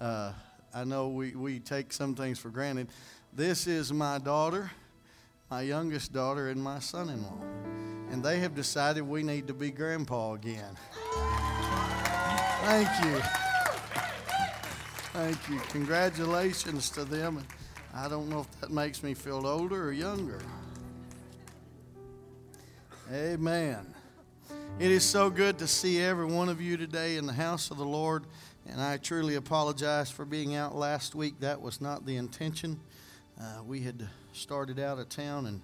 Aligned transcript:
Uh, 0.00 0.32
I 0.72 0.84
know 0.84 1.08
we, 1.08 1.32
we 1.32 1.58
take 1.58 1.92
some 1.92 2.14
things 2.14 2.38
for 2.38 2.48
granted. 2.48 2.88
This 3.34 3.66
is 3.66 3.92
my 3.92 4.16
daughter, 4.18 4.70
my 5.50 5.60
youngest 5.60 6.14
daughter, 6.14 6.48
and 6.48 6.62
my 6.62 6.78
son 6.78 7.10
in 7.10 7.22
law. 7.22 7.38
And 8.10 8.24
they 8.24 8.40
have 8.40 8.54
decided 8.54 9.02
we 9.02 9.22
need 9.22 9.46
to 9.48 9.54
be 9.54 9.70
grandpa 9.70 10.32
again. 10.32 10.74
Thank 12.62 12.88
you. 13.04 13.20
Thank 15.12 15.48
you. 15.50 15.58
Congratulations 15.68 16.88
to 16.90 17.04
them. 17.04 17.44
I 17.92 18.08
don't 18.08 18.30
know 18.30 18.40
if 18.40 18.60
that 18.60 18.70
makes 18.70 19.02
me 19.02 19.12
feel 19.12 19.46
older 19.46 19.88
or 19.88 19.92
younger. 19.92 20.40
Amen. 23.12 23.94
It 24.78 24.90
is 24.90 25.04
so 25.04 25.28
good 25.28 25.58
to 25.58 25.66
see 25.66 26.00
every 26.00 26.24
one 26.24 26.48
of 26.48 26.60
you 26.60 26.78
today 26.78 27.16
in 27.16 27.26
the 27.26 27.34
house 27.34 27.70
of 27.70 27.76
the 27.76 27.84
Lord. 27.84 28.24
And 28.68 28.80
I 28.80 28.98
truly 28.98 29.34
apologize 29.34 30.10
for 30.10 30.24
being 30.24 30.54
out 30.54 30.76
last 30.76 31.14
week. 31.14 31.40
That 31.40 31.60
was 31.60 31.80
not 31.80 32.06
the 32.06 32.16
intention. 32.16 32.78
Uh, 33.40 33.62
we 33.66 33.80
had 33.80 34.08
started 34.32 34.78
out 34.78 34.98
of 34.98 35.08
town, 35.08 35.46
and 35.46 35.62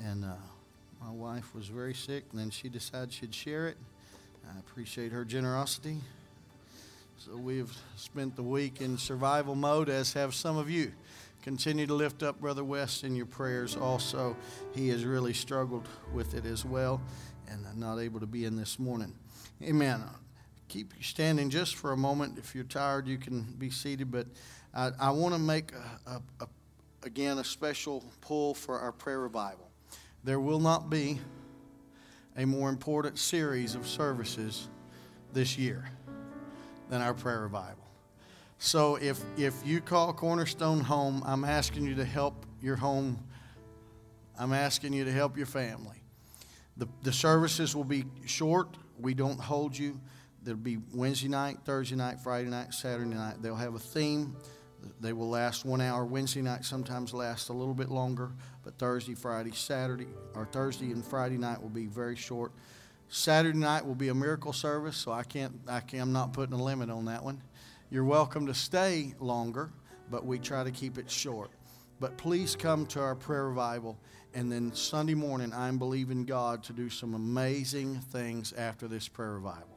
and 0.00 0.24
uh, 0.24 0.34
my 1.00 1.10
wife 1.10 1.54
was 1.54 1.68
very 1.68 1.94
sick, 1.94 2.24
and 2.32 2.40
then 2.40 2.50
she 2.50 2.68
decided 2.68 3.12
she'd 3.12 3.34
share 3.34 3.68
it. 3.68 3.76
I 4.54 4.58
appreciate 4.58 5.12
her 5.12 5.24
generosity. 5.24 5.98
So 7.16 7.36
we've 7.36 7.72
spent 7.96 8.36
the 8.36 8.42
week 8.42 8.80
in 8.80 8.98
survival 8.98 9.54
mode, 9.54 9.88
as 9.88 10.12
have 10.14 10.34
some 10.34 10.56
of 10.56 10.68
you. 10.68 10.92
Continue 11.42 11.86
to 11.86 11.94
lift 11.94 12.22
up 12.22 12.40
Brother 12.40 12.64
West 12.64 13.04
in 13.04 13.14
your 13.14 13.26
prayers. 13.26 13.76
Also, 13.76 14.36
he 14.74 14.88
has 14.88 15.04
really 15.04 15.34
struggled 15.34 15.88
with 16.12 16.34
it 16.34 16.44
as 16.44 16.64
well, 16.64 17.00
and 17.48 17.64
not 17.78 17.98
able 17.98 18.20
to 18.20 18.26
be 18.26 18.44
in 18.44 18.56
this 18.56 18.78
morning. 18.78 19.14
Amen 19.62 20.02
keep 20.74 20.92
you 20.96 21.04
standing 21.04 21.50
just 21.50 21.76
for 21.76 21.92
a 21.92 21.96
moment. 21.96 22.36
If 22.36 22.52
you're 22.52 22.64
tired, 22.64 23.06
you 23.06 23.16
can 23.16 23.42
be 23.58 23.70
seated. 23.70 24.10
But 24.10 24.26
I, 24.74 24.90
I 24.98 25.10
want 25.12 25.32
to 25.32 25.38
make, 25.38 25.70
a, 25.72 26.10
a, 26.10 26.22
a, 26.40 26.48
again, 27.04 27.38
a 27.38 27.44
special 27.44 28.02
pull 28.20 28.54
for 28.54 28.80
our 28.80 28.90
prayer 28.90 29.20
revival. 29.20 29.70
There 30.24 30.40
will 30.40 30.58
not 30.58 30.90
be 30.90 31.20
a 32.36 32.44
more 32.44 32.70
important 32.70 33.20
series 33.20 33.76
of 33.76 33.86
services 33.86 34.68
this 35.32 35.56
year 35.56 35.88
than 36.90 37.00
our 37.00 37.14
prayer 37.14 37.42
revival. 37.42 37.86
So 38.58 38.96
if, 38.96 39.20
if 39.36 39.54
you 39.64 39.80
call 39.80 40.12
Cornerstone 40.12 40.80
home, 40.80 41.22
I'm 41.24 41.44
asking 41.44 41.84
you 41.84 41.94
to 41.94 42.04
help 42.04 42.46
your 42.60 42.74
home. 42.74 43.22
I'm 44.36 44.52
asking 44.52 44.92
you 44.92 45.04
to 45.04 45.12
help 45.12 45.36
your 45.36 45.46
family. 45.46 46.02
The, 46.78 46.88
the 47.04 47.12
services 47.12 47.76
will 47.76 47.84
be 47.84 48.06
short. 48.26 48.76
We 48.98 49.14
don't 49.14 49.38
hold 49.38 49.78
you. 49.78 50.00
There'll 50.44 50.60
be 50.60 50.78
Wednesday 50.92 51.28
night, 51.28 51.58
Thursday 51.64 51.96
night, 51.96 52.20
Friday 52.20 52.50
night, 52.50 52.74
Saturday 52.74 53.14
night. 53.14 53.36
They'll 53.40 53.56
have 53.56 53.74
a 53.74 53.78
theme. 53.78 54.36
They 55.00 55.14
will 55.14 55.30
last 55.30 55.64
one 55.64 55.80
hour. 55.80 56.04
Wednesday 56.04 56.42
night 56.42 56.66
sometimes 56.66 57.14
last 57.14 57.48
a 57.48 57.54
little 57.54 57.72
bit 57.72 57.88
longer, 57.88 58.30
but 58.62 58.78
Thursday, 58.78 59.14
Friday, 59.14 59.52
Saturday, 59.52 60.08
or 60.34 60.44
Thursday 60.44 60.90
and 60.90 61.02
Friday 61.02 61.38
night 61.38 61.62
will 61.62 61.70
be 61.70 61.86
very 61.86 62.16
short. 62.16 62.52
Saturday 63.08 63.58
night 63.58 63.86
will 63.86 63.94
be 63.94 64.08
a 64.08 64.14
miracle 64.14 64.52
service, 64.52 64.96
so 64.96 65.12
I 65.12 65.22
can't, 65.22 65.54
I 65.66 65.80
can't, 65.80 66.02
I'm 66.02 66.12
not 66.12 66.34
putting 66.34 66.54
a 66.54 66.62
limit 66.62 66.90
on 66.90 67.06
that 67.06 67.24
one. 67.24 67.40
You're 67.90 68.04
welcome 68.04 68.46
to 68.46 68.54
stay 68.54 69.14
longer, 69.20 69.70
but 70.10 70.26
we 70.26 70.38
try 70.38 70.62
to 70.62 70.70
keep 70.70 70.98
it 70.98 71.10
short. 71.10 71.50
But 72.00 72.18
please 72.18 72.54
come 72.54 72.84
to 72.86 73.00
our 73.00 73.14
prayer 73.14 73.48
revival. 73.48 73.98
And 74.34 74.50
then 74.50 74.74
Sunday 74.74 75.14
morning, 75.14 75.52
I'm 75.54 75.78
believing 75.78 76.24
God 76.24 76.64
to 76.64 76.72
do 76.72 76.90
some 76.90 77.14
amazing 77.14 78.00
things 78.00 78.52
after 78.52 78.88
this 78.88 79.08
prayer 79.08 79.34
revival. 79.34 79.73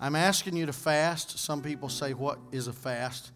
I'm 0.00 0.14
asking 0.14 0.56
you 0.56 0.66
to 0.66 0.72
fast. 0.72 1.38
Some 1.38 1.60
people 1.60 1.88
say, 1.88 2.14
What 2.14 2.38
is 2.52 2.68
a 2.68 2.72
fast? 2.72 3.32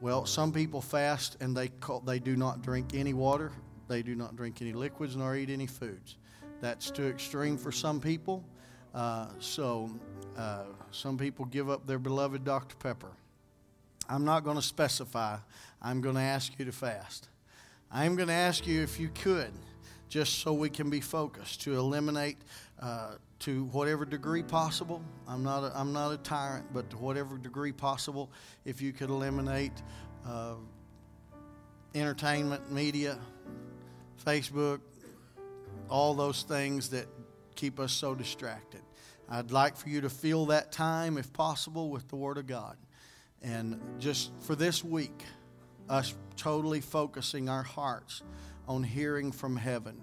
Well, 0.00 0.24
some 0.24 0.50
people 0.50 0.80
fast 0.80 1.36
and 1.40 1.54
they, 1.54 1.68
call, 1.68 2.00
they 2.00 2.18
do 2.18 2.36
not 2.36 2.62
drink 2.62 2.94
any 2.94 3.12
water, 3.12 3.52
they 3.86 4.02
do 4.02 4.14
not 4.14 4.34
drink 4.34 4.62
any 4.62 4.72
liquids, 4.72 5.14
nor 5.14 5.36
eat 5.36 5.50
any 5.50 5.66
foods. 5.66 6.16
That's 6.62 6.90
too 6.90 7.06
extreme 7.06 7.58
for 7.58 7.70
some 7.70 8.00
people. 8.00 8.42
Uh, 8.94 9.28
so, 9.38 9.90
uh, 10.38 10.64
some 10.90 11.18
people 11.18 11.44
give 11.44 11.68
up 11.68 11.86
their 11.86 11.98
beloved 11.98 12.44
Dr. 12.44 12.76
Pepper. 12.76 13.12
I'm 14.08 14.24
not 14.24 14.42
going 14.42 14.56
to 14.56 14.62
specify. 14.62 15.36
I'm 15.82 16.00
going 16.00 16.16
to 16.16 16.20
ask 16.20 16.58
you 16.58 16.64
to 16.64 16.72
fast. 16.72 17.28
I'm 17.92 18.16
going 18.16 18.28
to 18.28 18.34
ask 18.34 18.66
you 18.66 18.82
if 18.82 18.98
you 18.98 19.10
could, 19.10 19.52
just 20.08 20.38
so 20.38 20.52
we 20.52 20.70
can 20.70 20.90
be 20.90 21.00
focused, 21.00 21.62
to 21.62 21.78
eliminate 21.78 22.38
uh, 22.80 23.12
to 23.40 23.64
whatever 23.66 24.04
degree 24.04 24.42
possible. 24.42 25.02
I'm 25.26 25.42
not 25.42 25.64
a, 25.64 25.72
I'm 25.74 25.92
not 25.92 26.12
a 26.12 26.18
tyrant, 26.18 26.72
but 26.72 26.90
to 26.90 26.98
whatever 26.98 27.38
degree 27.38 27.72
possible, 27.72 28.30
if 28.64 28.82
you 28.82 28.92
could 28.92 29.10
eliminate 29.10 29.72
uh, 30.26 30.54
entertainment, 31.94 32.70
media, 32.70 33.18
Facebook, 34.24 34.80
all 35.88 36.14
those 36.14 36.42
things 36.42 36.90
that 36.90 37.06
keep 37.56 37.80
us 37.80 37.92
so 37.92 38.14
distracted. 38.14 38.82
I'd 39.28 39.50
like 39.52 39.76
for 39.76 39.88
you 39.88 40.02
to 40.02 40.10
fill 40.10 40.46
that 40.46 40.70
time, 40.70 41.16
if 41.16 41.32
possible, 41.32 41.90
with 41.90 42.08
the 42.08 42.16
Word 42.16 42.36
of 42.36 42.46
God. 42.46 42.76
And 43.42 43.80
just 43.98 44.32
for 44.40 44.54
this 44.54 44.84
week, 44.84 45.24
us 45.88 46.14
totally 46.36 46.80
focusing 46.80 47.48
our 47.48 47.62
hearts 47.62 48.22
on 48.68 48.82
hearing 48.82 49.32
from 49.32 49.56
heaven. 49.56 50.00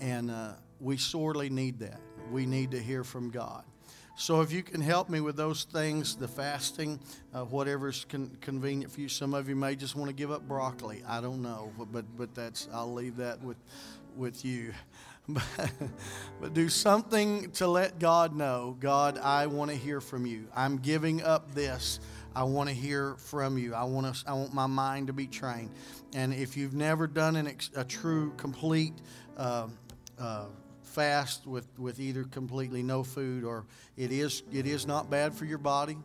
And 0.00 0.30
uh, 0.30 0.54
we 0.80 0.96
sorely 0.96 1.48
need 1.48 1.78
that 1.78 2.00
we 2.32 2.46
need 2.46 2.70
to 2.72 2.78
hear 2.78 3.04
from 3.04 3.30
God. 3.30 3.64
So, 4.14 4.40
if 4.42 4.52
you 4.52 4.62
can 4.62 4.80
help 4.80 5.08
me 5.08 5.20
with 5.20 5.36
those 5.36 5.64
things, 5.64 6.16
the 6.16 6.28
fasting, 6.28 7.00
uh, 7.32 7.44
whatever's 7.44 8.04
con- 8.04 8.36
convenient 8.40 8.92
for 8.92 9.00
you. 9.00 9.08
Some 9.08 9.32
of 9.32 9.48
you 9.48 9.56
may 9.56 9.74
just 9.74 9.96
want 9.96 10.10
to 10.10 10.14
give 10.14 10.30
up 10.30 10.46
broccoli. 10.46 11.02
I 11.08 11.20
don't 11.20 11.42
know, 11.42 11.72
but 11.92 12.04
but 12.16 12.34
that's 12.34 12.68
I'll 12.72 12.92
leave 12.92 13.16
that 13.16 13.42
with 13.42 13.56
with 14.16 14.44
you. 14.44 14.72
But, 15.28 15.70
but 16.40 16.52
do 16.52 16.68
something 16.68 17.52
to 17.52 17.68
let 17.68 18.00
God 18.00 18.34
know. 18.34 18.76
God, 18.80 19.18
I 19.18 19.46
want 19.46 19.70
to 19.70 19.76
hear 19.76 20.00
from 20.00 20.26
you. 20.26 20.48
I'm 20.54 20.78
giving 20.78 21.22
up 21.22 21.54
this. 21.54 22.00
I 22.34 22.42
want 22.42 22.68
to 22.68 22.74
hear 22.74 23.14
from 23.14 23.56
you. 23.56 23.72
I 23.72 23.84
want 23.84 24.12
to. 24.12 24.28
I 24.28 24.32
want 24.32 24.52
my 24.52 24.66
mind 24.66 25.06
to 25.06 25.12
be 25.12 25.28
trained. 25.28 25.70
And 26.12 26.34
if 26.34 26.56
you've 26.56 26.74
never 26.74 27.06
done 27.06 27.36
an 27.36 27.56
a 27.76 27.84
true, 27.84 28.32
complete. 28.36 28.94
Uh, 29.36 29.68
uh, 30.18 30.46
fast 30.92 31.46
with, 31.46 31.66
with 31.78 31.98
either 32.00 32.24
completely 32.24 32.82
no 32.82 33.02
food 33.02 33.44
or 33.44 33.64
it 33.96 34.12
is 34.12 34.42
it 34.52 34.66
is 34.66 34.86
not 34.86 35.10
bad 35.10 35.34
for 35.34 35.44
your 35.44 35.58
body. 35.58 35.96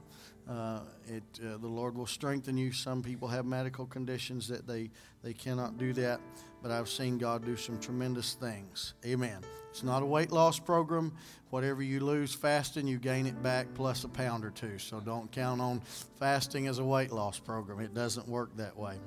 Uh, 0.50 0.80
it 1.08 1.24
uh, 1.46 1.58
the 1.58 1.68
Lord 1.68 1.96
will 1.96 2.08
strengthen 2.08 2.58
you. 2.58 2.72
Some 2.72 3.04
people 3.04 3.28
have 3.28 3.46
medical 3.46 3.86
conditions 3.86 4.48
that 4.48 4.66
they 4.66 4.90
they 5.24 5.34
cannot 5.34 5.78
do 5.78 5.92
that, 5.94 6.22
but 6.62 6.72
I've 6.72 6.90
seen 6.90 7.18
God 7.18 7.46
do 7.46 7.58
some 7.58 7.80
tremendous 7.80 8.34
things. 8.34 8.94
Amen. 9.06 9.42
It's 9.70 9.84
not 9.84 10.02
a 10.02 10.06
weight 10.06 10.32
loss 10.32 10.58
program. 10.58 11.12
Whatever 11.50 11.84
you 11.84 12.00
lose 12.00 12.34
fasting, 12.34 12.88
you 12.88 12.98
gain 12.98 13.28
it 13.28 13.42
back 13.44 13.68
plus 13.74 14.06
a 14.06 14.08
pound 14.08 14.44
or 14.44 14.50
two. 14.50 14.80
So 14.80 15.00
don't 15.00 15.32
count 15.32 15.62
on 15.62 15.82
fasting 16.20 16.68
as 16.68 16.80
a 16.80 16.84
weight 16.84 17.12
loss 17.12 17.40
program. 17.40 17.80
It 17.80 17.94
doesn't 17.94 18.28
work 18.28 18.56
that 18.58 18.76
way. 18.76 18.98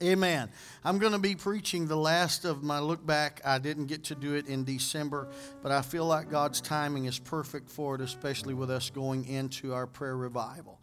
Amen. 0.00 0.48
I'm 0.84 0.98
going 0.98 1.12
to 1.12 1.18
be 1.18 1.34
preaching 1.34 1.88
the 1.88 1.96
last 1.96 2.44
of 2.44 2.62
my 2.62 2.78
look 2.78 3.04
back. 3.04 3.40
I 3.44 3.58
didn't 3.58 3.86
get 3.86 4.04
to 4.04 4.14
do 4.14 4.34
it 4.34 4.46
in 4.46 4.62
December, 4.62 5.26
but 5.60 5.72
I 5.72 5.82
feel 5.82 6.06
like 6.06 6.30
God's 6.30 6.60
timing 6.60 7.06
is 7.06 7.18
perfect 7.18 7.68
for 7.68 7.96
it, 7.96 8.00
especially 8.00 8.54
with 8.54 8.70
us 8.70 8.90
going 8.90 9.26
into 9.26 9.74
our 9.74 9.88
prayer 9.88 10.16
revival. 10.16 10.78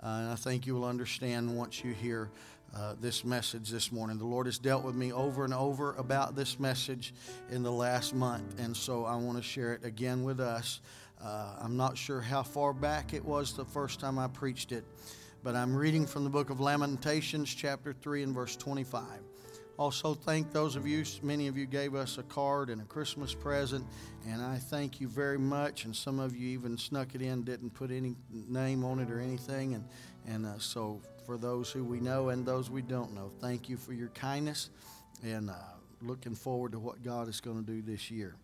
Uh, 0.00 0.06
and 0.06 0.30
I 0.30 0.36
think 0.36 0.66
you 0.66 0.74
will 0.74 0.84
understand 0.84 1.56
once 1.56 1.82
you 1.82 1.92
hear 1.92 2.30
uh, 2.72 2.94
this 3.00 3.24
message 3.24 3.70
this 3.70 3.90
morning. 3.90 4.18
The 4.18 4.24
Lord 4.24 4.46
has 4.46 4.58
dealt 4.58 4.84
with 4.84 4.94
me 4.94 5.12
over 5.12 5.44
and 5.44 5.52
over 5.52 5.94
about 5.94 6.36
this 6.36 6.60
message 6.60 7.12
in 7.50 7.64
the 7.64 7.72
last 7.72 8.14
month, 8.14 8.60
and 8.60 8.76
so 8.76 9.04
I 9.04 9.16
want 9.16 9.36
to 9.36 9.42
share 9.42 9.74
it 9.74 9.84
again 9.84 10.22
with 10.22 10.38
us. 10.38 10.80
Uh, 11.20 11.56
I'm 11.60 11.76
not 11.76 11.98
sure 11.98 12.20
how 12.20 12.44
far 12.44 12.72
back 12.72 13.14
it 13.14 13.24
was 13.24 13.52
the 13.52 13.64
first 13.64 13.98
time 13.98 14.16
I 14.16 14.28
preached 14.28 14.70
it 14.70 14.84
but 15.42 15.56
I'm 15.56 15.74
reading 15.74 16.06
from 16.06 16.24
the 16.24 16.30
book 16.30 16.50
of 16.50 16.60
Lamentations, 16.60 17.54
chapter 17.54 17.92
3, 17.92 18.24
and 18.24 18.34
verse 18.34 18.56
25. 18.56 19.04
Also, 19.78 20.12
thank 20.12 20.52
those 20.52 20.76
of 20.76 20.86
you, 20.86 21.02
many 21.22 21.48
of 21.48 21.56
you 21.56 21.64
gave 21.64 21.94
us 21.94 22.18
a 22.18 22.22
card 22.24 22.68
and 22.68 22.82
a 22.82 22.84
Christmas 22.84 23.32
present, 23.32 23.82
and 24.28 24.42
I 24.42 24.58
thank 24.58 25.00
you 25.00 25.08
very 25.08 25.38
much. 25.38 25.86
And 25.86 25.96
some 25.96 26.18
of 26.18 26.36
you 26.36 26.48
even 26.50 26.76
snuck 26.76 27.14
it 27.14 27.22
in, 27.22 27.44
didn't 27.44 27.70
put 27.70 27.90
any 27.90 28.14
name 28.30 28.84
on 28.84 28.98
it 28.98 29.10
or 29.10 29.18
anything. 29.18 29.74
And, 29.74 29.84
and 30.26 30.44
uh, 30.44 30.58
so, 30.58 31.00
for 31.24 31.38
those 31.38 31.70
who 31.70 31.84
we 31.84 32.00
know 32.00 32.28
and 32.28 32.44
those 32.44 32.68
we 32.68 32.82
don't 32.82 33.14
know, 33.14 33.30
thank 33.40 33.70
you 33.70 33.78
for 33.78 33.94
your 33.94 34.08
kindness, 34.08 34.68
and 35.24 35.48
uh, 35.48 35.54
looking 36.02 36.34
forward 36.34 36.72
to 36.72 36.78
what 36.78 37.02
God 37.02 37.28
is 37.28 37.40
going 37.40 37.64
to 37.64 37.72
do 37.72 37.80
this 37.80 38.10
year. 38.10 38.36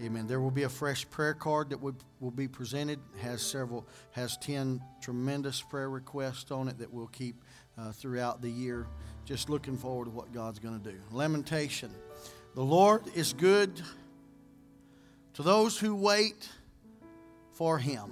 Amen. 0.00 0.26
There 0.26 0.40
will 0.40 0.50
be 0.52 0.62
a 0.62 0.68
fresh 0.68 1.08
prayer 1.10 1.34
card 1.34 1.70
that 1.70 1.80
will, 1.80 1.96
be 2.30 2.46
presented. 2.46 3.00
Has 3.20 3.42
several, 3.42 3.86
has 4.12 4.36
ten 4.36 4.80
tremendous 5.00 5.60
prayer 5.60 5.90
requests 5.90 6.50
on 6.50 6.68
it 6.68 6.78
that 6.78 6.92
we'll 6.92 7.08
keep 7.08 7.42
uh, 7.76 7.90
throughout 7.92 8.40
the 8.40 8.50
year. 8.50 8.86
Just 9.24 9.50
looking 9.50 9.76
forward 9.76 10.04
to 10.04 10.10
what 10.10 10.32
God's 10.32 10.58
going 10.58 10.80
to 10.80 10.90
do. 10.90 10.96
Lamentation. 11.10 11.90
The 12.54 12.62
Lord 12.62 13.02
is 13.14 13.32
good 13.32 13.82
to 15.34 15.42
those 15.42 15.78
who 15.78 15.94
wait 15.94 16.48
for 17.52 17.78
Him, 17.78 18.10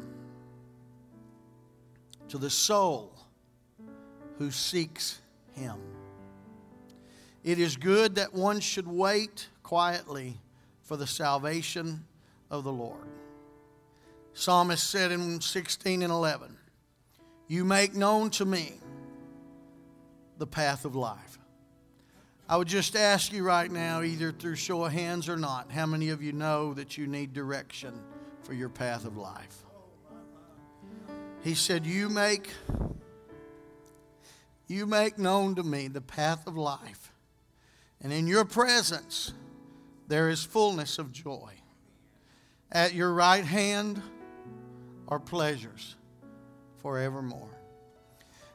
to 2.29 2.39
the 2.39 2.51
soul 2.51 3.17
who 4.39 4.51
seeks 4.51 5.21
him. 5.55 5.77
It 7.43 7.59
is 7.59 7.77
good 7.77 8.17
that 8.17 8.35
one 8.35 8.61
should 8.61 8.87
wait 8.87 9.49
quietly 9.63 10.39
for 10.87 10.97
the 10.97 11.07
salvation 11.07 12.05
of 12.51 12.65
the 12.65 12.73
Lord. 12.73 13.09
Psalmist 14.33 14.89
said 14.89 15.11
in 15.11 15.41
16 15.41 16.03
and 16.03 16.13
11, 16.13 16.57
You 17.49 17.65
make 17.65 17.95
known 17.95 18.31
to 18.31 18.45
me 18.45 18.75
the 20.39 20.47
path 20.47 20.85
of 20.85 20.95
life. 20.95 21.39
I 22.49 22.57
would 22.57 22.69
just 22.69 22.95
ask 22.95 23.33
you 23.33 23.43
right 23.43 23.71
now, 23.71 24.03
either 24.03 24.31
through 24.31 24.55
show 24.55 24.85
of 24.85 24.93
hands 24.93 25.29
or 25.29 25.37
not, 25.37 25.73
how 25.73 25.87
many 25.87 26.11
of 26.11 26.23
you 26.23 26.33
know 26.33 26.73
that 26.75 26.97
you 26.97 27.09
need 27.09 27.33
direction 27.33 27.93
for 28.45 28.55
your 28.55 28.69
path 28.69 29.05
of 29.05 29.17
life? 29.17 29.65
He 31.43 31.55
said, 31.55 31.85
You 31.85 32.09
make 32.09 32.51
you 34.69 34.87
make 34.87 35.19
known 35.19 35.57
to 35.57 35.63
me 35.63 35.89
the 35.89 36.01
path 36.01 36.47
of 36.47 36.57
life, 36.57 37.13
and 38.01 38.13
in 38.13 38.27
your 38.27 38.45
presence 38.45 39.33
there 40.09 40.29
is 40.29 40.43
fullness 40.45 40.99
of 40.99 41.13
joy. 41.13 41.53
At 42.71 42.95
your 42.95 43.13
right 43.13 43.45
hand 43.45 44.03
are 45.09 45.21
pleasures 45.21 45.95
forevermore. 46.83 47.49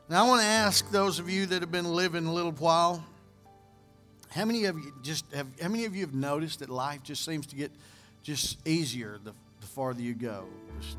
Now, 0.10 0.26
I 0.26 0.28
want 0.28 0.42
to 0.42 0.48
ask 0.48 0.90
those 0.92 1.20
of 1.20 1.30
you 1.30 1.46
that 1.46 1.62
have 1.62 1.72
been 1.72 1.94
living 1.94 2.26
a 2.26 2.34
little 2.34 2.52
while, 2.52 3.04
how 4.30 4.46
many 4.46 4.66
of 4.66 4.78
you 4.78 4.94
just 5.02 5.26
have, 5.34 5.48
how 5.62 5.70
many 5.70 5.86
of 5.86 5.96
you 5.96 6.02
have 6.02 6.14
noticed 6.14 6.60
that 6.60 6.70
life 6.70 7.04
just 7.04 7.24
seems 7.24 7.48
to 7.48 7.56
get 7.56 7.72
just 8.24 8.66
easier 8.68 9.20
the, 9.24 9.34
the 9.62 9.68
farther 9.68 10.02
you 10.02 10.14
go? 10.14 10.46
Just, 10.80 10.98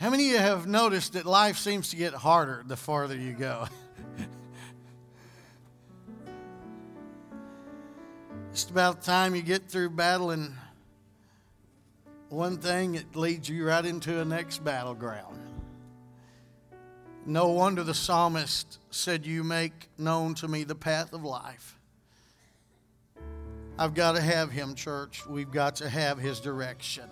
How 0.00 0.08
many 0.08 0.28
of 0.28 0.32
you 0.32 0.38
have 0.38 0.66
noticed 0.66 1.12
that 1.12 1.26
life 1.26 1.58
seems 1.58 1.90
to 1.90 1.96
get 1.96 2.14
harder 2.14 2.62
the 2.66 2.76
farther 2.76 3.16
you 3.16 3.34
go? 3.34 3.68
Just 8.52 8.70
about 8.70 9.00
the 9.00 9.06
time 9.06 9.36
you 9.36 9.42
get 9.42 9.68
through 9.68 9.90
battling 9.90 10.56
one 12.30 12.58
thing, 12.58 12.96
it 12.96 13.14
leads 13.14 13.48
you 13.48 13.66
right 13.66 13.84
into 13.84 14.20
a 14.20 14.24
next 14.24 14.64
battleground. 14.64 15.38
No 17.26 17.48
wonder 17.48 17.84
the 17.84 17.94
psalmist 17.94 18.78
said, 18.90 19.24
You 19.24 19.44
make 19.44 19.88
known 19.98 20.34
to 20.34 20.48
me 20.48 20.64
the 20.64 20.74
path 20.74 21.12
of 21.12 21.22
life. 21.22 21.78
I've 23.78 23.94
got 23.94 24.16
to 24.16 24.20
have 24.20 24.50
him, 24.50 24.74
church. 24.74 25.26
We've 25.26 25.50
got 25.50 25.76
to 25.76 25.88
have 25.88 26.18
his 26.18 26.40
direction. 26.40 27.08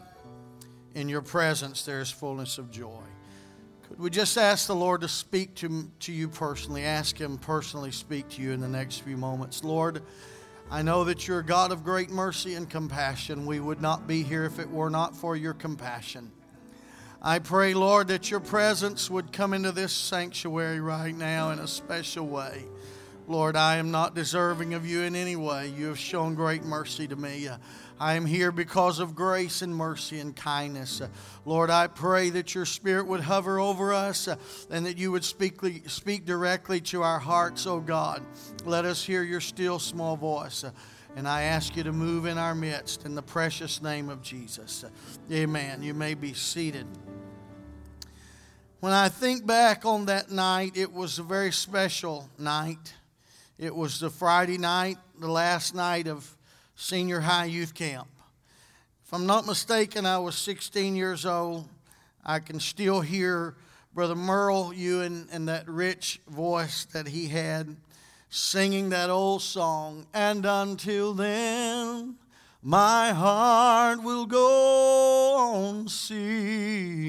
In 0.95 1.09
your 1.09 1.23
presence, 1.23 1.85
there 1.85 2.01
is 2.01 2.11
fullness 2.11 2.59
of 2.59 2.71
joy. 2.71 3.03
Could 3.89 4.01
we 4.01 4.11
just 4.11 4.37
ask 4.37 4.67
the 4.67 4.75
Lord 4.75 5.01
to 5.03 5.09
speak 5.09 5.55
to, 5.57 5.89
to 6.01 6.13
you 6.13 6.29
personally? 6.29 6.85
Ask 6.85 7.19
Him 7.19 7.39
personally 7.39 7.91
speak 7.91 8.29
to 8.31 8.43
you 8.43 8.53
in 8.53 8.61
the 8.61 8.69
next 8.69 8.99
few 8.99 9.17
moments. 9.17 9.65
Lord, 9.65 10.03
I 10.71 10.83
know 10.83 11.05
that 11.05 11.27
you're 11.27 11.39
a 11.39 11.45
God 11.45 11.73
of 11.73 11.83
great 11.83 12.11
mercy 12.11 12.55
and 12.55 12.69
compassion. 12.69 13.47
We 13.47 13.59
would 13.59 13.81
not 13.81 14.07
be 14.07 14.23
here 14.23 14.45
if 14.45 14.59
it 14.59 14.71
were 14.71 14.91
not 14.91 15.17
for 15.17 15.35
your 15.35 15.55
compassion. 15.55 16.31
I 17.23 17.39
pray, 17.39 17.73
Lord, 17.73 18.09
that 18.09 18.31
your 18.31 18.41
presence 18.41 19.11
would 19.11 19.33
come 19.33 19.55
into 19.55 19.73
this 19.73 19.95
sanctuary 19.95 20.81
right 20.81 21.17
now 21.17 21.53
in 21.53 21.59
a 21.59 21.67
special 21.67 22.27
way. 22.27 22.67
Lord, 23.29 23.57
I 23.57 23.77
am 23.77 23.91
not 23.91 24.15
deserving 24.15 24.73
of 24.73 24.87
you 24.87 25.03
in 25.03 25.15
any 25.15 25.37
way. 25.37 25.69
You 25.69 25.89
have 25.89 25.99
shown 25.99 26.35
great 26.35 26.65
mercy 26.65 27.07
to 27.09 27.15
me. 27.15 27.47
I 28.01 28.15
am 28.15 28.25
here 28.25 28.51
because 28.51 29.01
of 29.01 29.15
grace 29.15 29.61
and 29.61 29.77
mercy 29.77 30.19
and 30.19 30.35
kindness. 30.35 31.03
Lord, 31.45 31.69
I 31.69 31.89
pray 31.89 32.31
that 32.31 32.55
your 32.55 32.65
Spirit 32.65 33.07
would 33.07 33.21
hover 33.21 33.61
over 33.61 33.93
us 33.93 34.31
and 34.71 34.87
that 34.87 34.97
you 34.97 35.13
would 35.13 35.25
speak, 35.25 35.61
speak 35.91 36.25
directly 36.25 36.81
to 36.81 37.03
our 37.03 37.19
hearts, 37.19 37.67
oh 37.67 37.81
God. 37.81 38.25
Let 38.65 38.87
us 38.87 39.05
hear 39.05 39.23
your 39.23 39.43
still 39.43 39.79
small 39.79 40.17
voice. 40.17 40.65
And 41.15 41.29
I 41.29 41.43
ask 41.43 41.77
you 41.77 41.83
to 41.83 41.93
move 41.93 42.25
in 42.25 42.39
our 42.39 42.55
midst 42.55 43.05
in 43.05 43.15
the 43.15 43.23
precious 43.23 43.83
name 43.83 44.09
of 44.09 44.23
Jesus. 44.23 44.87
Amen. 45.31 45.83
You 45.83 45.93
may 45.93 46.15
be 46.15 46.33
seated. 46.33 46.87
When 48.81 48.95
I 48.95 49.11
think 49.11 49.45
back 49.45 49.85
on 49.85 50.07
that 50.07 50.31
night, 50.31 50.79
it 50.79 50.95
was 50.95 51.19
a 51.19 51.23
very 51.23 51.53
special 51.53 52.31
night. 52.39 52.95
It 53.59 53.75
was 53.75 53.99
the 53.99 54.09
Friday 54.09 54.57
night, 54.57 54.99
the 55.19 55.29
last 55.29 55.75
night 55.75 56.07
of 56.07 56.37
senior 56.77 57.19
high 57.19 57.47
youth 57.47 57.75
camp. 57.75 58.07
If 59.05 59.13
I'm 59.13 59.27
not 59.27 59.47
mistaken, 59.47 60.07
I 60.07 60.19
was 60.19 60.37
16 60.37 60.95
years 60.95 61.27
old. 61.27 61.69
I 62.25 62.39
can 62.39 62.61
still 62.61 63.01
hear 63.01 63.57
Brother 63.93 64.15
Merle 64.15 64.73
Ewan 64.73 65.29
and 65.33 65.49
that 65.49 65.69
rich 65.69 66.21
voice 66.29 66.85
that 66.93 67.09
he 67.09 67.27
had 67.27 67.75
singing 68.31 68.91
that 68.91 69.11
old 69.11 69.43
song. 69.43 70.07
And 70.15 70.47
until 70.47 71.15
then, 71.15 72.15
my 72.63 73.11
heart 73.11 74.05
will 74.05 74.27
go 74.27 75.35
on 75.37 75.89
singing. 75.89 77.09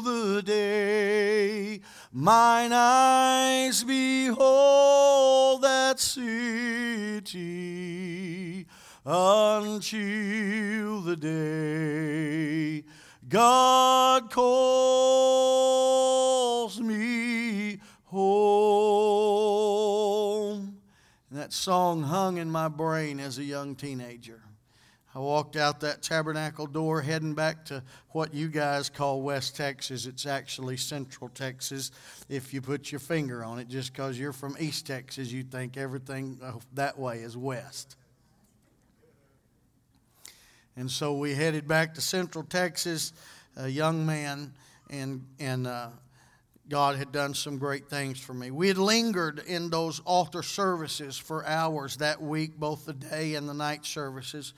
the 0.00 0.42
day 0.44 1.80
mine 2.12 2.72
eyes 2.72 3.84
behold 3.84 5.62
that 5.62 6.00
city 6.00 7.46
until 9.04 11.02
the 11.02 11.16
day 11.16 12.82
God 13.28 14.32
calls 14.32 15.20
me 16.80 17.78
home. 18.06 19.15
That 21.46 21.52
song 21.52 22.02
hung 22.02 22.38
in 22.38 22.50
my 22.50 22.66
brain 22.66 23.20
as 23.20 23.38
a 23.38 23.44
young 23.44 23.76
teenager. 23.76 24.40
I 25.14 25.20
walked 25.20 25.54
out 25.54 25.78
that 25.82 26.02
tabernacle 26.02 26.66
door 26.66 27.02
heading 27.02 27.34
back 27.34 27.64
to 27.66 27.84
what 28.08 28.34
you 28.34 28.48
guys 28.48 28.90
call 28.90 29.22
West 29.22 29.54
Texas. 29.54 30.06
It's 30.06 30.26
actually 30.26 30.76
Central 30.76 31.28
Texas 31.28 31.92
if 32.28 32.52
you 32.52 32.60
put 32.60 32.90
your 32.90 32.98
finger 32.98 33.44
on 33.44 33.60
it. 33.60 33.68
Just 33.68 33.92
because 33.92 34.18
you're 34.18 34.32
from 34.32 34.56
East 34.58 34.88
Texas, 34.88 35.30
you 35.30 35.44
think 35.44 35.76
everything 35.76 36.36
uh, 36.42 36.54
that 36.74 36.98
way 36.98 37.18
is 37.18 37.36
West. 37.36 37.94
And 40.76 40.90
so 40.90 41.16
we 41.16 41.32
headed 41.32 41.68
back 41.68 41.94
to 41.94 42.00
Central 42.00 42.42
Texas, 42.42 43.12
a 43.56 43.68
young 43.68 44.04
man, 44.04 44.52
and, 44.90 45.24
and 45.38 45.68
uh, 45.68 45.90
God 46.68 46.96
had 46.96 47.12
done 47.12 47.34
some 47.34 47.58
great 47.58 47.88
things 47.88 48.18
for 48.18 48.34
me. 48.34 48.50
We 48.50 48.68
had 48.68 48.78
lingered 48.78 49.38
in 49.46 49.70
those 49.70 50.00
altar 50.00 50.42
services 50.42 51.16
for 51.16 51.46
hours 51.46 51.98
that 51.98 52.20
week, 52.20 52.56
both 52.56 52.86
the 52.86 52.92
day 52.92 53.34
and 53.34 53.48
the 53.48 53.54
night 53.54 53.86
services. 53.86 54.52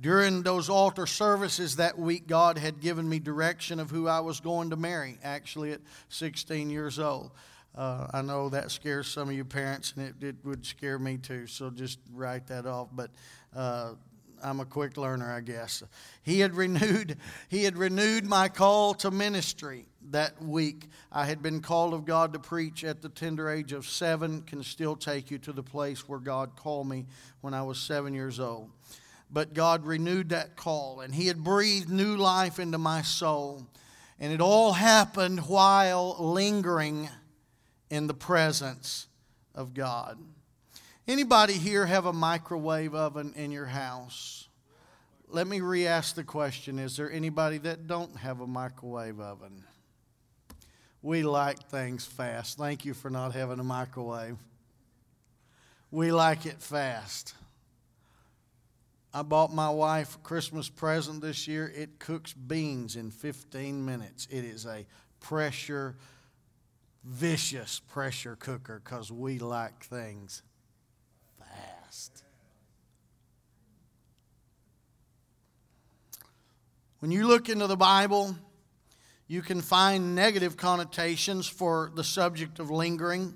During 0.00 0.42
those 0.42 0.68
altar 0.68 1.06
services 1.06 1.76
that 1.76 1.98
week, 1.98 2.28
God 2.28 2.56
had 2.56 2.80
given 2.80 3.08
me 3.08 3.18
direction 3.18 3.80
of 3.80 3.90
who 3.90 4.06
I 4.06 4.20
was 4.20 4.38
going 4.38 4.70
to 4.70 4.76
marry, 4.76 5.18
actually 5.24 5.72
at 5.72 5.80
16 6.08 6.70
years 6.70 7.00
old. 7.00 7.32
Uh, 7.74 8.06
I 8.12 8.22
know 8.22 8.48
that 8.48 8.70
scares 8.70 9.08
some 9.08 9.28
of 9.28 9.34
you 9.34 9.44
parents, 9.44 9.94
and 9.96 10.06
it, 10.08 10.24
it, 10.24 10.36
would 10.44 10.64
scare 10.64 10.98
me 10.98 11.16
too, 11.16 11.46
so 11.46 11.70
just 11.70 11.98
write 12.12 12.46
that 12.46 12.66
off. 12.66 12.88
But 12.92 13.10
uh, 13.54 13.92
I'm 14.42 14.60
a 14.60 14.64
quick 14.64 14.96
learner, 14.96 15.32
I 15.32 15.40
guess. 15.40 15.82
He 16.22 16.40
had 16.40 16.54
renewed, 16.54 17.16
he 17.48 17.64
had 17.64 17.76
renewed 17.76 18.24
my 18.24 18.48
call 18.48 18.94
to 18.94 19.10
ministry 19.10 19.86
that 20.10 20.42
week. 20.42 20.88
I 21.12 21.26
had 21.26 21.42
been 21.42 21.60
called 21.60 21.94
of 21.94 22.04
God 22.04 22.32
to 22.32 22.38
preach 22.38 22.84
at 22.84 23.02
the 23.02 23.08
tender 23.08 23.50
age 23.50 23.72
of 23.72 23.86
seven, 23.86 24.42
can 24.42 24.62
still 24.62 24.96
take 24.96 25.30
you 25.30 25.38
to 25.38 25.52
the 25.52 25.62
place 25.62 26.08
where 26.08 26.18
God 26.18 26.56
called 26.56 26.88
me 26.88 27.06
when 27.40 27.54
I 27.54 27.62
was 27.62 27.78
seven 27.78 28.14
years 28.14 28.40
old. 28.40 28.70
But 29.30 29.54
God 29.54 29.84
renewed 29.84 30.30
that 30.30 30.56
call, 30.56 31.00
and 31.00 31.14
He 31.14 31.26
had 31.26 31.44
breathed 31.44 31.90
new 31.90 32.16
life 32.16 32.58
into 32.58 32.78
my 32.78 33.02
soul. 33.02 33.66
And 34.18 34.32
it 34.32 34.40
all 34.40 34.72
happened 34.72 35.40
while 35.40 36.16
lingering 36.18 37.08
in 37.90 38.06
the 38.06 38.14
presence 38.14 39.06
of 39.54 39.74
God. 39.74 40.18
Anybody 41.08 41.54
here 41.54 41.86
have 41.86 42.04
a 42.04 42.12
microwave 42.12 42.94
oven 42.94 43.32
in 43.34 43.50
your 43.50 43.64
house? 43.64 44.46
Let 45.26 45.46
me 45.46 45.62
re-ask 45.62 46.14
the 46.14 46.22
question. 46.22 46.78
Is 46.78 46.98
there 46.98 47.10
anybody 47.10 47.56
that 47.58 47.86
don't 47.86 48.14
have 48.18 48.42
a 48.42 48.46
microwave 48.46 49.18
oven? 49.18 49.64
We 51.00 51.22
like 51.22 51.70
things 51.70 52.04
fast. 52.04 52.58
Thank 52.58 52.84
you 52.84 52.92
for 52.92 53.08
not 53.08 53.32
having 53.32 53.58
a 53.58 53.64
microwave. 53.64 54.36
We 55.90 56.12
like 56.12 56.44
it 56.44 56.60
fast. 56.60 57.32
I 59.14 59.22
bought 59.22 59.50
my 59.50 59.70
wife 59.70 60.16
a 60.16 60.18
Christmas 60.18 60.68
present 60.68 61.22
this 61.22 61.48
year. 61.48 61.72
It 61.74 61.98
cooks 61.98 62.34
beans 62.34 62.96
in 62.96 63.12
15 63.12 63.82
minutes. 63.82 64.28
It 64.30 64.44
is 64.44 64.66
a 64.66 64.84
pressure, 65.20 65.96
vicious 67.02 67.80
pressure 67.88 68.36
cooker 68.36 68.82
because 68.84 69.10
we 69.10 69.38
like 69.38 69.84
things 69.84 70.42
When 77.00 77.12
you 77.12 77.28
look 77.28 77.48
into 77.48 77.66
the 77.68 77.76
Bible, 77.76 78.36
you 79.28 79.40
can 79.42 79.60
find 79.60 80.14
negative 80.14 80.56
connotations 80.56 81.46
for 81.46 81.92
the 81.94 82.02
subject 82.02 82.58
of 82.58 82.70
lingering. 82.70 83.34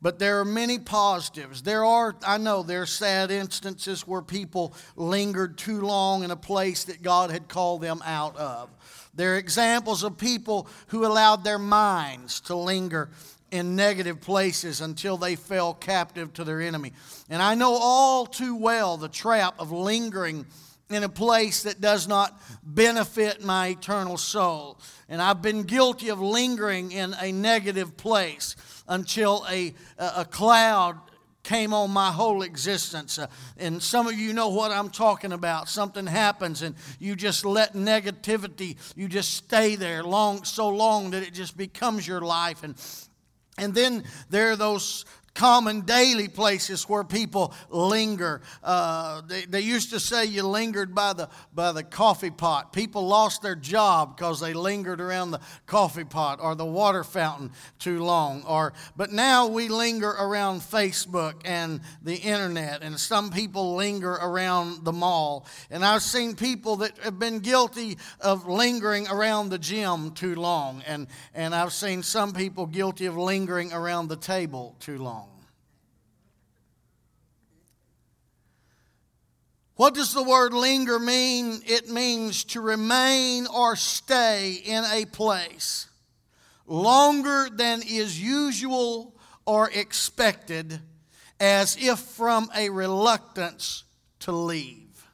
But 0.00 0.18
there 0.18 0.40
are 0.40 0.44
many 0.44 0.78
positives. 0.78 1.62
There 1.62 1.84
are, 1.84 2.16
I 2.26 2.38
know, 2.38 2.62
there 2.62 2.82
are 2.82 2.86
sad 2.86 3.30
instances 3.30 4.06
where 4.06 4.22
people 4.22 4.74
lingered 4.96 5.58
too 5.58 5.80
long 5.80 6.22
in 6.22 6.30
a 6.30 6.36
place 6.36 6.84
that 6.84 7.02
God 7.02 7.30
had 7.30 7.48
called 7.48 7.80
them 7.80 8.00
out 8.04 8.36
of. 8.36 8.70
There 9.14 9.34
are 9.34 9.38
examples 9.38 10.04
of 10.04 10.16
people 10.16 10.68
who 10.88 11.04
allowed 11.04 11.42
their 11.42 11.58
minds 11.58 12.40
to 12.42 12.54
linger 12.54 13.10
in 13.50 13.76
negative 13.76 14.20
places 14.20 14.80
until 14.80 15.16
they 15.16 15.36
fell 15.36 15.74
captive 15.74 16.32
to 16.34 16.44
their 16.44 16.60
enemy. 16.60 16.92
And 17.30 17.42
I 17.42 17.54
know 17.54 17.74
all 17.74 18.26
too 18.26 18.56
well 18.56 18.96
the 18.96 19.08
trap 19.08 19.54
of 19.58 19.72
lingering 19.72 20.46
in 20.90 21.04
a 21.04 21.08
place 21.08 21.64
that 21.64 21.80
does 21.80 22.08
not 22.08 22.40
benefit 22.62 23.44
my 23.44 23.68
eternal 23.68 24.16
soul. 24.16 24.80
And 25.08 25.20
I've 25.20 25.42
been 25.42 25.64
guilty 25.64 26.08
of 26.08 26.20
lingering 26.20 26.92
in 26.92 27.14
a 27.20 27.30
negative 27.30 27.96
place 27.96 28.56
until 28.88 29.44
a, 29.50 29.74
a 29.98 30.24
cloud 30.24 30.98
came 31.42 31.72
on 31.72 31.90
my 31.90 32.10
whole 32.10 32.42
existence. 32.42 33.18
Uh, 33.18 33.26
and 33.56 33.82
some 33.82 34.06
of 34.06 34.12
you 34.12 34.34
know 34.34 34.48
what 34.48 34.70
I'm 34.70 34.90
talking 34.90 35.32
about. 35.32 35.68
Something 35.68 36.06
happens 36.06 36.60
and 36.60 36.74
you 36.98 37.16
just 37.16 37.44
let 37.44 37.72
negativity, 37.72 38.76
you 38.94 39.08
just 39.08 39.34
stay 39.34 39.74
there 39.74 40.02
long 40.02 40.44
so 40.44 40.68
long 40.68 41.10
that 41.10 41.22
it 41.22 41.32
just 41.32 41.56
becomes 41.56 42.06
your 42.06 42.20
life. 42.20 42.62
And 42.62 42.74
and 43.58 43.74
then 43.74 44.04
there 44.30 44.50
are 44.50 44.56
those 44.56 45.04
common 45.38 45.82
daily 45.82 46.26
places 46.26 46.88
where 46.88 47.04
people 47.04 47.54
linger. 47.70 48.42
Uh, 48.60 49.22
they, 49.28 49.44
they 49.44 49.60
used 49.60 49.90
to 49.90 50.00
say 50.00 50.24
you 50.24 50.42
lingered 50.42 50.96
by 50.96 51.12
the, 51.12 51.28
by 51.54 51.70
the 51.70 51.84
coffee 51.84 52.30
pot. 52.30 52.72
People 52.72 53.06
lost 53.06 53.40
their 53.40 53.54
job 53.54 54.16
because 54.16 54.40
they 54.40 54.52
lingered 54.52 55.00
around 55.00 55.30
the 55.30 55.38
coffee 55.64 56.02
pot 56.02 56.40
or 56.42 56.56
the 56.56 56.66
water 56.66 57.04
fountain 57.04 57.52
too 57.78 58.02
long. 58.02 58.42
Or, 58.48 58.72
but 58.96 59.12
now 59.12 59.46
we 59.46 59.68
linger 59.68 60.10
around 60.10 60.58
Facebook 60.58 61.42
and 61.44 61.82
the 62.02 62.16
internet, 62.16 62.82
and 62.82 62.98
some 62.98 63.30
people 63.30 63.76
linger 63.76 64.14
around 64.14 64.84
the 64.84 64.92
mall. 64.92 65.46
And 65.70 65.84
I've 65.84 66.02
seen 66.02 66.34
people 66.34 66.76
that 66.78 66.98
have 66.98 67.20
been 67.20 67.38
guilty 67.38 67.96
of 68.20 68.48
lingering 68.48 69.06
around 69.06 69.50
the 69.50 69.58
gym 69.58 70.10
too 70.10 70.34
long. 70.34 70.82
And, 70.84 71.06
and 71.32 71.54
I've 71.54 71.72
seen 71.72 72.02
some 72.02 72.32
people 72.32 72.66
guilty 72.66 73.06
of 73.06 73.16
lingering 73.16 73.72
around 73.72 74.08
the 74.08 74.16
table 74.16 74.74
too 74.80 74.98
long. 74.98 75.27
What 79.78 79.94
does 79.94 80.12
the 80.12 80.24
word 80.24 80.54
linger 80.54 80.98
mean? 80.98 81.62
It 81.64 81.88
means 81.88 82.42
to 82.46 82.60
remain 82.60 83.46
or 83.46 83.76
stay 83.76 84.54
in 84.54 84.82
a 84.84 85.04
place 85.04 85.86
longer 86.66 87.48
than 87.48 87.82
is 87.86 88.20
usual 88.20 89.14
or 89.46 89.70
expected, 89.70 90.80
as 91.38 91.76
if 91.80 92.00
from 92.00 92.50
a 92.56 92.70
reluctance 92.70 93.84
to 94.18 94.32
leave. 94.32 95.06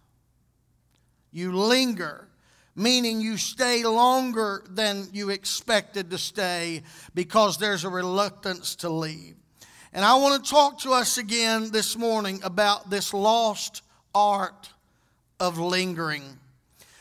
You 1.30 1.54
linger, 1.54 2.30
meaning 2.74 3.20
you 3.20 3.36
stay 3.36 3.84
longer 3.84 4.64
than 4.70 5.08
you 5.12 5.28
expected 5.28 6.08
to 6.08 6.16
stay 6.16 6.84
because 7.14 7.58
there's 7.58 7.84
a 7.84 7.90
reluctance 7.90 8.76
to 8.76 8.88
leave. 8.88 9.36
And 9.92 10.06
I 10.06 10.14
want 10.14 10.42
to 10.42 10.50
talk 10.50 10.80
to 10.80 10.94
us 10.94 11.18
again 11.18 11.70
this 11.70 11.98
morning 11.98 12.40
about 12.42 12.88
this 12.88 13.12
lost 13.12 13.82
art 14.14 14.70
of 15.40 15.58
lingering. 15.58 16.38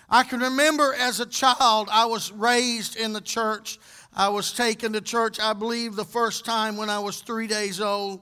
I 0.10 0.24
can 0.24 0.42
remember 0.42 0.94
as 0.94 1.20
a 1.20 1.26
child, 1.26 1.88
I 1.92 2.06
was 2.06 2.32
raised 2.32 2.96
in 2.96 3.14
the 3.14 3.22
church. 3.22 3.80
I 4.16 4.30
was 4.30 4.54
taken 4.54 4.94
to 4.94 5.02
church, 5.02 5.40
I 5.40 5.54
believe, 5.54 5.96
the 5.96 6.06
first 6.06 6.46
time 6.46 6.78
when 6.78 6.90
I 6.90 7.00
was 7.00 7.22
three 7.22 7.48
days 7.48 7.82
old. 7.82 8.22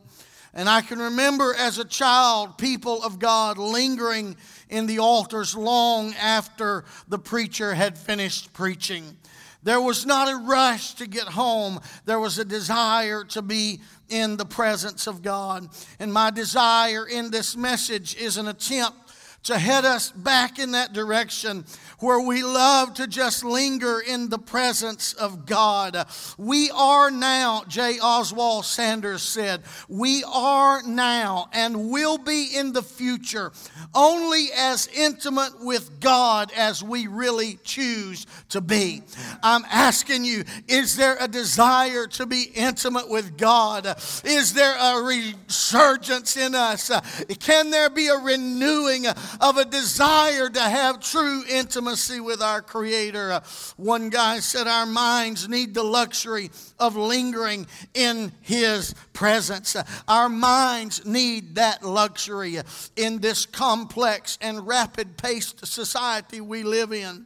And 0.54 0.70
I 0.70 0.82
can 0.82 1.00
remember 1.00 1.54
as 1.58 1.78
a 1.78 1.86
child, 1.86 2.58
people 2.58 3.04
of 3.04 3.20
God 3.20 3.58
lingering 3.58 4.36
in 4.70 4.86
the 4.86 5.00
altars 5.00 5.56
long 5.56 6.14
after 6.16 6.86
the 7.08 7.20
preacher 7.20 7.74
had 7.74 7.98
finished 7.98 8.54
preaching. 8.54 9.18
There 9.64 9.82
was 9.82 10.06
not 10.06 10.32
a 10.32 10.38
rush 10.38 10.96
to 10.96 11.08
get 11.08 11.28
home, 11.28 11.80
there 12.06 12.20
was 12.20 12.40
a 12.40 12.46
desire 12.46 13.24
to 13.26 13.42
be 13.42 13.82
in 14.12 14.38
the 14.38 14.46
presence 14.46 15.08
of 15.08 15.22
God. 15.22 15.70
And 16.00 16.14
my 16.14 16.30
desire 16.30 17.08
in 17.08 17.32
this 17.32 17.56
message 17.56 18.16
is 18.16 18.38
an 18.38 18.48
attempt 18.48 19.11
to 19.44 19.58
head 19.58 19.86
us 19.86 20.12
back 20.12 20.60
in 20.60 20.72
that 20.72 20.94
direction 20.94 21.66
where 22.00 22.22
we 22.22 22.44
love 22.44 22.94
to 22.96 23.08
just 23.08 23.44
linger 23.44 24.00
in 24.00 24.30
the 24.30 24.38
presence 24.38 25.14
of 25.14 25.46
God. 25.46 26.06
We 26.38 26.70
are 26.72 27.10
now, 27.10 27.64
J. 27.68 28.00
Oswald 28.02 28.66
Sanders 28.66 29.22
said, 29.24 29.64
we 29.88 30.24
are 30.24 30.84
now 30.84 31.50
and 31.54 31.90
will 31.90 32.18
be 32.18 32.50
in 32.56 32.74
the 32.74 32.84
future 32.84 33.52
only 33.96 34.48
as 34.56 34.88
intimate 34.96 35.64
with 35.64 36.00
God 36.00 36.52
as 36.56 36.84
we 36.84 37.08
really 37.08 37.58
choose 37.64 38.28
to 38.50 38.62
be. 38.62 39.02
I'm 39.42 39.66
asking 39.72 40.24
you, 40.24 40.44
is 40.68 40.96
there 40.96 41.18
a 41.20 41.28
desire 41.28 42.08
to 42.08 42.26
be 42.26 42.52
intimate 42.54 43.10
with 43.10 43.38
God? 43.38 43.88
Is 44.24 44.54
there 44.54 44.76
a 44.78 45.04
resurgence 45.04 46.38
in 46.38 46.56
us? 46.56 46.92
Can 47.40 47.72
there 47.72 47.90
be 47.90 48.08
a 48.08 48.18
renewing 48.18 49.06
of 49.40 49.58
a 49.58 49.66
desire 49.66 50.50
to 50.50 50.62
have 50.62 51.00
true 51.00 51.44
intimacy? 51.48 52.02
with 52.20 52.42
our 52.42 52.62
Creator. 52.62 53.32
Uh, 53.32 53.42
one 53.78 54.10
guy 54.10 54.40
said, 54.40 54.68
Our 54.68 54.86
minds 54.86 55.48
need 55.48 55.74
the 55.74 55.84
luxury 55.84 56.50
of 56.80 56.96
lingering 56.96 57.68
in 57.94 58.32
His 58.42 58.94
presence. 59.14 59.76
Uh, 59.76 59.84
our 60.08 60.30
minds 60.30 61.06
need 61.06 61.56
that 61.56 61.84
luxury 61.84 62.58
in 62.96 63.20
this 63.20 63.46
complex 63.46 64.38
and 64.42 64.66
rapid 64.68 65.18
paced 65.18 65.66
society 65.66 66.42
we 66.42 66.64
live 66.64 66.92
in. 66.92 67.26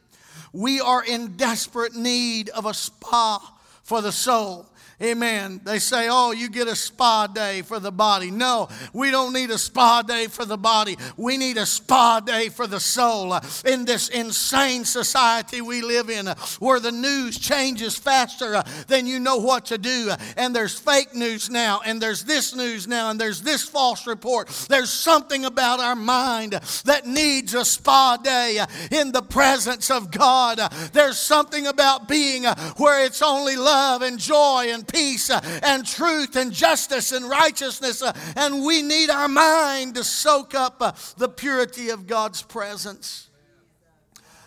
We 0.52 0.80
are 0.80 1.04
in 1.04 1.36
desperate 1.36 1.94
need 1.94 2.48
of 2.50 2.66
a 2.66 2.74
spa 2.74 3.38
for 3.82 4.02
the 4.02 4.12
soul. 4.12 4.66
Amen. 5.02 5.60
They 5.62 5.78
say, 5.78 6.08
oh, 6.10 6.32
you 6.32 6.48
get 6.48 6.68
a 6.68 6.74
spa 6.74 7.26
day 7.26 7.60
for 7.60 7.78
the 7.78 7.92
body. 7.92 8.30
No, 8.30 8.68
we 8.94 9.10
don't 9.10 9.34
need 9.34 9.50
a 9.50 9.58
spa 9.58 10.00
day 10.00 10.26
for 10.26 10.46
the 10.46 10.56
body. 10.56 10.96
We 11.18 11.36
need 11.36 11.58
a 11.58 11.66
spa 11.66 12.20
day 12.20 12.48
for 12.48 12.66
the 12.66 12.80
soul. 12.80 13.38
In 13.66 13.84
this 13.84 14.08
insane 14.08 14.86
society 14.86 15.60
we 15.60 15.82
live 15.82 16.08
in, 16.08 16.28
where 16.60 16.80
the 16.80 16.92
news 16.92 17.38
changes 17.38 17.94
faster 17.94 18.62
than 18.86 19.06
you 19.06 19.20
know 19.20 19.36
what 19.36 19.66
to 19.66 19.76
do, 19.76 20.12
and 20.38 20.56
there's 20.56 20.78
fake 20.78 21.14
news 21.14 21.50
now, 21.50 21.82
and 21.84 22.00
there's 22.00 22.24
this 22.24 22.54
news 22.54 22.88
now, 22.88 23.10
and 23.10 23.20
there's 23.20 23.42
this 23.42 23.62
false 23.62 24.06
report. 24.06 24.48
There's 24.70 24.90
something 24.90 25.44
about 25.44 25.78
our 25.78 25.94
mind 25.94 26.54
that 26.86 27.06
needs 27.06 27.52
a 27.52 27.66
spa 27.66 28.16
day 28.16 28.64
in 28.90 29.12
the 29.12 29.22
presence 29.22 29.90
of 29.90 30.10
God. 30.10 30.58
There's 30.94 31.18
something 31.18 31.66
about 31.66 32.08
being 32.08 32.44
where 32.78 33.04
it's 33.04 33.20
only 33.20 33.56
love 33.56 34.00
and 34.00 34.18
joy 34.18 34.68
and 34.70 34.85
peace 34.86 35.30
uh, 35.30 35.40
and 35.62 35.86
truth 35.86 36.36
and 36.36 36.52
justice 36.52 37.12
and 37.12 37.28
righteousness. 37.28 38.02
Uh, 38.02 38.12
and 38.36 38.64
we 38.64 38.82
need 38.82 39.10
our 39.10 39.28
mind 39.28 39.94
to 39.94 40.04
soak 40.04 40.54
up 40.54 40.76
uh, 40.80 40.92
the 41.16 41.28
purity 41.28 41.90
of 41.90 42.06
God's 42.06 42.42
presence. 42.42 43.28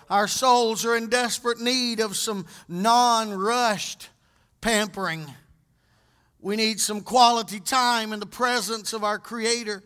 Our 0.09 0.27
souls 0.27 0.85
are 0.85 0.95
in 0.95 1.09
desperate 1.09 1.59
need 1.59 1.99
of 1.99 2.15
some 2.15 2.45
non 2.67 3.31
rushed 3.31 4.09
pampering. 4.61 5.25
We 6.41 6.55
need 6.55 6.79
some 6.79 7.01
quality 7.01 7.59
time 7.59 8.13
in 8.13 8.19
the 8.19 8.25
presence 8.25 8.93
of 8.93 9.03
our 9.03 9.19
Creator. 9.19 9.83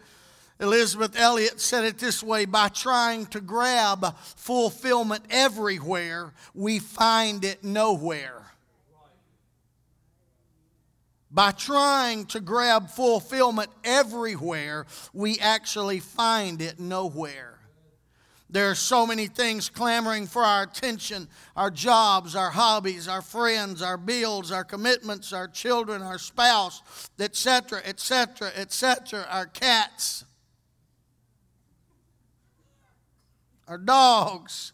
Elisabeth 0.60 1.20
Elliot 1.20 1.60
said 1.60 1.84
it 1.84 1.98
this 1.98 2.24
way 2.24 2.46
by 2.46 2.70
trying 2.70 3.26
to 3.28 3.42
grab 3.42 4.16
fulfillment 4.18 5.26
everywhere, 5.30 6.32
we 6.54 6.80
find 6.80 7.44
it 7.44 7.64
nowhere. 7.64 8.43
By 11.34 11.52
trying 11.52 12.28
to 12.28 12.40
grab 12.40 12.90
fulfillment 12.90 13.72
everywhere, 13.84 14.86
we 15.14 15.40
actually 15.40 16.00
find 16.00 16.62
it 16.62 16.80
nowhere. 16.80 17.60
There 18.50 18.70
are 18.70 18.76
so 18.76 19.08
many 19.08 19.26
things 19.26 19.68
clamoring 19.68 20.28
for 20.28 20.44
our 20.44 20.62
attention 20.62 21.28
our 21.56 21.72
jobs, 21.72 22.36
our 22.36 22.52
hobbies, 22.52 23.08
our 23.08 23.24
friends, 23.24 23.82
our 23.82 23.98
bills, 23.98 24.52
our 24.52 24.64
commitments, 24.64 25.34
our 25.34 25.48
children, 25.48 26.04
our 26.04 26.20
spouse, 26.20 26.84
etc., 27.20 27.82
etc., 27.84 28.52
etc., 28.56 29.26
our 29.32 29.48
cats. 29.48 30.26
our 33.68 33.78
dogs. 33.78 34.73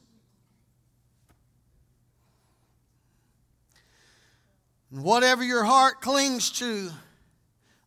And 4.92 5.04
whatever 5.04 5.44
your 5.44 5.64
heart 5.64 6.02
clings 6.02 6.50
to, 6.54 6.90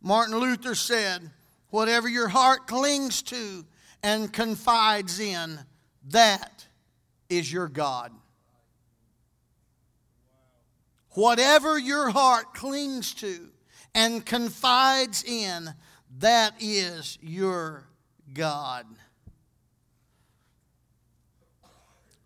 Martin 0.00 0.36
Luther 0.38 0.74
said, 0.74 1.30
whatever 1.70 2.08
your 2.08 2.28
heart 2.28 2.66
clings 2.66 3.22
to 3.22 3.64
and 4.02 4.32
confides 4.32 5.18
in, 5.20 5.58
that 6.08 6.66
is 7.28 7.52
your 7.52 7.68
God. 7.68 8.12
Whatever 11.10 11.78
your 11.78 12.10
heart 12.10 12.54
clings 12.54 13.14
to 13.14 13.48
and 13.94 14.24
confides 14.24 15.24
in, 15.24 15.68
that 16.18 16.54
is 16.60 17.18
your 17.20 17.84
God. 18.32 18.86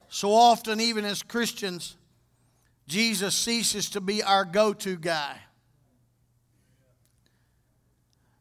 So 0.08 0.32
often, 0.32 0.80
even 0.80 1.04
as 1.04 1.22
Christians, 1.22 1.96
Jesus 2.86 3.34
ceases 3.34 3.90
to 3.90 4.00
be 4.00 4.22
our 4.22 4.44
go 4.44 4.72
to 4.72 4.96
guy. 4.96 5.38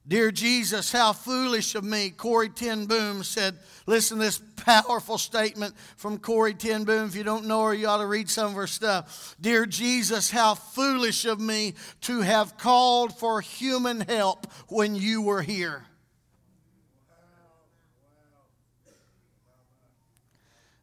Dear 0.08 0.30
Jesus, 0.30 0.92
how 0.92 1.14
foolish 1.14 1.74
of 1.74 1.84
me. 1.84 2.12
Corrie 2.12 2.50
ten 2.50 2.86
Boom 2.86 3.24
said, 3.24 3.58
listen 3.88 4.20
to 4.20 4.24
this 4.26 4.40
powerful 4.58 5.18
statement 5.18 5.74
from 5.98 6.20
Corrie 6.20 6.54
ten 6.54 6.84
Boom. 6.84 7.08
If 7.08 7.16
you 7.16 7.24
don't 7.24 7.48
know 7.48 7.64
her, 7.64 7.74
you 7.74 7.88
ought 7.88 7.98
to 7.98 8.06
read 8.06 8.30
some 8.30 8.52
of 8.52 8.54
her 8.54 8.68
stuff. 8.68 9.36
Dear 9.42 9.66
Jesus, 9.66 10.30
how 10.30 10.54
foolish 10.54 11.26
of 11.26 11.40
me 11.40 11.74
to 12.02 12.22
have 12.22 12.56
called 12.56 13.18
for 13.18 13.42
human 13.42 14.02
help 14.02 14.46
when 14.68 14.94
you 14.94 15.24
were 15.24 15.42
here. 15.42 15.84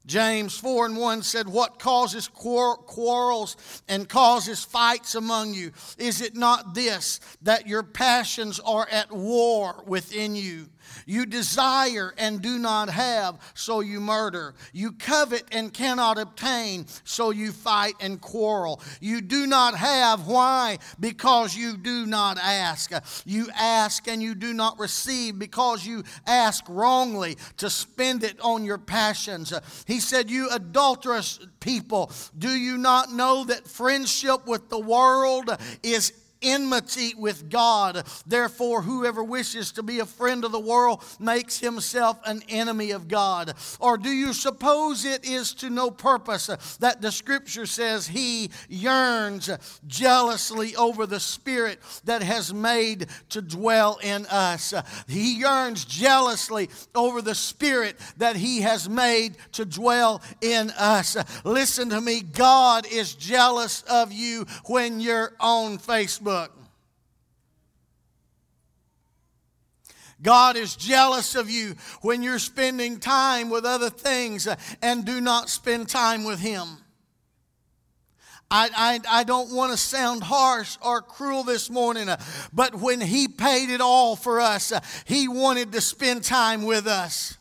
James 0.07 0.59
4 0.59 0.87
and 0.87 0.97
1 0.97 1.23
said, 1.23 1.49
What 1.49 1.79
causes 1.79 2.29
quarrels 2.29 3.57
and 3.89 4.09
causes 4.09 4.65
fights 4.65 5.15
among 5.15 5.55
you? 5.55 5.73
Is 5.99 6.21
it 6.21 6.35
not 6.37 6.75
this, 6.75 7.21
that 7.43 7.69
your 7.69 7.83
passions 7.83 8.59
are 8.61 8.89
at 8.91 9.13
war 9.13 9.85
within 9.87 10.35
you? 10.35 10.69
You 11.07 11.27
desire 11.27 12.15
and 12.19 12.43
do 12.43 12.59
not 12.59 12.89
have, 12.91 13.39
so 13.55 13.81
you 13.81 14.01
murder. 14.01 14.55
You 14.73 14.93
covet 14.93 15.45
and 15.53 15.73
cannot 15.73 16.19
obtain, 16.19 16.87
so 17.05 17.31
you 17.31 17.53
fight 17.53 17.95
and 18.01 18.21
quarrel. 18.21 18.81
You 19.01 19.21
do 19.21 19.47
not 19.47 19.77
have. 19.77 20.27
Why? 20.27 20.79
Because 21.01 21.57
you 21.57 21.77
do 21.77 22.07
not 22.07 22.39
ask. 22.39 22.93
You 23.25 23.49
ask 23.55 24.09
and 24.09 24.23
you 24.23 24.35
do 24.35 24.53
not 24.53 24.79
receive 24.79 25.39
because 25.39 25.87
you 25.87 26.05
ask 26.27 26.65
wrongly 26.69 27.37
to 27.59 27.71
spend 27.71 28.25
it 28.25 28.41
on 28.41 28.65
your 28.65 28.79
passions. 28.79 29.53
He 29.87 30.01
said, 30.01 30.31
You 30.31 30.49
adulterous 30.51 31.41
people, 31.61 32.11
do 32.37 32.51
you 32.51 32.79
not 32.79 33.13
know 33.13 33.45
that 33.45 33.67
friendship 33.67 34.47
with 34.47 34.69
the 34.69 34.79
world 34.79 35.51
is 35.83 36.13
enmity 36.43 37.15
with 37.17 37.49
God. 37.49 38.07
Therefore, 38.27 38.83
whoever 38.83 39.23
wishes 39.23 39.73
to 39.73 39.83
be 39.83 40.01
a 40.01 40.07
friend 40.07 40.45
of 40.45 40.53
the 40.53 40.61
world 40.61 41.05
makes 41.19 41.59
himself 41.59 42.19
an 42.25 42.43
enemy 42.49 42.91
of 42.91 43.09
God. 43.09 43.55
Or 43.81 43.97
do 43.97 44.11
you 44.11 44.33
suppose 44.33 45.05
it 45.05 45.25
is 45.25 45.55
to 45.55 45.71
no 45.71 45.91
purpose 45.91 46.47
that 46.81 47.01
the 47.01 47.13
scripture 47.13 47.67
says 47.67 48.07
he 48.07 48.51
yearns 48.69 49.51
jealously 49.87 50.75
over 50.77 51.07
the 51.07 51.21
spirit 51.21 51.81
that 52.05 52.23
has 52.23 52.53
made 52.53 53.07
to 53.31 53.43
dwell 53.43 53.99
in 54.03 54.27
us? 54.27 54.75
He 55.07 55.35
yearns 55.39 55.85
jealously 55.85 56.71
over 56.95 57.23
the 57.23 57.35
spirit 57.35 57.99
that 58.17 58.37
he 58.37 58.63
has 58.63 58.89
made 58.89 59.37
to 59.53 59.65
dwell 59.65 60.23
in 60.41 60.71
us. 60.71 61.17
Listen 61.45 61.91
to 61.91 62.01
me, 62.01 62.21
God 62.21 62.87
is 62.91 63.15
jealous 63.15 63.83
of 63.83 64.13
you 64.13 64.47
when 64.67 65.01
you're 65.01 65.33
on 65.41 65.79
Facebook. 65.79 66.32
God 70.23 70.57
is 70.57 70.77
jealous 70.77 71.35
of 71.35 71.51
you 71.51 71.75
when 72.01 72.23
you're 72.23 72.39
spending 72.39 73.01
time 73.01 73.51
with 73.51 73.65
other 73.65 73.91
things 73.91 74.47
and 74.81 75.05
do 75.05 75.21
not 75.21 75.51
spend 75.51 75.89
time 75.89 76.25
with 76.25 76.39
Him. 76.39 76.79
I, 78.49 79.01
I, 79.09 79.21
I 79.21 79.25
don't 79.25 79.55
want 79.55 79.73
to 79.73 79.79
sound 79.79 80.23
harsh 80.23 80.77
or 80.83 81.01
cruel 81.01 81.43
this 81.43 81.71
morning, 81.71 82.09
but 82.53 82.75
when 82.75 83.01
He 83.01 83.27
paid 83.27 83.71
it 83.71 83.81
all 83.81 84.15
for 84.15 84.41
us, 84.41 84.73
He 85.07 85.27
wanted 85.27 85.73
to 85.73 85.81
spend 85.81 86.23
time 86.23 86.65
with 86.65 86.87
us. 86.87 87.37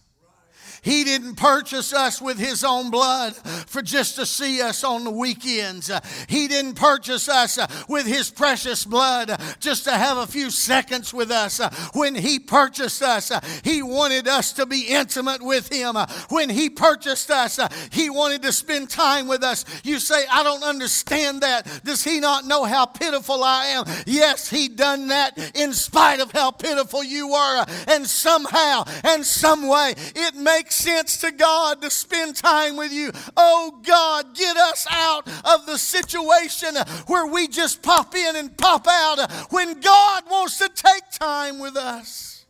He 0.83 1.03
didn't 1.03 1.35
purchase 1.35 1.93
us 1.93 2.19
with 2.19 2.39
His 2.39 2.63
own 2.63 2.89
blood 2.89 3.35
for 3.35 3.83
just 3.83 4.15
to 4.15 4.25
see 4.25 4.61
us 4.61 4.83
on 4.83 5.03
the 5.03 5.11
weekends. 5.11 5.91
He 6.27 6.47
didn't 6.47 6.73
purchase 6.73 7.29
us 7.29 7.59
with 7.87 8.07
His 8.07 8.31
precious 8.31 8.83
blood 8.83 9.39
just 9.59 9.83
to 9.83 9.91
have 9.91 10.17
a 10.17 10.25
few 10.25 10.49
seconds 10.49 11.13
with 11.13 11.29
us. 11.29 11.59
When 11.93 12.15
He 12.15 12.39
purchased 12.39 13.03
us, 13.03 13.31
He 13.63 13.83
wanted 13.83 14.27
us 14.27 14.53
to 14.53 14.65
be 14.65 14.87
intimate 14.87 15.43
with 15.43 15.71
Him. 15.71 15.95
When 16.29 16.49
He 16.49 16.69
purchased 16.69 17.29
us, 17.29 17.59
He 17.91 18.09
wanted 18.09 18.41
to 18.41 18.51
spend 18.51 18.89
time 18.89 19.27
with 19.27 19.43
us. 19.43 19.65
You 19.83 19.99
say, 19.99 20.25
I 20.31 20.41
don't 20.41 20.63
understand 20.63 21.41
that. 21.41 21.67
Does 21.83 22.03
He 22.03 22.19
not 22.19 22.45
know 22.45 22.63
how 22.63 22.87
pitiful 22.87 23.43
I 23.43 23.65
am? 23.67 23.85
Yes, 24.07 24.49
He 24.49 24.67
done 24.67 25.09
that 25.09 25.37
in 25.55 25.73
spite 25.73 26.21
of 26.21 26.31
how 26.31 26.49
pitiful 26.49 27.03
you 27.03 27.27
were. 27.27 27.65
And 27.87 28.07
somehow 28.07 28.85
and 29.03 29.23
some 29.23 29.67
way, 29.67 29.93
it 30.15 30.33
makes 30.35 30.70
sense 30.71 31.17
to 31.17 31.31
God 31.31 31.81
to 31.81 31.89
spend 31.89 32.35
time 32.35 32.77
with 32.77 32.91
you. 32.91 33.11
Oh 33.37 33.79
God, 33.83 34.35
get 34.35 34.57
us 34.57 34.87
out 34.89 35.27
of 35.45 35.65
the 35.65 35.77
situation 35.77 36.75
where 37.07 37.27
we 37.27 37.47
just 37.47 37.81
pop 37.81 38.15
in 38.15 38.35
and 38.35 38.55
pop 38.57 38.87
out 38.87 39.31
when 39.51 39.79
God 39.79 40.23
wants 40.29 40.57
to 40.59 40.69
take 40.69 41.03
time 41.11 41.59
with 41.59 41.77
us. 41.77 42.45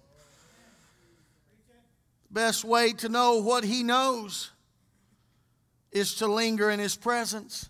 Best 2.30 2.64
way 2.64 2.94
to 2.94 3.10
know 3.10 3.42
what 3.42 3.64
He 3.64 3.84
knows 3.84 4.52
is 5.92 6.16
to 6.16 6.28
linger 6.28 6.70
in 6.70 6.80
His 6.80 6.96
presence. 6.96 7.70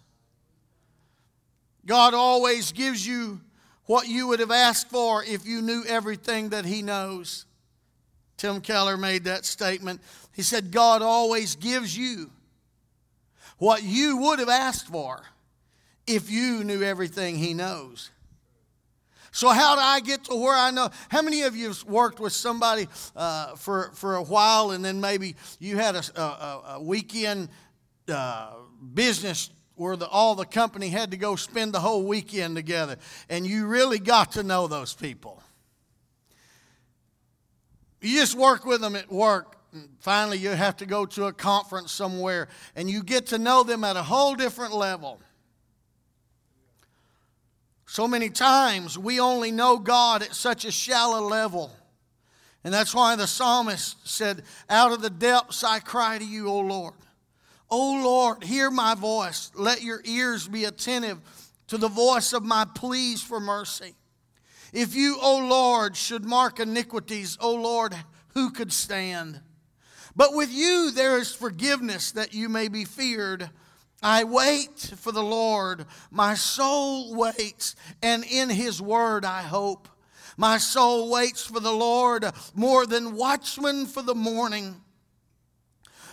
God 1.85 2.13
always 2.13 2.71
gives 2.71 3.05
you 3.05 3.41
what 3.85 4.07
you 4.07 4.27
would 4.27 4.39
have 4.39 4.51
asked 4.51 4.89
for 4.89 5.23
if 5.23 5.45
you 5.45 5.61
knew 5.61 5.83
everything 5.87 6.49
that 6.49 6.65
He 6.65 6.81
knows. 6.81 7.45
Tim 8.37 8.61
Keller 8.61 8.97
made 8.97 9.25
that 9.25 9.45
statement. 9.45 10.01
He 10.33 10.41
said, 10.41 10.71
God 10.71 11.01
always 11.01 11.55
gives 11.55 11.95
you 11.97 12.31
what 13.57 13.83
you 13.83 14.17
would 14.17 14.39
have 14.39 14.49
asked 14.49 14.87
for 14.87 15.21
if 16.07 16.31
you 16.31 16.63
knew 16.63 16.81
everything 16.81 17.37
He 17.37 17.53
knows. 17.53 18.09
So, 19.33 19.49
how 19.49 19.75
do 19.75 19.81
I 19.81 20.01
get 20.01 20.25
to 20.25 20.35
where 20.35 20.55
I 20.55 20.71
know? 20.71 20.89
How 21.07 21.21
many 21.21 21.43
of 21.43 21.55
you 21.55 21.69
have 21.69 21.83
worked 21.83 22.19
with 22.19 22.33
somebody 22.33 22.87
uh, 23.15 23.55
for, 23.55 23.91
for 23.93 24.15
a 24.15 24.23
while 24.23 24.71
and 24.71 24.83
then 24.83 24.99
maybe 24.99 25.35
you 25.59 25.77
had 25.77 25.95
a, 25.95 26.21
a, 26.21 26.61
a 26.73 26.81
weekend 26.81 27.47
uh, 28.09 28.53
business 28.93 29.49
where 29.75 29.95
the, 29.95 30.07
all 30.07 30.35
the 30.35 30.45
company 30.45 30.89
had 30.89 31.11
to 31.11 31.17
go 31.17 31.37
spend 31.37 31.73
the 31.73 31.79
whole 31.79 32.03
weekend 32.03 32.57
together 32.57 32.97
and 33.29 33.47
you 33.47 33.67
really 33.67 33.99
got 33.99 34.33
to 34.33 34.43
know 34.43 34.67
those 34.67 34.93
people? 34.93 35.41
You 38.01 38.19
just 38.19 38.35
work 38.35 38.65
with 38.65 38.81
them 38.81 38.95
at 38.97 39.09
work 39.09 39.55
finally 39.99 40.37
you 40.37 40.49
have 40.49 40.77
to 40.77 40.85
go 40.85 41.05
to 41.05 41.25
a 41.25 41.33
conference 41.33 41.91
somewhere 41.91 42.47
and 42.75 42.89
you 42.89 43.03
get 43.03 43.27
to 43.27 43.37
know 43.37 43.63
them 43.63 43.83
at 43.83 43.95
a 43.95 44.03
whole 44.03 44.35
different 44.35 44.73
level. 44.73 45.19
So 47.85 48.07
many 48.07 48.29
times 48.29 48.97
we 48.97 49.19
only 49.19 49.51
know 49.51 49.77
God 49.77 50.23
at 50.23 50.33
such 50.33 50.63
a 50.65 50.71
shallow 50.71 51.21
level. 51.21 51.71
And 52.63 52.73
that's 52.73 52.93
why 52.93 53.15
the 53.15 53.27
psalmist 53.27 54.07
said, 54.07 54.43
Out 54.69 54.91
of 54.91 55.01
the 55.01 55.09
depths 55.09 55.63
I 55.63 55.79
cry 55.79 56.17
to 56.17 56.25
you, 56.25 56.47
O 56.47 56.59
Lord. 56.59 56.93
O 57.69 58.01
Lord, 58.03 58.43
hear 58.43 58.69
my 58.69 58.95
voice. 58.95 59.51
Let 59.55 59.81
your 59.81 60.01
ears 60.03 60.47
be 60.47 60.65
attentive 60.65 61.19
to 61.67 61.77
the 61.77 61.87
voice 61.87 62.33
of 62.33 62.43
my 62.43 62.65
pleas 62.65 63.23
for 63.23 63.39
mercy. 63.39 63.95
If 64.73 64.95
you, 64.95 65.17
O 65.21 65.37
Lord, 65.37 65.97
should 65.97 66.23
mark 66.23 66.59
iniquities, 66.59 67.37
O 67.41 67.53
Lord, 67.53 67.95
who 68.33 68.51
could 68.51 68.71
stand? 68.71 69.41
But 70.21 70.35
with 70.35 70.51
you 70.51 70.91
there 70.91 71.17
is 71.17 71.33
forgiveness 71.33 72.11
that 72.11 72.31
you 72.31 72.47
may 72.47 72.67
be 72.67 72.85
feared. 72.85 73.49
I 74.03 74.23
wait 74.23 74.93
for 74.97 75.11
the 75.11 75.23
Lord. 75.23 75.87
My 76.11 76.35
soul 76.35 77.15
waits, 77.15 77.75
and 78.03 78.23
in 78.25 78.51
his 78.51 78.79
word 78.79 79.25
I 79.25 79.41
hope. 79.41 79.89
My 80.37 80.59
soul 80.59 81.09
waits 81.09 81.43
for 81.43 81.59
the 81.59 81.71
Lord 81.71 82.23
more 82.53 82.85
than 82.85 83.15
watchmen 83.15 83.87
for 83.87 84.03
the 84.03 84.13
morning. 84.13 84.79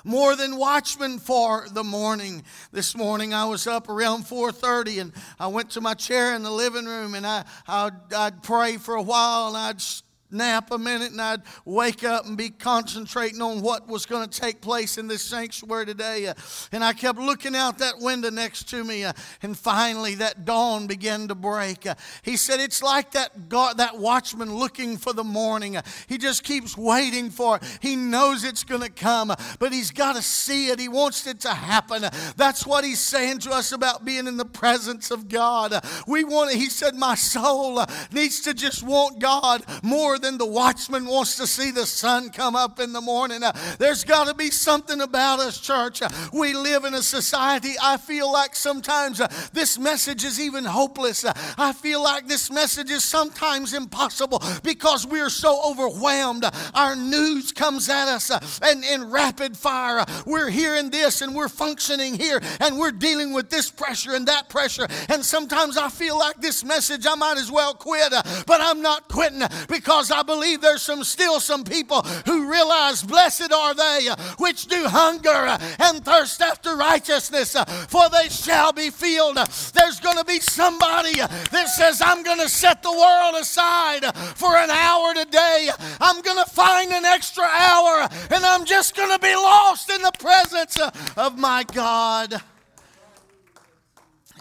More 0.05 0.35
than 0.37 0.57
watchmen 0.57 1.19
for 1.19 1.67
the 1.71 1.85
morning. 1.85 2.45
This 2.73 2.97
morning 2.97 3.35
I 3.35 3.45
was 3.45 3.67
up 3.67 3.91
around 3.91 4.25
4:30 4.25 5.03
and 5.03 5.13
I 5.39 5.49
went 5.49 5.69
to 5.73 5.83
my 5.83 5.93
chair 5.93 6.35
in 6.35 6.43
the 6.43 6.51
living 6.51 6.87
room 6.87 7.15
and 7.15 7.27
I 7.27 7.45
I'd, 7.67 8.15
I'd 8.15 8.43
pray 8.43 8.79
for 8.79 8.95
a 8.95 9.03
while 9.03 9.49
and 9.49 9.57
I'd 9.59 9.83
nap 10.31 10.71
a 10.71 10.79
minute 10.79 11.13
and 11.13 11.21
I'd 11.21 11.43
wake 11.65 12.05
up 12.05 12.27
and 12.27 12.37
be 12.37 12.51
concentrating 12.51 13.41
on 13.41 13.63
what 13.63 13.89
was 13.89 14.07
going 14.07 14.29
to 14.29 14.41
take 14.41 14.61
place 14.61 14.99
in 14.99 15.09
this 15.09 15.23
sanctuary 15.23 15.87
today. 15.87 16.27
Uh, 16.27 16.35
and 16.73 16.85
I 16.85 16.93
kept 16.93 17.19
looking 17.19 17.57
out 17.57 17.79
that 17.79 17.99
window 17.99 18.31
next 18.31 18.69
to 18.71 18.85
me, 18.85 19.05
uh, 19.05 19.13
and 19.43 19.57
finally 19.57 20.17
that 20.17 20.45
dawn 20.45 20.87
began 20.87 21.29
to 21.29 21.35
break. 21.35 21.87
Uh, 21.87 21.95
he 22.23 22.37
said, 22.37 22.61
It's 22.61 22.83
like 22.83 23.13
that, 23.13 23.33
that 23.51 23.99
watchman 23.99 24.55
looking 24.55 24.97
for 24.97 25.13
the 25.13 25.25
morning. 25.25 25.77
Uh, 25.77 25.83
he 26.07 26.19
just 26.19 26.45
keeps 26.45 26.77
waiting 26.77 27.31
for 27.31 27.57
it. 27.57 27.79
He 27.81 27.97
knows 27.97 28.45
it's 28.45 28.65
going 28.65 28.83
to 28.83 28.91
come, 28.91 29.31
uh, 29.31 29.37
but 29.59 29.73
he's 29.73 29.91
got 29.91 30.17
to 30.17 30.23
see 30.23 30.69
it. 30.69 30.79
He 30.79 30.89
wants 30.89 31.27
it 31.27 31.41
to 31.41 31.55
happen. 31.55 32.05
Uh, 32.05 32.11
that's 32.37 32.67
what 32.67 32.85
he's 32.85 33.01
saying 33.01 33.39
to 33.41 33.51
us 33.51 33.73
about 33.73 34.05
being 34.05 34.27
in 34.27 34.37
the 34.37 34.45
presence 34.45 35.11
of 35.11 35.29
God. 35.29 35.83
We 36.07 36.25
want, 36.25 36.53
he 36.53 36.67
said, 36.67 36.95
My 36.95 37.15
soul 37.15 37.85
needs 38.13 38.41
to 38.41 38.55
just 38.55 38.83
want 38.83 39.19
God 39.19 39.63
more 39.83 40.18
than 40.19 40.39
the 40.39 40.47
watchman 40.47 41.07
wants 41.07 41.37
to 41.37 41.47
see 41.47 41.71
the 41.71 41.87
sun 41.87 42.31
come 42.31 42.57
up 42.57 42.81
in 42.81 42.93
the 42.93 43.01
morning. 43.01 43.43
Uh, 43.43 43.53
there's 43.79 44.05
got 44.05 44.27
to 44.29 44.35
be 44.35 44.51
something 44.51 45.01
about 45.01 45.41
us, 45.41 45.59
church. 45.61 46.03
Uh, 46.03 46.09
we 46.33 46.55
live 46.55 46.85
in 46.85 46.95
a 46.95 47.03
society, 47.03 47.75
I 47.83 47.97
feel 47.97 48.31
like 48.33 48.55
sometimes 48.55 49.21
uh, 49.21 49.29
this 49.53 49.79
message 49.79 50.25
is 50.25 50.41
even 50.41 50.65
hopeless. 50.65 51.25
Uh, 51.25 51.33
I 51.57 51.73
feel 51.73 52.03
like 52.03 52.27
this 52.27 52.51
message 52.51 52.91
is 52.91 53.05
sometimes 53.05 53.75
impossible 53.75 54.43
because 54.63 55.07
we're 55.07 55.31
so 55.31 55.61
overwhelmed. 55.65 56.45
Our 56.75 56.97
news 56.97 57.53
comes 57.53 57.89
at 57.89 58.09
us 58.09 58.31
uh, 58.31 58.41
and 58.63 58.85
in 58.85 59.11
rapid 59.11 59.57
fire. 59.57 60.05
We're 60.27 60.51
hearing 60.51 60.91
this 60.91 61.21
and 61.21 61.35
we're 61.35 61.49
functioning 61.49 62.15
here 62.15 62.41
and 62.61 62.79
we're 62.79 62.93
dealing 62.93 63.33
with 63.33 63.51
this 63.51 63.71
pressure 63.71 64.15
and 64.15 64.27
that 64.29 64.49
pressure. 64.49 64.87
And 65.09 65.25
sometimes 65.25 65.77
I 65.77 65.89
feel 65.89 66.19
like 66.19 66.41
this 66.41 66.65
message, 66.65 67.07
I 67.07 67.15
might 67.15 67.39
as 67.39 67.51
well 67.51 67.75
quit, 67.75 68.13
uh, 68.13 68.23
but 68.47 68.61
I'm 68.61 68.83
not 68.83 69.09
quitting 69.09 69.43
because 69.69 70.08
because 70.09 70.21
I 70.21 70.23
believe 70.23 70.61
there's 70.61 70.83
some 70.83 71.05
still 71.05 71.41
some 71.41 71.65
people 71.65 72.03
who 72.25 72.51
realize 72.51 73.03
blessed 73.03 73.53
are 73.53 73.75
they 73.75 74.09
which 74.39 74.67
do 74.67 74.87
hunger 74.87 75.59
and 75.79 76.05
thirst 76.05 76.41
after 76.41 76.77
righteousness, 76.77 77.57
for 77.89 78.09
they 78.09 78.29
shall 78.29 78.73
be 78.73 78.91
filled. 78.91 79.37
There's 79.37 80.01
going 80.01 80.17
to 80.17 80.25
be 80.25 80.41
somebody 80.41 81.17
that 81.17 81.69
says, 81.69 82.01
I'm 82.01 82.23
going 82.23 82.39
to 82.39 82.49
set 82.49 82.83
the 82.83 82.93
world 82.93 83.35
aside 83.41 84.05
for 84.37 84.57
an 84.57 84.71
hour 84.71 85.15
today. 85.15 85.69
I'm 86.01 86.23
going 86.23 86.43
to 86.43 86.51
find 86.51 86.93
an 86.93 87.05
extra 87.05 87.45
hour 87.45 88.09
and 88.31 88.45
I'm 88.45 88.65
just 88.65 88.97
going 88.97 89.13
to 89.13 89.19
be 89.19 89.35
lost 89.35 89.91
in 89.91 90.01
the 90.03 90.13
presence 90.19 90.79
of 91.17 91.39
my 91.39 91.65
God. 91.65 92.35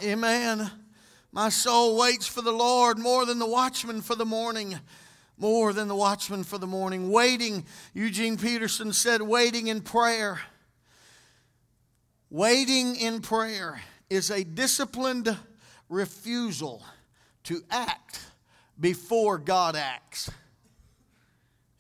Amen. 0.04 0.72
My 1.32 1.50
soul 1.50 1.98
waits 1.98 2.28
for 2.28 2.42
the 2.42 2.52
Lord 2.52 2.98
more 2.98 3.26
than 3.26 3.40
the 3.40 3.48
watchman 3.48 4.02
for 4.02 4.16
the 4.16 4.26
morning 4.26 4.80
more 5.38 5.74
than 5.74 5.88
the 5.88 5.96
watchman 5.96 6.44
for 6.44 6.58
the 6.58 6.68
morning. 6.68 7.12
Waiting, 7.12 7.66
Eugene 7.94 8.38
Peterson 8.38 8.92
said, 8.92 9.22
waiting 9.22 9.68
in 9.68 9.82
prayer. 9.82 10.40
Waiting 12.30 12.96
in 12.96 13.22
prayer 13.22 13.80
is 14.10 14.32
a 14.32 14.44
disciplined 14.44 15.38
refusal 15.90 16.84
to 17.44 17.62
act 17.70 18.20
before 18.80 19.38
God 19.38 19.76
acts. 19.76 20.30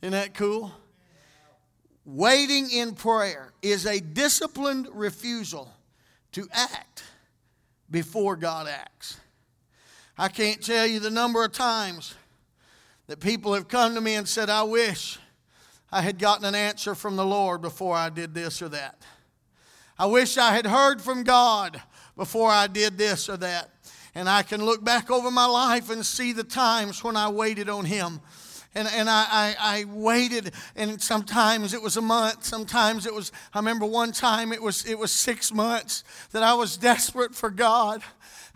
Isn't 0.02 0.12
that 0.12 0.34
cool? 0.34 0.72
Waiting 2.06 2.70
in 2.72 2.94
prayer 2.94 3.52
is 3.62 3.86
a 3.86 4.00
disciplined 4.00 4.88
refusal 4.94 5.70
to 6.32 6.48
act 6.54 7.04
before 7.90 8.36
God 8.36 8.68
acts. 8.68 9.18
I 10.18 10.30
can't 10.30 10.64
tell 10.64 10.86
you 10.86 11.00
the 11.00 11.10
number 11.10 11.44
of 11.44 11.52
times 11.52 12.16
that 13.08 13.20
people 13.20 13.54
have 13.54 13.68
come 13.68 13.96
to 13.96 14.02
me 14.02 14.16
and 14.16 14.28
said, 14.28 14.50
I 14.50 14.64
wish 14.64 15.18
I 15.92 16.02
had 16.02 16.20
gotten 16.20 16.46
an 16.46 16.56
answer 16.56 16.94
from 16.94 17.16
the 17.16 17.26
Lord 17.26 17.62
before 17.62 17.96
I 17.96 18.10
did 18.10 18.34
this 18.34 18.62
or 18.62 18.70
that. 18.70 19.02
I 19.98 20.06
wish 20.06 20.38
I 20.38 20.54
had 20.54 20.68
heard 20.68 21.02
from 21.02 21.24
God 21.24 21.82
before 22.16 22.52
I 22.52 22.68
did 22.68 22.98
this 22.98 23.30
or 23.30 23.38
that. 23.38 23.70
And 24.14 24.28
I 24.28 24.44
can 24.44 24.64
look 24.64 24.84
back 24.84 25.10
over 25.10 25.32
my 25.32 25.46
life 25.46 25.90
and 25.90 26.06
see 26.06 26.34
the 26.34 26.44
times 26.44 27.04
when 27.04 27.16
I 27.16 27.30
waited 27.30 27.70
on 27.70 27.86
Him. 27.86 28.20
And, 28.76 28.88
and 28.90 29.10
I, 29.10 29.26
I, 29.30 29.56
I, 29.60 29.86
waited, 29.86 30.52
and 30.76 31.02
sometimes 31.02 31.74
it 31.74 31.82
was 31.82 31.98
a 31.98 32.02
month, 32.02 32.44
sometimes 32.44 33.08
it 33.08 33.14
was, 33.14 33.32
I 33.52 33.58
remember 33.58 33.88
one 33.88 34.12
time 34.12 34.52
it 34.52 34.62
was, 34.62 34.86
it 34.86 35.00
was 35.00 35.12
six 35.12 35.52
months 35.52 36.04
that 36.32 36.44
I 36.44 36.54
was 36.54 36.78
desperate 36.78 37.34
for 37.34 37.50
God. 37.50 38.04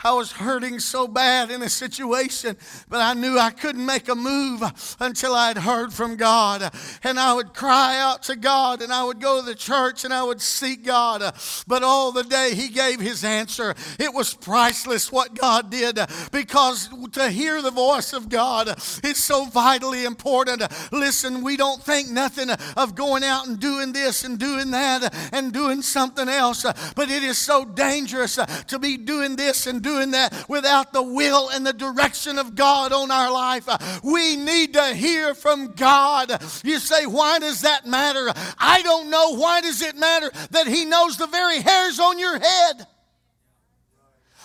I 0.04 0.14
was 0.14 0.32
hurting 0.32 0.80
so 0.80 1.08
bad 1.08 1.52
in 1.52 1.62
a 1.62 1.70
situation, 1.70 2.58
but 2.90 3.02
I 3.02 3.14
knew 3.14 3.38
I 3.38 3.52
couldn't 3.52 3.86
make 3.86 4.10
a 4.10 4.16
move 4.16 4.64
until 5.00 5.36
I 5.36 5.50
had 5.50 5.60
heard 5.60 5.94
from 5.94 6.16
God. 6.16 6.74
And 7.04 7.20
I 7.20 7.34
would 7.34 7.54
cry 7.54 8.00
out 8.00 8.24
to 8.24 8.36
God 8.36 8.82
and 8.82 8.92
I 8.92 9.04
would 9.04 9.20
go 9.20 9.40
to 9.40 9.46
the 9.46 9.56
church 9.56 10.04
and 10.04 10.14
I 10.14 10.24
would 10.24 10.42
seek 10.42 10.84
God. 10.86 11.22
But 11.68 11.84
all 11.84 12.12
the 12.12 12.24
day 12.24 12.56
He 12.56 12.70
gave 12.70 13.00
His 13.00 13.24
answer. 13.24 13.76
It 14.00 14.14
was 14.14 14.34
priceless 14.34 15.12
what 15.12 15.36
God 15.36 15.70
did 15.70 16.00
because 16.32 16.90
to 17.12 17.30
hear 17.30 17.62
the 17.62 17.72
voice 17.72 18.14
of 18.14 18.30
God 18.30 18.70
is 19.04 19.24
so 19.24 19.46
vitally 19.46 20.06
important. 20.06 20.64
Listen, 20.92 21.44
we 21.44 21.58
don't 21.58 21.82
think 21.82 22.10
nothing 22.10 22.50
of 22.76 22.96
going 22.96 23.24
out 23.24 23.48
and 23.48 23.60
doing 23.60 23.94
this 23.94 24.24
and 24.24 24.40
doing 24.40 24.72
that 24.72 25.14
and 25.32 25.54
doing 25.54 25.82
something 25.82 26.28
else, 26.28 26.64
but 26.96 27.10
it 27.10 27.24
is 27.24 27.38
so 27.38 27.66
dangerous 27.66 28.40
to 28.68 28.80
be 28.80 28.98
doing 28.98 29.36
this 29.36 29.68
and 29.68 29.82
doing 29.82 29.91
doing 29.92 30.12
that 30.12 30.46
without 30.48 30.94
the 30.94 31.04
will 31.04 31.50
and 31.50 31.66
the 31.66 31.74
direction 31.74 32.38
of 32.38 32.56
God 32.56 32.94
on 32.94 33.12
our 33.12 33.32
life. 33.32 33.68
We 34.04 34.36
need 34.36 34.74
to 34.74 34.94
hear 34.94 35.34
from 35.34 35.74
God. 35.74 36.32
You 36.64 36.80
say, 36.80 37.06
why 37.06 37.40
does 37.40 37.62
that 37.62 37.86
matter? 37.86 38.32
I 38.58 38.82
don't 38.84 39.10
know. 39.10 39.36
Why 39.36 39.62
does 39.62 39.82
it 39.82 39.98
matter 39.98 40.32
that 40.52 40.68
He 40.68 40.86
knows 40.86 41.18
the 41.18 41.28
very 41.28 41.62
hairs 41.62 42.00
on 42.00 42.20
your 42.20 42.40
head? 42.40 42.88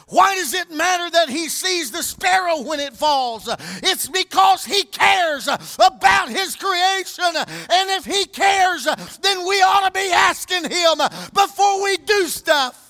Why 0.08 0.36
does 0.36 0.54
it 0.54 0.70
matter 0.70 1.10
that 1.10 1.28
he 1.28 1.48
sees 1.48 1.90
the 1.90 2.02
sparrow 2.02 2.62
when 2.62 2.78
it 2.78 2.92
falls? 2.92 3.48
It's 3.82 4.08
because 4.08 4.64
he 4.64 4.84
cares 4.84 5.48
about 5.48 6.28
his 6.28 6.54
creation. 6.54 7.24
And 7.34 7.90
if 7.90 8.04
he 8.04 8.24
cares, 8.26 8.84
then 9.20 9.44
we 9.48 9.56
ought 9.62 9.84
to 9.86 9.90
be 9.90 10.08
asking 10.12 10.70
him 10.70 10.98
before 11.34 11.82
we 11.82 11.96
do 11.96 12.28
stuff. 12.28 12.85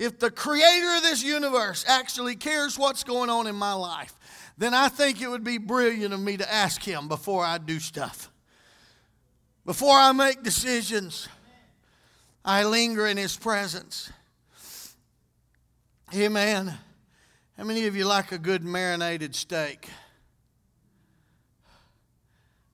If 0.00 0.18
the 0.18 0.30
creator 0.30 0.96
of 0.96 1.02
this 1.02 1.22
universe 1.22 1.84
actually 1.86 2.34
cares 2.34 2.78
what's 2.78 3.04
going 3.04 3.28
on 3.28 3.46
in 3.46 3.54
my 3.54 3.74
life, 3.74 4.14
then 4.56 4.72
I 4.72 4.88
think 4.88 5.20
it 5.20 5.28
would 5.28 5.44
be 5.44 5.58
brilliant 5.58 6.14
of 6.14 6.20
me 6.20 6.38
to 6.38 6.52
ask 6.52 6.82
him 6.82 7.06
before 7.06 7.44
I 7.44 7.58
do 7.58 7.78
stuff. 7.78 8.30
Before 9.66 9.94
I 9.94 10.12
make 10.12 10.42
decisions, 10.42 11.28
I 12.42 12.64
linger 12.64 13.06
in 13.06 13.18
his 13.18 13.36
presence. 13.36 14.10
Amen. 16.14 16.78
How 17.58 17.64
many 17.64 17.84
of 17.84 17.94
you 17.94 18.06
like 18.06 18.32
a 18.32 18.38
good 18.38 18.64
marinated 18.64 19.34
steak? 19.34 19.86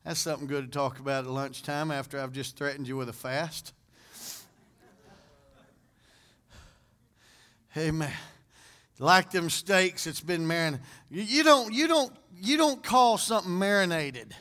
That's 0.04 0.20
something 0.20 0.46
good 0.46 0.66
to 0.66 0.70
talk 0.70 1.00
about 1.00 1.24
at 1.24 1.30
lunchtime 1.30 1.90
after 1.90 2.20
I've 2.20 2.30
just 2.30 2.56
threatened 2.56 2.86
you 2.86 2.96
with 2.96 3.08
a 3.08 3.12
fast. 3.12 3.72
Amen. 7.76 8.12
Like 8.98 9.30
them 9.30 9.50
steaks, 9.50 10.06
it's 10.06 10.20
been 10.20 10.46
marinated. 10.46 10.86
You 11.10 11.44
don't, 11.44 11.72
you 11.72 11.86
don't, 11.86 12.12
you 12.34 12.56
don't 12.56 12.82
call 12.82 13.18
something 13.18 13.58
marinated. 13.58 14.34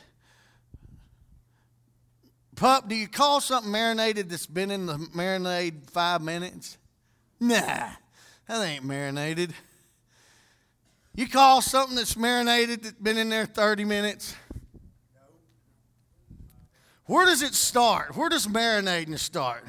Pup, 2.54 2.88
do 2.88 2.94
you 2.94 3.06
call 3.06 3.42
something 3.42 3.70
marinated 3.70 4.30
that's 4.30 4.46
been 4.46 4.70
in 4.70 4.86
the 4.86 4.94
marinade 4.94 5.90
five 5.90 6.22
minutes? 6.22 6.78
Nah, 7.38 7.90
that 8.48 8.64
ain't 8.64 8.84
marinated. 8.84 9.52
You 11.14 11.28
call 11.28 11.60
something 11.60 11.96
that's 11.96 12.16
marinated 12.16 12.82
that's 12.82 12.94
been 12.94 13.18
in 13.18 13.28
there 13.28 13.44
30 13.44 13.84
minutes? 13.84 14.34
Where 17.04 17.26
does 17.26 17.42
it 17.42 17.54
start? 17.54 18.16
Where 18.16 18.30
does 18.30 18.46
marinating 18.46 19.18
start? 19.18 19.64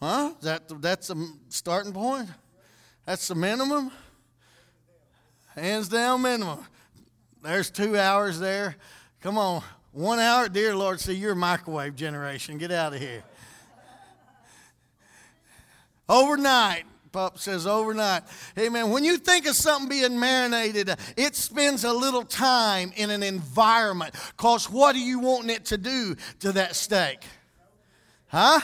Huh? 0.00 0.32
That, 0.40 0.80
that's 0.80 1.10
a 1.10 1.26
starting 1.48 1.92
point? 1.92 2.28
That's 3.04 3.28
the 3.28 3.34
minimum? 3.34 3.90
Hands 5.54 5.88
down 5.88 6.22
minimum. 6.22 6.64
There's 7.42 7.70
two 7.70 7.98
hours 7.98 8.38
there. 8.38 8.76
Come 9.20 9.36
on. 9.36 9.62
One 9.92 10.18
hour, 10.18 10.48
dear 10.48 10.76
Lord, 10.76 11.00
see, 11.00 11.14
you're 11.14 11.34
microwave 11.34 11.96
generation. 11.96 12.58
Get 12.58 12.70
out 12.70 12.94
of 12.94 13.00
here. 13.00 13.24
Overnight, 16.08 16.84
Pup 17.12 17.38
says 17.38 17.66
overnight. 17.66 18.22
Amen. 18.58 18.90
When 18.90 19.04
you 19.04 19.16
think 19.16 19.46
of 19.46 19.54
something 19.54 19.88
being 19.88 20.18
marinated, 20.18 20.90
it 21.16 21.34
spends 21.34 21.84
a 21.84 21.92
little 21.92 22.24
time 22.24 22.92
in 22.96 23.10
an 23.10 23.22
environment. 23.22 24.14
Because 24.36 24.70
what 24.70 24.94
are 24.94 25.00
you 25.00 25.18
wanting 25.18 25.50
it 25.50 25.66
to 25.66 25.78
do 25.78 26.16
to 26.40 26.52
that 26.52 26.76
steak? 26.76 27.22
Huh? 28.28 28.60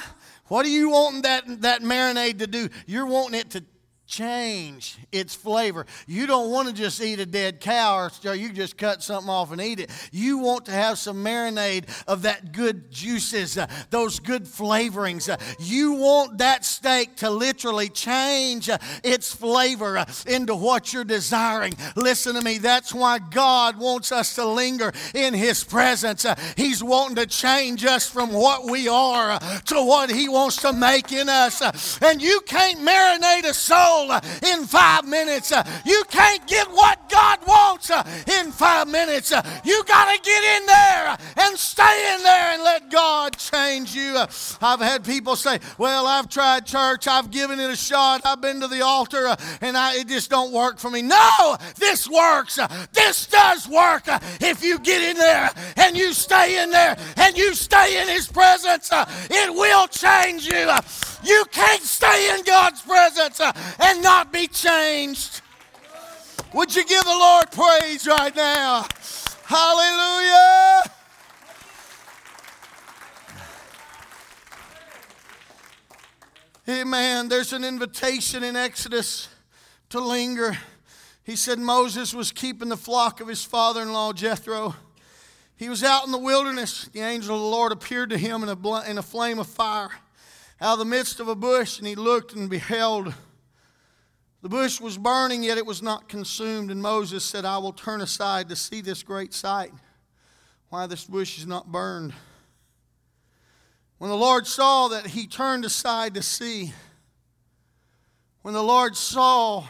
What 0.48 0.64
are 0.64 0.70
you 0.70 0.90
wanting 0.90 1.22
that, 1.22 1.62
that 1.62 1.82
marinade 1.82 2.38
to 2.38 2.46
do? 2.46 2.68
You're 2.87 3.06
wanting 3.06 3.40
it 3.40 3.50
to 3.50 3.64
change 4.06 4.98
its 5.10 5.34
flavor. 5.34 5.84
You 6.06 6.26
don't 6.26 6.50
want 6.50 6.68
to 6.68 6.74
just 6.74 7.00
eat 7.00 7.18
a 7.18 7.26
dead 7.26 7.60
cow 7.60 8.08
or 8.24 8.34
you 8.34 8.52
just 8.52 8.78
cut 8.78 9.02
something 9.02 9.28
off 9.28 9.50
and 9.50 9.60
eat 9.60 9.80
it. 9.80 9.90
You 10.12 10.38
want 10.38 10.66
to 10.66 10.72
have 10.72 10.98
some 10.98 11.24
marinade 11.24 11.86
of 12.06 12.22
that 12.22 12.52
good 12.52 12.90
juices, 12.90 13.58
uh, 13.58 13.66
those 13.90 14.20
good 14.20 14.44
flavorings. 14.44 15.28
Uh, 15.28 15.36
you 15.58 15.94
want 15.94 16.38
that 16.38 16.64
steak 16.64 17.16
to 17.16 17.30
literally 17.30 17.88
change 17.88 18.70
uh, 18.70 18.78
its 19.02 19.34
flavor 19.34 19.98
uh, 19.98 20.06
into 20.26 20.54
what 20.54 20.92
you're 20.92 21.04
desiring. 21.04 21.74
Listen 21.96 22.36
to 22.36 22.42
me, 22.42 22.58
that's 22.58 22.94
why 22.94 23.18
God 23.18 23.78
wants 23.78 24.12
us 24.12 24.36
to 24.36 24.46
linger 24.46 24.92
in 25.14 25.34
His 25.34 25.64
presence. 25.64 26.24
Uh, 26.24 26.36
he's 26.56 26.82
wanting 26.82 27.16
to 27.16 27.26
change 27.26 27.84
us 27.84 28.08
from 28.08 28.32
what 28.32 28.70
we 28.70 28.86
are 28.88 29.32
uh, 29.32 29.38
to 29.38 29.82
what 29.82 30.10
He 30.10 30.28
wants 30.28 30.58
to 30.58 30.72
make 30.72 31.12
in 31.12 31.28
us. 31.28 32.00
and 32.00 32.22
you 32.22 32.40
can't 32.46 32.78
marinate 32.78 33.48
a 33.48 33.54
soul 33.54 33.95
soul 33.96 34.12
uh, 34.12 34.20
in 34.52 34.64
five 34.64 35.04
minutes. 35.06 35.52
Uh, 35.52 35.62
you 35.85 36.02
can't 36.09 36.46
get 36.46 36.68
what 36.68 37.09
God 37.09 37.38
wants 37.46 37.90
uh, 37.90 38.02
in 38.38 38.52
five 38.52 38.88
minutes. 38.88 39.32
Uh, 39.32 39.42
you 39.64 39.82
got 39.85 40.14
to 40.14 40.20
get 40.22 40.61
in 40.61 40.66
there 40.66 41.09
uh, 41.09 41.16
and 41.38 41.56
stay 41.56 42.14
in 42.14 42.22
there 42.22 42.52
and 42.52 42.62
let 42.62 42.90
God 42.90 43.37
change 43.37 43.94
you. 43.94 44.16
Uh, 44.16 44.26
I've 44.61 44.80
had 44.80 45.04
people 45.04 45.37
say, 45.37 45.59
Well, 45.78 46.06
I've 46.06 46.28
tried 46.28 46.66
church, 46.66 47.06
I've 47.09 47.30
given 47.30 47.61
it 47.61 47.70
a 47.70 47.76
shot, 47.76 48.22
I've 48.24 48.40
been 48.40 48.61
to 48.61 48.68
the 48.68 48.82
altar, 48.82 49.35
and 49.61 49.76
I, 49.76 49.96
it 49.96 50.09
just 50.09 50.30
don't 50.30 50.52
work 50.52 50.78
for 50.78 50.90
me. 50.90 51.02
No, 51.02 51.56
this 51.76 52.09
works. 52.09 52.59
This 52.92 53.26
does 53.26 53.68
work 53.68 54.04
if 54.40 54.62
you 54.62 54.78
get 54.78 55.02
in 55.02 55.16
there 55.16 55.50
and 55.76 55.96
you 55.96 56.12
stay 56.12 56.62
in 56.62 56.70
there 56.70 56.96
and 57.16 57.37
you 57.37 57.54
stay 57.54 58.00
in 58.02 58.09
His 58.09 58.28
presence. 58.28 58.90
It 58.92 59.52
will 59.52 59.87
change 59.88 60.46
you. 60.46 60.70
You 61.26 61.44
can't 61.50 61.82
stay 61.82 62.38
in 62.38 62.44
God's 62.44 62.82
presence 62.82 63.40
uh, 63.40 63.52
and 63.80 64.00
not 64.00 64.32
be 64.32 64.46
changed. 64.46 65.40
Would 66.54 66.74
you 66.76 66.84
give 66.84 67.02
the 67.02 67.10
Lord 67.10 67.50
praise 67.50 68.06
right 68.06 68.34
now? 68.34 68.86
Hallelujah. 69.44 70.82
Amen. 76.68 77.28
There's 77.28 77.52
an 77.52 77.64
invitation 77.64 78.44
in 78.44 78.54
Exodus 78.54 79.28
to 79.90 79.98
linger. 79.98 80.56
He 81.24 81.34
said 81.34 81.58
Moses 81.58 82.14
was 82.14 82.30
keeping 82.30 82.68
the 82.68 82.76
flock 82.76 83.20
of 83.20 83.26
his 83.26 83.44
father 83.44 83.82
in 83.82 83.92
law 83.92 84.12
Jethro. 84.12 84.76
He 85.56 85.68
was 85.68 85.82
out 85.82 86.06
in 86.06 86.12
the 86.12 86.18
wilderness. 86.18 86.88
The 86.92 87.00
angel 87.00 87.34
of 87.34 87.40
the 87.40 87.48
Lord 87.48 87.72
appeared 87.72 88.10
to 88.10 88.18
him 88.18 88.44
in 88.44 88.48
a, 88.48 88.82
in 88.82 88.98
a 88.98 89.02
flame 89.02 89.40
of 89.40 89.48
fire 89.48 89.90
out 90.60 90.74
of 90.74 90.78
the 90.78 90.84
midst 90.84 91.20
of 91.20 91.28
a 91.28 91.34
bush, 91.34 91.78
and 91.78 91.86
he 91.86 91.94
looked 91.94 92.32
and 92.32 92.48
beheld 92.48 93.14
the 94.46 94.50
bush 94.50 94.80
was 94.80 94.96
burning, 94.96 95.42
yet 95.42 95.58
it 95.58 95.66
was 95.66 95.82
not 95.82 96.08
consumed. 96.08 96.70
And 96.70 96.80
Moses 96.80 97.24
said, 97.24 97.44
I 97.44 97.58
will 97.58 97.72
turn 97.72 98.00
aside 98.00 98.48
to 98.50 98.54
see 98.54 98.80
this 98.80 99.02
great 99.02 99.34
sight, 99.34 99.72
why 100.68 100.86
this 100.86 101.04
bush 101.04 101.36
is 101.38 101.48
not 101.48 101.72
burned. 101.72 102.12
When 103.98 104.08
the 104.08 104.16
Lord 104.16 104.46
saw 104.46 104.86
that 104.86 105.08
he 105.08 105.26
turned 105.26 105.64
aside 105.64 106.14
to 106.14 106.22
see, 106.22 106.72
when 108.42 108.54
the 108.54 108.62
Lord 108.62 108.96
saw 108.96 109.64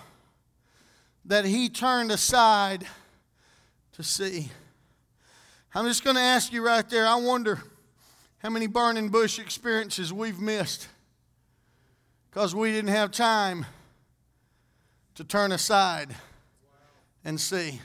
that 1.25 1.47
he 1.47 1.71
turned 1.71 2.11
aside 2.11 2.87
to 3.93 4.03
see, 4.03 4.51
I'm 5.75 5.87
just 5.87 6.05
going 6.05 6.17
to 6.17 6.23
ask 6.23 6.53
you 6.53 6.63
right 6.63 6.87
there. 6.91 7.07
I 7.07 7.15
wonder 7.15 7.63
how 8.47 8.51
many 8.51 8.69
burning 8.69 9.09
bush 9.09 9.41
experiences 9.41 10.13
we've 10.13 10.39
missed 10.39 10.87
because 12.31 12.55
we 12.55 12.71
didn't 12.71 12.93
have 12.93 13.11
time 13.11 13.67
to 15.17 15.25
turn 15.25 15.51
aside 15.51 16.15
and 17.25 17.41
see. 17.41 17.81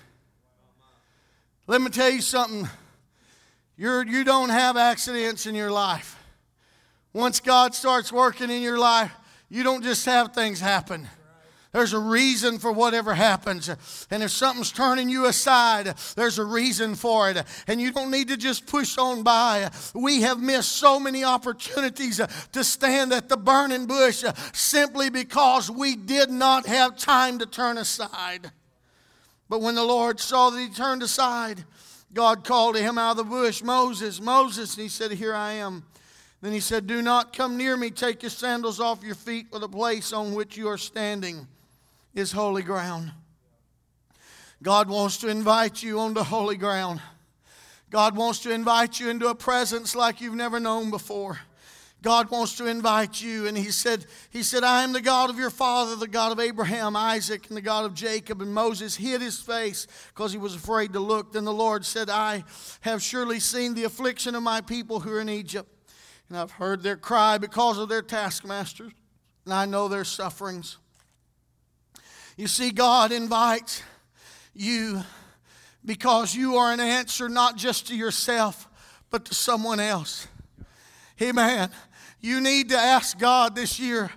Let 1.66 1.82
me 1.82 1.90
tell 1.90 2.12
you 2.12 2.22
something. 2.22 2.70
You're, 3.76 4.06
you 4.06 4.24
don't 4.24 4.50
have 4.50 4.78
accidents 4.78 5.48
in 5.48 5.56
your 5.56 5.72
life. 5.72 6.16
Once 7.12 7.40
God 7.40 7.74
starts 7.74 8.14
working 8.14 8.52
in 8.52 8.62
your 8.62 8.78
life, 8.78 9.12
you 9.50 9.64
don't 9.64 9.82
just 9.82 10.06
have 10.06 10.32
things 10.32 10.60
happen. 10.60 11.10
There's 11.72 11.94
a 11.94 12.00
reason 12.00 12.60
for 12.60 12.72
whatever 12.74 13.14
happens. 13.14 13.70
And 14.10 14.22
if 14.22 14.32
something's 14.32 14.74
turning 14.74 15.10
you 15.10 15.26
aside, 15.26 15.94
there's 16.16 16.38
a 16.38 16.44
reason 16.44 16.96
for 16.96 17.30
it. 17.30 17.44
And 17.66 17.80
you 17.80 17.94
don't 17.94 18.12
need 18.12 18.28
to 18.28 18.36
just 18.36 18.66
push 18.66 18.98
on 18.98 19.24
by. 19.24 19.70
We 19.96 20.22
have 20.22 20.42
missed 20.42 20.74
so 20.74 21.00
many 21.00 21.24
opportunities 21.24 22.20
to 22.52 22.64
stand 22.66 23.14
at 23.14 23.30
the 23.30 23.38
burning 23.38 23.86
bush 23.86 24.26
simply 24.52 25.10
because 25.10 25.72
we 25.72 25.96
did 25.96 26.30
not 26.30 26.66
have 26.66 26.98
time 26.98 27.40
to 27.40 27.46
turn 27.46 27.78
aside. 27.78 28.52
But 29.48 29.62
when 29.62 29.76
the 29.76 29.86
Lord 29.86 30.20
saw 30.20 30.50
that 30.50 30.60
he 30.60 30.70
turned 30.70 31.04
aside, 31.04 31.64
God 32.14 32.44
called 32.44 32.76
to 32.76 32.82
him 32.82 32.98
out 32.98 33.12
of 33.12 33.18
the 33.18 33.24
bush, 33.24 33.64
Moses, 33.64 34.20
Moses. 34.20 34.76
And 34.76 34.84
he 34.84 34.90
said, 34.90 35.12
Here 35.12 35.34
I 35.34 35.54
am. 35.54 35.86
Then 36.42 36.52
he 36.52 36.60
said, 36.60 36.86
Do 36.86 37.02
not 37.02 37.32
come 37.32 37.56
near 37.56 37.78
me. 37.78 37.92
Take 37.92 38.24
your 38.24 38.30
sandals 38.30 38.82
off 38.82 39.04
your 39.04 39.16
feet, 39.16 39.48
for 39.52 39.60
the 39.60 39.70
place 39.70 40.12
on 40.12 40.34
which 40.34 40.58
you 40.58 40.68
are 40.68 40.78
standing 40.78 41.48
is 42.14 42.32
holy 42.32 42.64
ground. 42.64 43.12
God 44.64 44.90
wants 44.90 45.18
to 45.18 45.28
invite 45.28 45.82
you 45.82 46.00
onto 46.00 46.22
holy 46.22 46.58
ground. 46.58 47.02
God 47.90 48.16
wants 48.16 48.40
to 48.40 48.52
invite 48.52 49.00
you 49.00 49.10
into 49.10 49.28
a 49.28 49.36
presence 49.36 49.96
like 49.96 50.22
you've 50.22 50.36
never 50.36 50.60
known 50.60 50.92
before. 50.92 51.40
God 52.02 52.32
wants 52.32 52.56
to 52.58 52.66
invite 52.66 53.22
you. 53.22 53.48
And 53.48 53.58
he 53.58 53.70
said, 53.70 54.06
he 54.32 54.44
said, 54.44 54.64
I 54.64 54.84
am 54.84 54.94
the 54.94 55.02
God 55.02 55.30
of 55.30 55.38
your 55.38 55.50
father, 55.50 55.96
the 55.96 56.08
God 56.08 56.32
of 56.32 56.40
Abraham, 56.40 56.96
Isaac, 56.96 57.48
and 57.48 57.58
the 57.58 57.62
God 57.62 57.86
of 57.86 57.94
Jacob. 57.94 58.42
And 58.42 58.54
Moses 58.54 58.96
hid 58.96 59.22
his 59.22 59.40
face 59.40 59.88
because 60.10 60.32
he 60.32 60.38
was 60.38 60.56
afraid 60.56 60.94
to 60.94 61.00
look. 61.00 61.34
Then 61.34 61.46
the 61.46 61.54
Lord 61.54 61.86
said, 61.86 62.10
I 62.10 62.44
have 62.82 63.04
surely 63.04 63.40
seen 63.40 63.76
the 63.76 63.84
affliction 63.84 64.36
of 64.36 64.42
my 64.42 64.62
people 64.62 65.02
who 65.02 65.12
are 65.12 65.22
in 65.22 65.30
Egypt. 65.30 65.70
And 66.30 66.38
I've 66.38 66.52
heard 66.52 66.82
their 66.82 66.98
cry 66.98 67.38
because 67.38 67.78
of 67.78 67.90
their 67.90 68.02
taskmasters. 68.02 68.94
And 69.46 69.54
I 69.54 69.66
know 69.66 69.88
their 69.88 70.06
sufferings. 70.06 70.78
You 72.38 72.48
see, 72.48 72.72
God 72.72 73.12
invites 73.12 73.84
you 74.54 75.04
because 75.84 76.36
you 76.36 76.58
are 76.58 76.72
an 76.72 76.80
answer 76.80 77.30
not 77.30 77.58
just 77.58 77.88
to 77.88 77.96
yourself, 77.96 78.68
but 79.10 79.26
to 79.26 79.34
someone 79.34 79.80
else. 79.80 80.28
Amen. 81.22 81.70
You 82.20 82.40
need 82.42 82.70
to 82.70 82.78
ask 82.78 83.18
God 83.18 83.56
this 83.56 83.80
year 83.80 84.12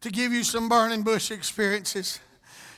to 0.00 0.10
give 0.10 0.32
you 0.32 0.44
some 0.44 0.68
burning 0.68 1.02
bush 1.02 1.30
experiences. 1.30 2.20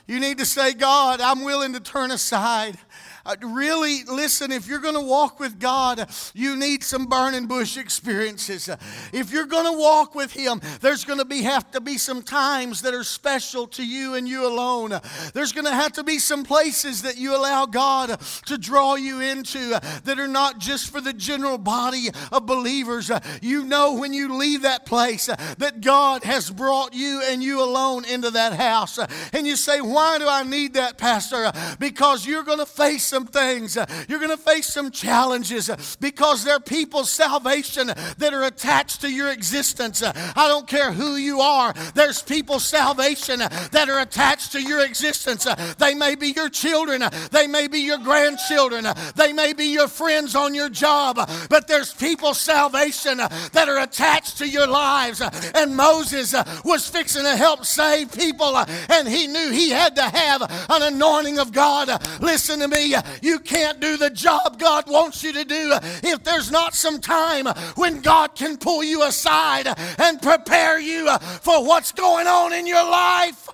You 0.07 0.19
need 0.19 0.37
to 0.39 0.45
say, 0.45 0.73
God, 0.73 1.21
I'm 1.21 1.43
willing 1.43 1.73
to 1.73 1.79
turn 1.79 2.11
aside. 2.11 2.77
Uh, 3.25 3.35
really, 3.41 4.03
listen, 4.05 4.51
if 4.51 4.67
you're 4.67 4.79
going 4.79 4.95
to 4.95 5.01
walk 5.01 5.39
with 5.39 5.59
God, 5.59 6.09
you 6.33 6.55
need 6.55 6.83
some 6.83 7.05
burning 7.05 7.45
bush 7.45 7.77
experiences. 7.77 8.67
Uh, 8.67 8.77
if 9.13 9.31
you're 9.31 9.45
going 9.45 9.71
to 9.71 9.77
walk 9.77 10.15
with 10.15 10.31
Him, 10.31 10.59
there's 10.79 11.05
going 11.05 11.19
to 11.19 11.25
be, 11.25 11.43
have 11.43 11.69
to 11.71 11.81
be 11.81 11.97
some 11.97 12.23
times 12.23 12.81
that 12.81 12.95
are 12.95 13.03
special 13.03 13.67
to 13.67 13.85
you 13.85 14.15
and 14.15 14.27
you 14.27 14.47
alone. 14.47 14.99
There's 15.33 15.51
going 15.51 15.65
to 15.65 15.73
have 15.73 15.93
to 15.93 16.03
be 16.03 16.17
some 16.17 16.43
places 16.43 17.03
that 17.03 17.17
you 17.17 17.35
allow 17.35 17.67
God 17.67 18.19
to 18.47 18.57
draw 18.57 18.95
you 18.95 19.19
into 19.21 19.75
uh, 19.75 19.79
that 20.03 20.19
are 20.19 20.27
not 20.27 20.57
just 20.57 20.91
for 20.91 20.99
the 20.99 21.13
general 21.13 21.59
body 21.59 22.09
of 22.31 22.47
believers. 22.47 23.11
Uh, 23.11 23.19
you 23.41 23.63
know 23.65 23.93
when 23.93 24.13
you 24.13 24.35
leave 24.35 24.63
that 24.63 24.87
place 24.87 25.27
that 25.27 25.81
God 25.81 26.23
has 26.23 26.49
brought 26.49 26.93
you 26.93 27.21
and 27.23 27.43
you 27.43 27.63
alone 27.63 28.03
into 28.05 28.31
that 28.31 28.53
house. 28.53 28.97
And 29.31 29.45
you 29.45 29.55
say, 29.55 29.79
Why 29.79 30.00
do 30.19 30.27
I 30.27 30.43
need 30.43 30.73
that, 30.75 30.97
Pastor? 30.97 31.51
Because 31.79 32.25
you're 32.25 32.43
going 32.43 32.59
to 32.59 32.65
face 32.65 33.03
some 33.05 33.25
things. 33.25 33.77
You're 34.07 34.19
going 34.19 34.29
to 34.29 34.37
face 34.37 34.67
some 34.67 34.91
challenges 34.91 35.69
because 35.99 36.43
there 36.43 36.55
are 36.55 36.59
people's 36.59 37.09
salvation 37.09 37.87
that 37.87 38.33
are 38.33 38.43
attached 38.43 39.01
to 39.01 39.09
your 39.09 39.29
existence. 39.31 40.03
I 40.03 40.47
don't 40.47 40.67
care 40.67 40.91
who 40.91 41.15
you 41.15 41.41
are, 41.41 41.73
there's 41.95 42.21
people's 42.21 42.63
salvation 42.63 43.39
that 43.39 43.89
are 43.89 43.99
attached 43.99 44.51
to 44.53 44.61
your 44.61 44.85
existence. 44.85 45.47
They 45.77 45.93
may 45.93 46.15
be 46.15 46.29
your 46.29 46.49
children, 46.49 47.03
they 47.31 47.47
may 47.47 47.67
be 47.67 47.79
your 47.79 47.97
grandchildren, 47.97 48.85
they 49.15 49.33
may 49.33 49.53
be 49.53 49.65
your 49.65 49.87
friends 49.87 50.35
on 50.35 50.53
your 50.53 50.69
job, 50.69 51.17
but 51.49 51.67
there's 51.67 51.93
people's 51.93 52.39
salvation 52.39 53.17
that 53.17 53.67
are 53.67 53.79
attached 53.79 54.37
to 54.37 54.47
your 54.47 54.67
lives. 54.67 55.21
And 55.55 55.75
Moses 55.75 56.33
was 56.63 56.87
fixing 56.87 57.23
to 57.23 57.35
help 57.35 57.65
save 57.65 58.13
people, 58.13 58.55
and 58.89 59.07
he 59.07 59.27
knew 59.27 59.51
he 59.51 59.69
had 59.69 59.80
to 59.89 60.03
have 60.03 60.41
an 60.69 60.93
anointing 60.93 61.39
of 61.39 61.51
God. 61.51 61.89
Listen 62.21 62.59
to 62.59 62.67
me, 62.67 62.95
you 63.21 63.39
can't 63.39 63.79
do 63.79 63.97
the 63.97 64.09
job 64.09 64.59
God 64.59 64.89
wants 64.89 65.23
you 65.23 65.33
to 65.33 65.43
do 65.43 65.77
if 66.03 66.23
there's 66.23 66.51
not 66.51 66.73
some 66.73 66.99
time 66.99 67.47
when 67.75 68.01
God 68.01 68.35
can 68.35 68.57
pull 68.57 68.83
you 68.83 69.03
aside 69.03 69.67
and 69.99 70.21
prepare 70.21 70.79
you 70.79 71.09
for 71.41 71.65
what's 71.65 71.91
going 71.91 72.27
on 72.27 72.53
in 72.53 72.67
your 72.67 72.83
life. 72.83 73.49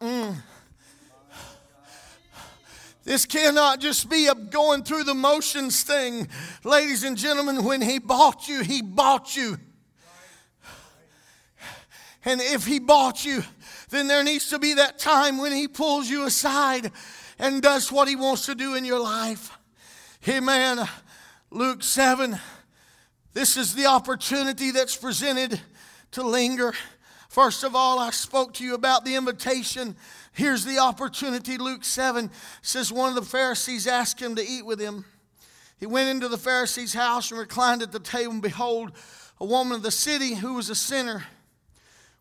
Mm. 0.00 0.36
This 3.04 3.24
cannot 3.24 3.80
just 3.80 4.10
be 4.10 4.26
a 4.26 4.34
going 4.34 4.82
through 4.82 5.04
the 5.04 5.14
motions 5.14 5.82
thing. 5.82 6.28
Ladies 6.62 7.04
and 7.04 7.16
gentlemen, 7.16 7.64
when 7.64 7.80
He 7.80 7.98
bought 7.98 8.48
you, 8.48 8.62
He 8.62 8.82
bought 8.82 9.34
you. 9.34 9.56
And 12.24 12.40
if 12.40 12.66
he 12.66 12.78
bought 12.78 13.24
you, 13.24 13.42
then 13.90 14.08
there 14.08 14.22
needs 14.22 14.50
to 14.50 14.58
be 14.58 14.74
that 14.74 14.98
time 14.98 15.38
when 15.38 15.52
he 15.52 15.68
pulls 15.68 16.08
you 16.08 16.26
aside 16.26 16.92
and 17.38 17.62
does 17.62 17.90
what 17.92 18.08
he 18.08 18.16
wants 18.16 18.46
to 18.46 18.54
do 18.54 18.74
in 18.74 18.84
your 18.84 19.00
life. 19.00 19.56
Amen. 20.28 20.86
Luke 21.50 21.82
7. 21.82 22.38
This 23.32 23.56
is 23.56 23.74
the 23.74 23.86
opportunity 23.86 24.70
that's 24.70 24.96
presented 24.96 25.60
to 26.12 26.22
linger. 26.22 26.72
First 27.28 27.62
of 27.62 27.76
all, 27.76 27.98
I 27.98 28.10
spoke 28.10 28.54
to 28.54 28.64
you 28.64 28.74
about 28.74 29.04
the 29.04 29.14
invitation. 29.14 29.96
Here's 30.32 30.64
the 30.64 30.78
opportunity. 30.78 31.56
Luke 31.56 31.84
7 31.84 32.30
says 32.62 32.92
one 32.92 33.10
of 33.10 33.14
the 33.14 33.30
Pharisees 33.30 33.86
asked 33.86 34.20
him 34.20 34.34
to 34.36 34.42
eat 34.42 34.66
with 34.66 34.80
him. 34.80 35.04
He 35.78 35.86
went 35.86 36.08
into 36.08 36.28
the 36.28 36.38
Pharisee's 36.38 36.94
house 36.94 37.30
and 37.30 37.38
reclined 37.38 37.82
at 37.82 37.92
the 37.92 38.00
table, 38.00 38.32
and 38.32 38.42
behold, 38.42 38.92
a 39.40 39.44
woman 39.44 39.76
of 39.76 39.82
the 39.82 39.90
city 39.90 40.34
who 40.34 40.54
was 40.54 40.70
a 40.70 40.74
sinner. 40.74 41.24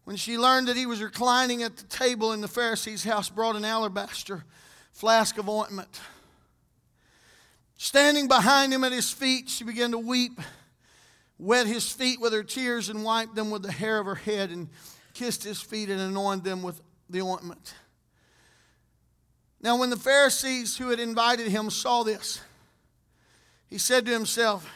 When 0.08 0.15
she 0.15 0.38
learned 0.38 0.70
that 0.70 0.78
he 0.78 0.86
was 0.86 1.04
reclining 1.04 1.63
at 1.63 1.76
the 1.76 1.84
table 1.84 2.32
in 2.32 2.39
the 2.39 2.48
Pharisee's 2.48 3.04
house, 3.04 3.28
brought 3.28 3.58
an 3.58 3.65
alabaster 3.65 4.46
flask 4.93 5.38
of 5.38 5.50
ointment. 5.50 6.00
Standing 7.76 8.30
behind 8.30 8.72
him 8.72 8.86
at 8.86 8.93
his 8.93 9.12
feet, 9.12 9.50
she 9.50 9.65
began 9.65 9.91
to 9.91 9.98
weep, 9.98 10.39
wet 11.38 11.67
his 11.67 11.91
feet 11.91 12.22
with 12.22 12.32
her 12.32 12.41
tears, 12.41 12.88
and 12.88 13.04
wiped 13.04 13.36
them 13.36 13.52
with 13.52 13.63
the 13.63 13.72
hair 13.74 14.00
of 14.00 14.06
her 14.06 14.15
head, 14.15 14.50
and 14.50 14.70
kissed 15.13 15.43
his 15.43 15.62
feet 15.62 15.89
and 15.89 16.00
anointed 16.00 16.46
them 16.46 16.63
with 16.63 16.82
the 17.10 17.22
ointment. 17.22 17.74
Now, 19.60 19.78
when 19.78 19.89
the 19.89 19.98
Pharisees 19.98 20.78
who 20.78 20.88
had 20.88 21.02
invited 21.02 21.50
him 21.50 21.70
saw 21.70 22.04
this, 22.04 22.39
he 23.70 23.78
said 23.78 24.06
to 24.06 24.13
himself, 24.13 24.72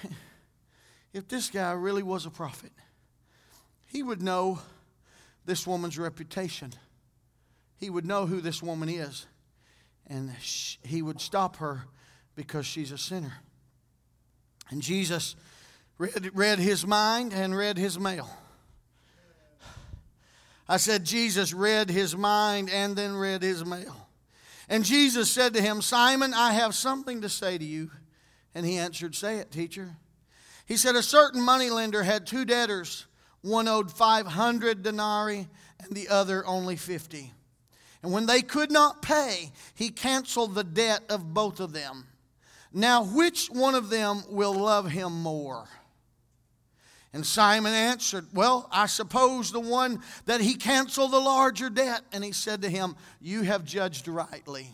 If 1.13 1.29
this 1.29 1.49
guy 1.49 1.71
really 1.71 2.03
was 2.03 2.25
a 2.25 2.29
prophet, 2.29 2.73
he 3.87 4.03
would 4.03 4.21
know 4.21 4.59
this 5.45 5.65
woman's 5.65 5.97
reputation. 5.97 6.73
He 7.77 7.89
would 7.89 8.05
know 8.05 8.25
who 8.25 8.41
this 8.41 8.61
woman 8.61 8.89
is, 8.89 9.25
and 10.07 10.31
he 10.83 11.01
would 11.01 11.19
stop 11.19 11.57
her 11.57 11.85
because 12.35 12.65
she's 12.65 12.91
a 12.91 12.97
sinner. 12.97 13.33
And 14.69 14.81
Jesus 14.81 15.35
read, 15.97 16.31
read 16.33 16.59
his 16.59 16.85
mind 16.85 17.33
and 17.33 17.55
read 17.55 17.77
his 17.77 17.99
mail. 17.99 18.29
I 20.69 20.77
said, 20.77 21.03
Jesus 21.03 21.53
read 21.53 21.89
his 21.89 22.15
mind 22.15 22.69
and 22.69 22.95
then 22.95 23.15
read 23.15 23.41
his 23.41 23.65
mail. 23.65 24.07
And 24.69 24.85
Jesus 24.85 25.29
said 25.29 25.53
to 25.55 25.61
him, 25.61 25.81
Simon, 25.81 26.33
I 26.33 26.53
have 26.53 26.73
something 26.73 27.21
to 27.21 27.29
say 27.29 27.57
to 27.57 27.65
you. 27.65 27.91
And 28.55 28.65
he 28.65 28.77
answered, 28.77 29.13
Say 29.13 29.39
it, 29.39 29.51
teacher. 29.51 29.97
He 30.65 30.77
said, 30.77 30.95
A 30.95 31.03
certain 31.03 31.41
moneylender 31.41 32.03
had 32.03 32.25
two 32.25 32.45
debtors. 32.45 33.05
One 33.41 33.67
owed 33.67 33.91
500 33.91 34.83
denarii 34.83 35.47
and 35.79 35.95
the 35.95 36.09
other 36.09 36.45
only 36.45 36.75
50. 36.75 37.33
And 38.03 38.11
when 38.11 38.25
they 38.25 38.41
could 38.41 38.71
not 38.71 39.01
pay, 39.01 39.51
he 39.75 39.89
canceled 39.89 40.55
the 40.55 40.63
debt 40.63 41.03
of 41.09 41.33
both 41.33 41.59
of 41.59 41.73
them. 41.73 42.07
Now, 42.73 43.03
which 43.03 43.47
one 43.47 43.75
of 43.75 43.89
them 43.89 44.23
will 44.29 44.53
love 44.53 44.89
him 44.89 45.21
more? 45.21 45.67
And 47.13 47.25
Simon 47.25 47.73
answered, 47.73 48.27
Well, 48.33 48.67
I 48.71 48.85
suppose 48.85 49.51
the 49.51 49.59
one 49.59 50.01
that 50.25 50.39
he 50.39 50.55
canceled 50.55 51.11
the 51.11 51.19
larger 51.19 51.69
debt. 51.69 52.01
And 52.13 52.23
he 52.23 52.31
said 52.31 52.61
to 52.61 52.69
him, 52.69 52.95
You 53.19 53.41
have 53.41 53.65
judged 53.65 54.07
rightly. 54.07 54.69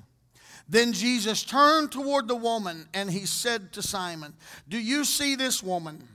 Then 0.70 0.94
Jesus 0.94 1.44
turned 1.44 1.92
toward 1.92 2.28
the 2.28 2.36
woman 2.36 2.88
and 2.94 3.10
he 3.10 3.26
said 3.26 3.72
to 3.74 3.82
Simon, 3.82 4.34
Do 4.68 4.78
you 4.78 5.06
see 5.06 5.36
this 5.36 5.64
woman? 5.64 6.08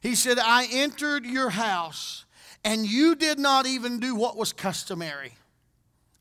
He 0.00 0.14
said, 0.14 0.38
I 0.38 0.68
entered 0.70 1.24
your 1.24 1.50
house 1.50 2.24
and 2.64 2.86
you 2.86 3.14
did 3.14 3.38
not 3.38 3.66
even 3.66 4.00
do 4.00 4.14
what 4.14 4.36
was 4.36 4.52
customary. 4.52 5.37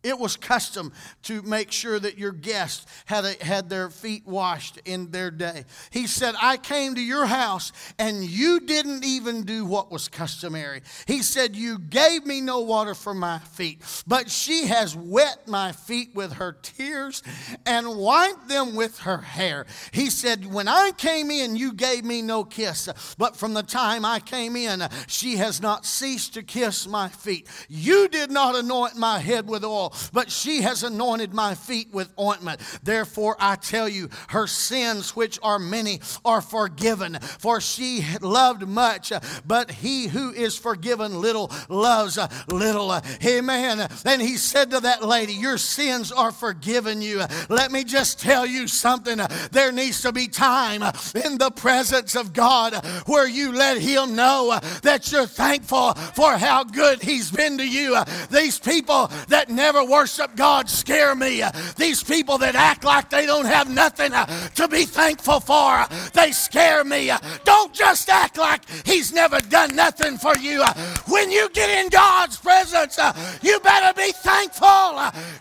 It 0.03 0.19
was 0.19 0.38
custom 0.38 0.93
to 1.23 1.41
make 1.41 1.71
sure 1.71 1.99
that 1.99 2.19
your 2.19 2.31
guests 2.31 2.86
had, 3.05 3.25
a, 3.25 3.43
had 3.43 3.67
their 3.67 3.89
feet 3.89 4.27
washed 4.27 4.79
in 4.86 5.10
their 5.10 5.31
day. 5.31 5.65
He 5.89 6.05
said, 6.05 6.36
I 6.39 6.57
came 6.57 6.93
to 6.95 7.01
your 7.01 7.25
house 7.25 7.71
and 7.97 8.23
you 8.23 8.60
didn't 8.60 9.03
even 9.03 9.43
do 9.43 9.65
what 9.65 9.91
was 9.91 10.07
customary. 10.07 10.81
He 11.07 11.23
said, 11.23 11.55
You 11.55 11.79
gave 11.79 12.27
me 12.27 12.41
no 12.41 12.60
water 12.60 12.93
for 12.93 13.15
my 13.15 13.39
feet, 13.39 13.81
but 14.05 14.29
she 14.29 14.67
has 14.67 14.95
wet 14.95 15.47
my 15.47 15.71
feet 15.71 16.13
with 16.13 16.33
her 16.33 16.53
tears 16.62 17.23
and 17.65 17.97
wiped 17.97 18.47
them 18.47 18.75
with 18.75 18.99
her 18.99 19.17
hair. 19.17 19.65
He 19.91 20.12
said, 20.12 20.45
When 20.45 20.67
I 20.67 20.91
came 20.95 21.31
in, 21.31 21.55
you 21.55 21.73
gave 21.73 22.05
me 22.05 22.21
no 22.21 22.43
kiss, 22.43 22.88
but 23.17 23.36
from 23.36 23.55
the 23.55 23.63
time 23.63 24.05
I 24.05 24.19
came 24.19 24.55
in, 24.55 24.88
she 25.07 25.38
has 25.38 25.60
not 25.60 25.88
ceased 25.88 26.36
to 26.36 26.43
kiss 26.43 26.88
my 26.88 27.10
feet. 27.10 27.49
You 27.67 28.07
did 28.07 28.29
not 28.29 28.55
anoint 28.55 28.95
my 28.95 29.17
head 29.17 29.49
with 29.49 29.65
oil 29.65 29.87
but 30.13 30.32
she 30.32 30.62
has 30.62 30.84
anointed 30.84 31.34
my 31.34 31.56
feet 31.56 31.89
with 31.91 32.12
ointment. 32.19 32.62
Therefore, 32.84 33.36
I 33.39 33.56
tell 33.56 33.88
you, 33.88 34.10
her 34.30 34.47
sins, 34.47 35.15
which 35.15 35.39
are 35.43 35.60
many, 35.60 36.00
are 36.26 36.41
forgiven. 36.41 37.19
For 37.39 37.62
she 37.62 38.06
loved 38.21 38.67
much, 38.67 39.12
but 39.45 39.71
he 39.71 40.08
who 40.08 40.32
is 40.32 40.58
forgiven 40.58 41.21
little 41.21 41.52
loves 41.69 42.17
uh, 42.17 42.28
little. 42.47 42.91
Uh, 42.91 43.02
amen. 43.26 43.88
Then 44.04 44.19
he 44.19 44.38
said 44.38 44.71
to 44.71 44.80
that 44.82 45.04
lady, 45.04 45.34
Your 45.34 45.58
sins 45.58 46.12
are 46.12 46.32
forgiven 46.32 47.02
you. 47.02 47.23
Let 47.50 47.71
me 47.71 47.84
just 47.84 48.19
tell 48.19 48.45
you 48.45 48.67
something. 48.67 49.19
There 49.52 49.71
needs 49.71 50.02
to 50.02 50.12
be 50.12 50.28
time 50.28 50.84
in 51.26 51.38
the 51.38 51.52
presence 51.52 52.15
of 52.15 52.34
God 52.34 52.73
where 53.06 53.28
you 53.28 53.52
let 53.54 53.78
Him 53.78 54.15
know 54.15 54.60
that 54.84 55.12
you're 55.12 55.28
thankful 55.28 55.93
for 55.93 56.38
how 56.38 56.63
good 56.63 57.02
He's 57.02 57.32
been 57.32 57.58
to 57.58 57.67
you. 57.67 57.97
These 58.32 58.60
people 58.60 59.08
that 59.28 59.50
never 59.78 59.92
worship 59.92 60.36
God 60.36 60.70
scare 60.70 61.16
me. 61.16 61.44
These 61.76 62.04
people 62.04 62.38
that 62.40 62.56
act 62.56 62.84
like 62.84 63.10
they 63.10 63.26
don't 63.26 63.46
have 63.46 63.70
nothing 63.70 64.12
to 64.56 64.68
be 64.68 64.86
thankful 64.86 65.40
for, 65.40 65.86
they 66.13 66.32
scare 66.32 66.84
me. 66.84 67.12
Don't 67.44 67.74
just 67.74 68.10
act 68.10 68.38
like 68.38 68.62
He's 68.86 69.13
never 69.13 69.40
done 69.40 69.76
nothing 69.76 70.18
for 70.18 70.36
you. 70.38 70.63
When 71.08 71.32
you 71.32 71.50
get 71.50 71.70
in 71.70 71.90
God's 71.90 72.38
presence, 72.38 73.00
you 73.42 73.60
better 73.60 73.94
be 73.94 74.12
thankful. 74.12 74.68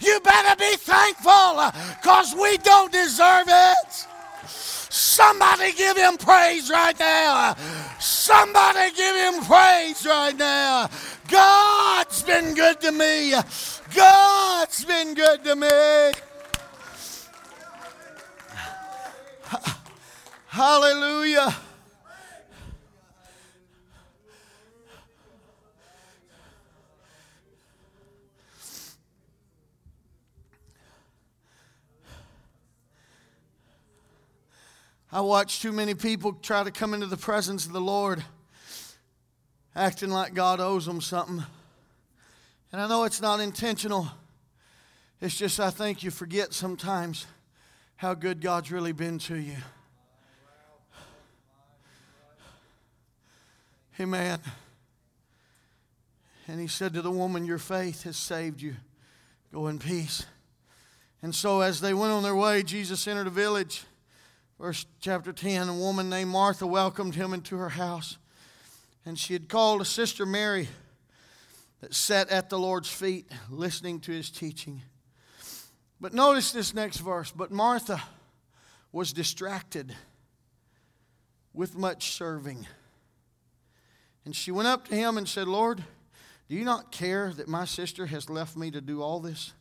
You 0.01 0.21
better 0.21 0.57
be 0.57 0.77
thankful 0.77 1.73
because 2.01 2.35
we 2.35 2.59
don't 2.59 2.93
deserve 2.93 3.47
it. 3.49 4.07
Somebody 4.89 5.73
give 5.73 5.97
him 5.97 6.17
praise 6.17 6.71
right 6.71 6.99
now. 6.99 7.55
Somebody 8.01 8.95
give 8.97 9.15
him 9.15 9.45
praise 9.45 10.07
right 10.07 10.35
now. 10.37 10.89
God's 11.29 12.23
been 12.23 12.55
good 12.55 12.81
to 12.81 12.93
me. 12.93 13.35
God's 13.97 14.85
been 14.85 15.15
good 15.15 15.43
to 15.45 15.57
me. 15.57 16.13
Hallelujah. 20.49 21.55
I 35.11 35.21
watch 35.21 35.63
too 35.63 35.73
many 35.73 35.95
people 35.95 36.35
try 36.35 36.63
to 36.63 36.71
come 36.71 36.93
into 36.93 37.07
the 37.07 37.17
presence 37.17 37.65
of 37.65 37.73
the 37.73 37.81
Lord 37.81 38.23
acting 39.75 40.11
like 40.11 40.35
God 40.35 40.61
owes 40.61 40.85
them 40.85 41.01
something. 41.01 41.45
And 42.77 42.85
I 42.85 42.89
know 42.89 43.05
it's 43.05 43.23
not 43.23 43.41
intentional. 43.41 44.07
It's 45.23 45.35
just 45.35 45.59
I 45.59 45.71
think 45.71 46.03
you 46.03 46.11
forget 46.11 46.53
sometimes 46.53 47.25
how 47.97 48.13
good 48.13 48.43
God's 48.43 48.71
really 48.71 48.93
been 48.93 49.19
to 49.21 49.35
you. 49.35 49.57
Amen. 53.99 54.41
And 56.47 56.61
he 56.61 56.67
said 56.67 56.93
to 56.93 57.01
the 57.01 57.11
woman, 57.11 57.47
Your 57.47 57.57
faith 57.57 58.03
has 58.03 58.19
saved 58.19 58.61
you. 58.61 58.77
Go 59.55 59.69
in 59.69 59.79
peace. 59.79 60.27
And 61.23 61.35
so 61.35 61.63
as 61.63 61.81
they 61.81 61.95
went 61.95 62.13
on 62.13 62.23
their 62.23 62.37
way, 62.37 62.63
Jesus 62.63 63.09
entered 63.09 63.29
a 63.29 63.31
village. 63.31 63.85
Verse 64.61 64.85
chapter 65.01 65.33
10 65.33 65.71
A 65.71 65.75
woman 65.75 66.11
named 66.11 66.29
Martha 66.29 66.67
welcomed 66.67 67.15
him 67.15 67.33
into 67.33 67.57
her 67.57 67.71
house. 67.71 68.19
And 69.07 69.19
she 69.19 69.33
had 69.33 69.49
called 69.49 69.81
a 69.81 69.87
sister 69.87 70.27
Mary 70.27 70.69
that 71.81 71.95
sat 71.95 72.31
at 72.31 72.49
the 72.49 72.59
Lord's 72.59 72.91
feet 72.91 73.31
listening 73.51 74.01
to 74.01 74.13
his 74.13 74.31
teaching. 74.31 74.83
But 76.01 76.15
notice 76.15 76.53
this 76.53 76.75
next 76.75 76.99
verse. 76.99 77.33
But 77.33 77.51
Martha 77.51 78.03
was 78.93 79.13
distracted 79.13 79.95
with 81.53 81.77
much 81.77 82.13
serving. 82.13 82.67
And 84.25 84.35
she 84.35 84.51
went 84.51 84.69
up 84.69 84.89
to 84.89 84.95
him 84.95 85.17
and 85.19 85.29
said, 85.29 85.49
Lord, 85.49 85.83
do 86.49 86.55
you 86.55 86.65
not 86.65 86.93
care 86.93 87.33
that 87.35 87.49
my 87.49 87.65
sister 87.65 88.07
has 88.07 88.31
left 88.31 88.57
me 88.57 88.71
to 88.71 88.81
do 88.81 89.03
all 89.03 89.21
this? 89.21 89.53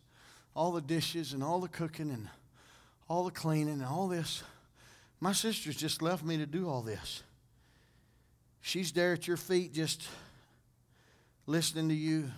All 0.55 0.71
the 0.71 0.81
dishes 0.81 1.33
and 1.33 1.43
all 1.43 1.59
the 1.59 1.67
cooking 1.67 2.11
and 2.11 2.29
all 3.07 3.25
the 3.25 3.31
cleaning 3.31 3.75
and 3.75 3.85
all 3.85 4.07
this. 4.07 4.43
My 5.19 5.31
sister's 5.31 5.75
just 5.75 6.01
left 6.01 6.23
me 6.23 6.37
to 6.37 6.45
do 6.45 6.69
all 6.69 6.81
this. 6.81 7.23
She's 8.61 8.91
there 8.91 9.13
at 9.13 9.27
your 9.27 9.37
feet 9.37 9.73
just 9.73 10.07
listening 11.47 11.89
to 11.89 11.95
you 11.95 12.31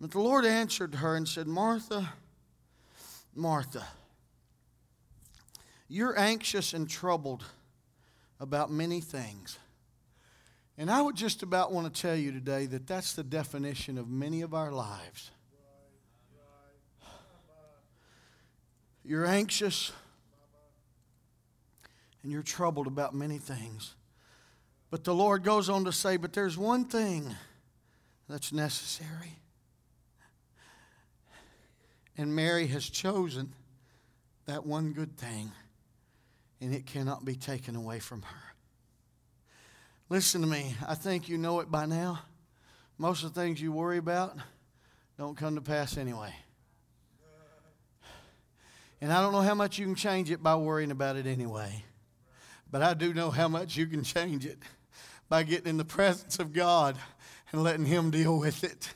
But 0.00 0.12
the 0.12 0.20
Lord 0.20 0.46
answered 0.46 0.94
her 0.96 1.14
and 1.14 1.28
said, 1.28 1.46
Martha, 1.46 2.14
Martha, 3.34 3.86
you're 5.88 6.18
anxious 6.18 6.72
and 6.72 6.88
troubled 6.88 7.44
about 8.40 8.70
many 8.70 9.02
things. 9.02 9.58
And 10.78 10.90
I 10.90 11.02
would 11.02 11.16
just 11.16 11.42
about 11.42 11.70
want 11.70 11.92
to 11.92 12.00
tell 12.00 12.16
you 12.16 12.32
today 12.32 12.64
that 12.64 12.86
that's 12.86 13.12
the 13.12 13.22
definition 13.22 13.98
of 13.98 14.08
many 14.08 14.40
of 14.40 14.54
our 14.54 14.72
lives. 14.72 15.30
You're 19.04 19.26
anxious 19.26 19.92
and 22.22 22.32
you're 22.32 22.42
troubled 22.42 22.86
about 22.86 23.14
many 23.14 23.36
things. 23.36 23.94
But 24.90 25.04
the 25.04 25.14
Lord 25.14 25.44
goes 25.44 25.68
on 25.68 25.84
to 25.84 25.92
say, 25.92 26.16
But 26.16 26.32
there's 26.32 26.58
one 26.58 26.84
thing 26.84 27.34
that's 28.28 28.52
necessary. 28.52 29.36
And 32.16 32.34
Mary 32.34 32.66
has 32.66 32.84
chosen 32.84 33.54
that 34.46 34.66
one 34.66 34.92
good 34.92 35.16
thing, 35.16 35.52
and 36.60 36.74
it 36.74 36.86
cannot 36.86 37.24
be 37.24 37.36
taken 37.36 37.76
away 37.76 38.00
from 38.00 38.22
her. 38.22 38.54
Listen 40.08 40.40
to 40.40 40.46
me. 40.46 40.74
I 40.86 40.96
think 40.96 41.28
you 41.28 41.38
know 41.38 41.60
it 41.60 41.70
by 41.70 41.86
now. 41.86 42.20
Most 42.98 43.22
of 43.22 43.32
the 43.32 43.40
things 43.40 43.60
you 43.60 43.72
worry 43.72 43.96
about 43.96 44.36
don't 45.16 45.36
come 45.36 45.54
to 45.54 45.60
pass 45.60 45.96
anyway. 45.96 46.34
And 49.00 49.12
I 49.12 49.22
don't 49.22 49.32
know 49.32 49.40
how 49.40 49.54
much 49.54 49.78
you 49.78 49.86
can 49.86 49.94
change 49.94 50.30
it 50.30 50.42
by 50.42 50.56
worrying 50.56 50.90
about 50.90 51.16
it 51.16 51.26
anyway. 51.26 51.84
But 52.70 52.82
I 52.82 52.94
do 52.94 53.14
know 53.14 53.30
how 53.30 53.48
much 53.48 53.76
you 53.76 53.86
can 53.86 54.02
change 54.02 54.44
it 54.44 54.58
by 55.30 55.44
getting 55.44 55.68
in 55.68 55.76
the 55.78 55.84
presence 55.84 56.38
of 56.40 56.52
God 56.52 56.98
and 57.52 57.62
letting 57.62 57.86
Him 57.86 58.10
deal 58.10 58.38
with 58.38 58.64
it. 58.64 58.92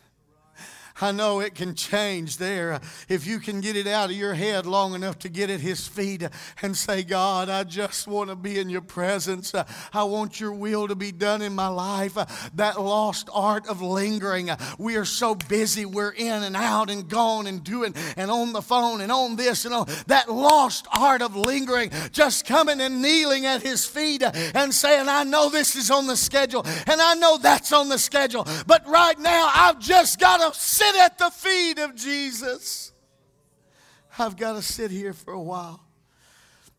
I 1.04 1.12
know 1.12 1.40
it 1.40 1.54
can 1.54 1.74
change 1.74 2.38
there 2.38 2.80
if 3.10 3.26
you 3.26 3.38
can 3.38 3.60
get 3.60 3.76
it 3.76 3.86
out 3.86 4.08
of 4.08 4.16
your 4.16 4.32
head 4.32 4.64
long 4.64 4.94
enough 4.94 5.18
to 5.18 5.28
get 5.28 5.50
at 5.50 5.60
His 5.60 5.86
feet 5.86 6.22
and 6.62 6.74
say, 6.74 7.02
God, 7.02 7.50
I 7.50 7.64
just 7.64 8.08
want 8.08 8.30
to 8.30 8.36
be 8.36 8.58
in 8.58 8.70
your 8.70 8.80
presence. 8.80 9.54
I 9.92 10.04
want 10.04 10.40
your 10.40 10.52
will 10.52 10.88
to 10.88 10.94
be 10.94 11.12
done 11.12 11.42
in 11.42 11.54
my 11.54 11.68
life. 11.68 12.14
That 12.54 12.80
lost 12.80 13.28
art 13.34 13.68
of 13.68 13.82
lingering. 13.82 14.48
We 14.78 14.96
are 14.96 15.04
so 15.04 15.34
busy. 15.34 15.84
We're 15.84 16.12
in 16.12 16.42
and 16.42 16.56
out 16.56 16.88
and 16.88 17.06
gone 17.06 17.46
and 17.46 17.62
doing 17.62 17.94
and 18.16 18.30
on 18.30 18.54
the 18.54 18.62
phone 18.62 19.02
and 19.02 19.12
on 19.12 19.36
this 19.36 19.66
and 19.66 19.74
on. 19.74 19.86
That 20.06 20.32
lost 20.32 20.86
art 20.90 21.20
of 21.20 21.36
lingering, 21.36 21.90
just 22.12 22.46
coming 22.46 22.80
and 22.80 23.02
kneeling 23.02 23.44
at 23.44 23.62
His 23.62 23.84
feet 23.84 24.22
and 24.22 24.72
saying, 24.72 25.10
I 25.10 25.24
know 25.24 25.50
this 25.50 25.76
is 25.76 25.90
on 25.90 26.06
the 26.06 26.16
schedule 26.16 26.64
and 26.86 26.98
I 26.98 27.12
know 27.16 27.36
that's 27.36 27.72
on 27.72 27.90
the 27.90 27.98
schedule, 27.98 28.46
but 28.66 28.88
right 28.88 29.18
now 29.18 29.50
I've 29.54 29.78
just 29.78 30.18
got 30.18 30.40
to 30.40 30.58
sit 30.58 30.93
sit 30.94 31.00
at 31.00 31.18
the 31.18 31.30
feet 31.30 31.78
of 31.78 31.94
Jesus. 31.94 32.92
I've 34.18 34.36
got 34.36 34.54
to 34.54 34.62
sit 34.62 34.90
here 34.90 35.12
for 35.12 35.32
a 35.32 35.40
while. 35.40 35.80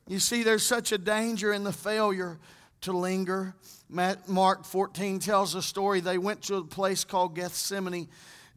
You 0.08 0.20
see, 0.20 0.44
there's 0.44 0.66
such 0.66 0.92
a 0.92 0.98
danger 0.98 1.52
in 1.52 1.64
the 1.64 1.74
failure 1.74 2.40
to 2.82 2.94
linger. 2.94 3.56
Mark 3.90 4.66
14 4.66 5.20
tells 5.20 5.56
a 5.56 5.62
story. 5.62 6.00
They 6.00 6.18
went 6.18 6.44
to 6.44 6.58
a 6.58 6.64
place 6.64 7.04
called 7.04 7.36
Gethsemane, 7.36 8.08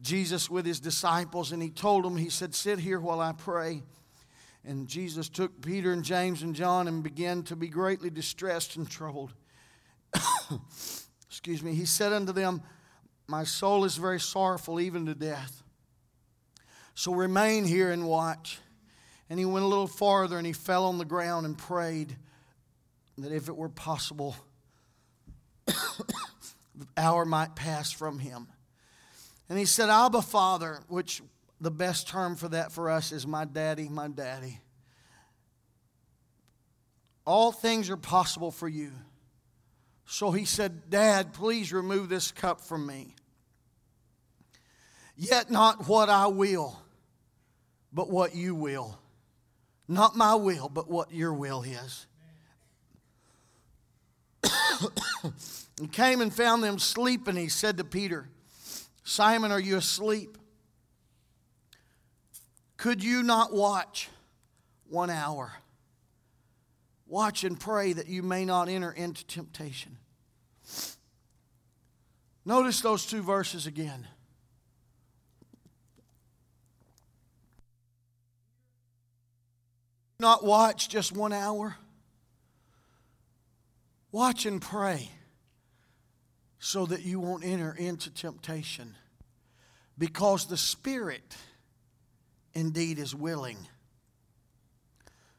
Jesus 0.01 0.49
with 0.49 0.65
his 0.65 0.79
disciples, 0.79 1.51
and 1.51 1.61
he 1.61 1.69
told 1.69 2.05
them, 2.05 2.15
He 2.15 2.29
said, 2.29 2.55
Sit 2.55 2.79
here 2.79 2.99
while 2.99 3.19
I 3.19 3.33
pray. 3.33 3.83
And 4.65 4.87
Jesus 4.87 5.29
took 5.29 5.61
Peter 5.61 5.91
and 5.91 6.03
James 6.03 6.43
and 6.43 6.53
John 6.53 6.87
and 6.87 7.01
began 7.01 7.43
to 7.43 7.55
be 7.55 7.69
greatly 7.69 8.09
distressed 8.09 8.75
and 8.75 8.89
troubled. 8.89 9.33
Excuse 11.27 11.63
me. 11.63 11.73
He 11.73 11.85
said 11.85 12.13
unto 12.13 12.33
them, 12.33 12.61
my 13.29 13.43
soul 13.43 13.85
is 13.85 13.95
very 13.95 14.19
sorrowful, 14.19 14.79
even 14.79 15.05
to 15.05 15.13
death. 15.13 15.61
So 16.95 17.13
remain 17.13 17.63
here 17.63 17.91
and 17.91 18.07
watch. 18.07 18.57
And 19.29 19.37
he 19.37 19.45
went 19.45 19.63
a 19.63 19.67
little 19.67 19.85
farther 19.85 20.39
and 20.39 20.47
he 20.47 20.53
fell 20.53 20.85
on 20.85 20.97
the 20.97 21.05
ground 21.05 21.45
and 21.45 21.55
prayed 21.55 22.17
that 23.19 23.31
if 23.31 23.47
it 23.47 23.55
were 23.55 23.69
possible, 23.69 24.35
the 25.67 26.87
hour 26.97 27.23
might 27.23 27.55
pass 27.55 27.91
from 27.91 28.17
him. 28.17 28.47
And 29.47 29.59
he 29.59 29.65
said, 29.65 29.91
Abba, 29.91 30.23
Father, 30.23 30.79
which 30.87 31.21
the 31.61 31.69
best 31.69 32.07
term 32.07 32.35
for 32.35 32.47
that 32.49 32.71
for 32.71 32.89
us 32.89 33.11
is 33.11 33.27
my 33.27 33.45
daddy, 33.45 33.89
my 33.89 34.07
daddy. 34.07 34.59
All 37.27 37.51
things 37.51 37.91
are 37.91 37.97
possible 37.97 38.49
for 38.49 38.67
you. 38.67 38.91
So 40.07 40.31
he 40.31 40.45
said, 40.45 40.89
Dad, 40.89 41.33
please 41.33 41.71
remove 41.71 42.09
this 42.09 42.31
cup 42.31 42.61
from 42.61 42.87
me. 42.87 43.13
Yet 45.21 45.51
not 45.51 45.85
what 45.89 46.09
I 46.09 46.27
will, 46.27 46.79
but 47.91 48.09
what 48.09 48.35
you 48.35 48.55
will. 48.55 48.97
Not 49.85 50.15
my 50.15 50.33
will, 50.35 50.69
but 50.69 50.89
what 50.89 51.11
your 51.11 51.33
will 51.33 51.61
is. 51.63 52.07
he 55.81 55.87
came 55.87 56.21
and 56.21 56.33
found 56.33 56.63
them 56.63 56.79
sleeping. 56.79 57.35
He 57.35 57.49
said 57.49 57.75
to 57.79 57.83
Peter, 57.83 58.29
Simon, 59.03 59.51
are 59.51 59.59
you 59.59 59.75
asleep? 59.75 60.37
Could 62.77 63.03
you 63.03 63.21
not 63.21 63.53
watch 63.53 64.07
one 64.87 65.09
hour? 65.09 65.51
Watch 67.07 67.43
and 67.43 67.59
pray 67.59 67.91
that 67.91 68.07
you 68.07 68.23
may 68.23 68.45
not 68.45 68.69
enter 68.69 68.93
into 68.93 69.25
temptation. 69.25 69.97
Notice 72.45 72.79
those 72.79 73.05
two 73.05 73.21
verses 73.21 73.67
again. 73.67 74.07
Not 80.19 80.43
watch 80.43 80.89
just 80.89 81.13
one 81.13 81.31
hour. 81.31 81.75
Watch 84.11 84.45
and 84.45 84.61
pray 84.61 85.09
so 86.59 86.85
that 86.85 87.03
you 87.03 87.19
won't 87.19 87.45
enter 87.45 87.73
into 87.77 88.09
temptation. 88.09 88.95
Because 89.97 90.47
the 90.47 90.57
Spirit 90.57 91.35
indeed 92.53 92.99
is 92.99 93.15
willing, 93.15 93.57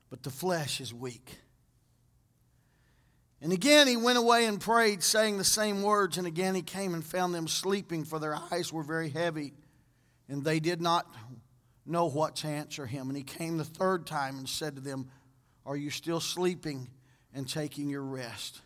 but 0.09 0.23
the 0.23 0.31
flesh 0.31 0.81
is 0.81 0.95
weak. 0.95 1.39
And 3.43 3.53
again 3.53 3.87
he 3.87 3.97
went 3.97 4.19
away 4.19 4.47
and 4.47 4.61
prayed, 4.61 5.03
saying 5.03 5.39
the 5.39 5.45
same 5.45 5.83
words. 5.83 6.19
And 6.19 6.27
again 6.27 6.55
he 6.55 6.63
came 6.63 6.95
and 6.95 7.05
found 7.05 7.35
them 7.35 7.49
sleeping, 7.49 8.05
for 8.05 8.19
their 8.19 8.39
eyes 8.53 8.73
were 8.73 8.83
very 8.83 9.09
heavy, 9.09 9.55
and 10.29 10.45
they 10.45 10.61
did 10.61 10.81
not 10.81 11.07
know 11.87 12.07
what 12.07 12.37
to 12.37 12.49
answer 12.49 12.87
him. 12.87 13.09
And 13.09 13.17
he 13.17 13.23
came 13.23 13.57
the 13.57 13.65
third 13.65 14.07
time 14.07 14.39
and 14.39 14.49
said 14.49 14.77
to 14.77 14.81
them, 14.81 15.11
Are 15.67 15.77
you 15.77 15.91
still 15.91 16.21
sleeping 16.21 16.89
and 17.35 17.49
taking 17.49 17.89
your 17.89 18.03
rest? 18.03 18.61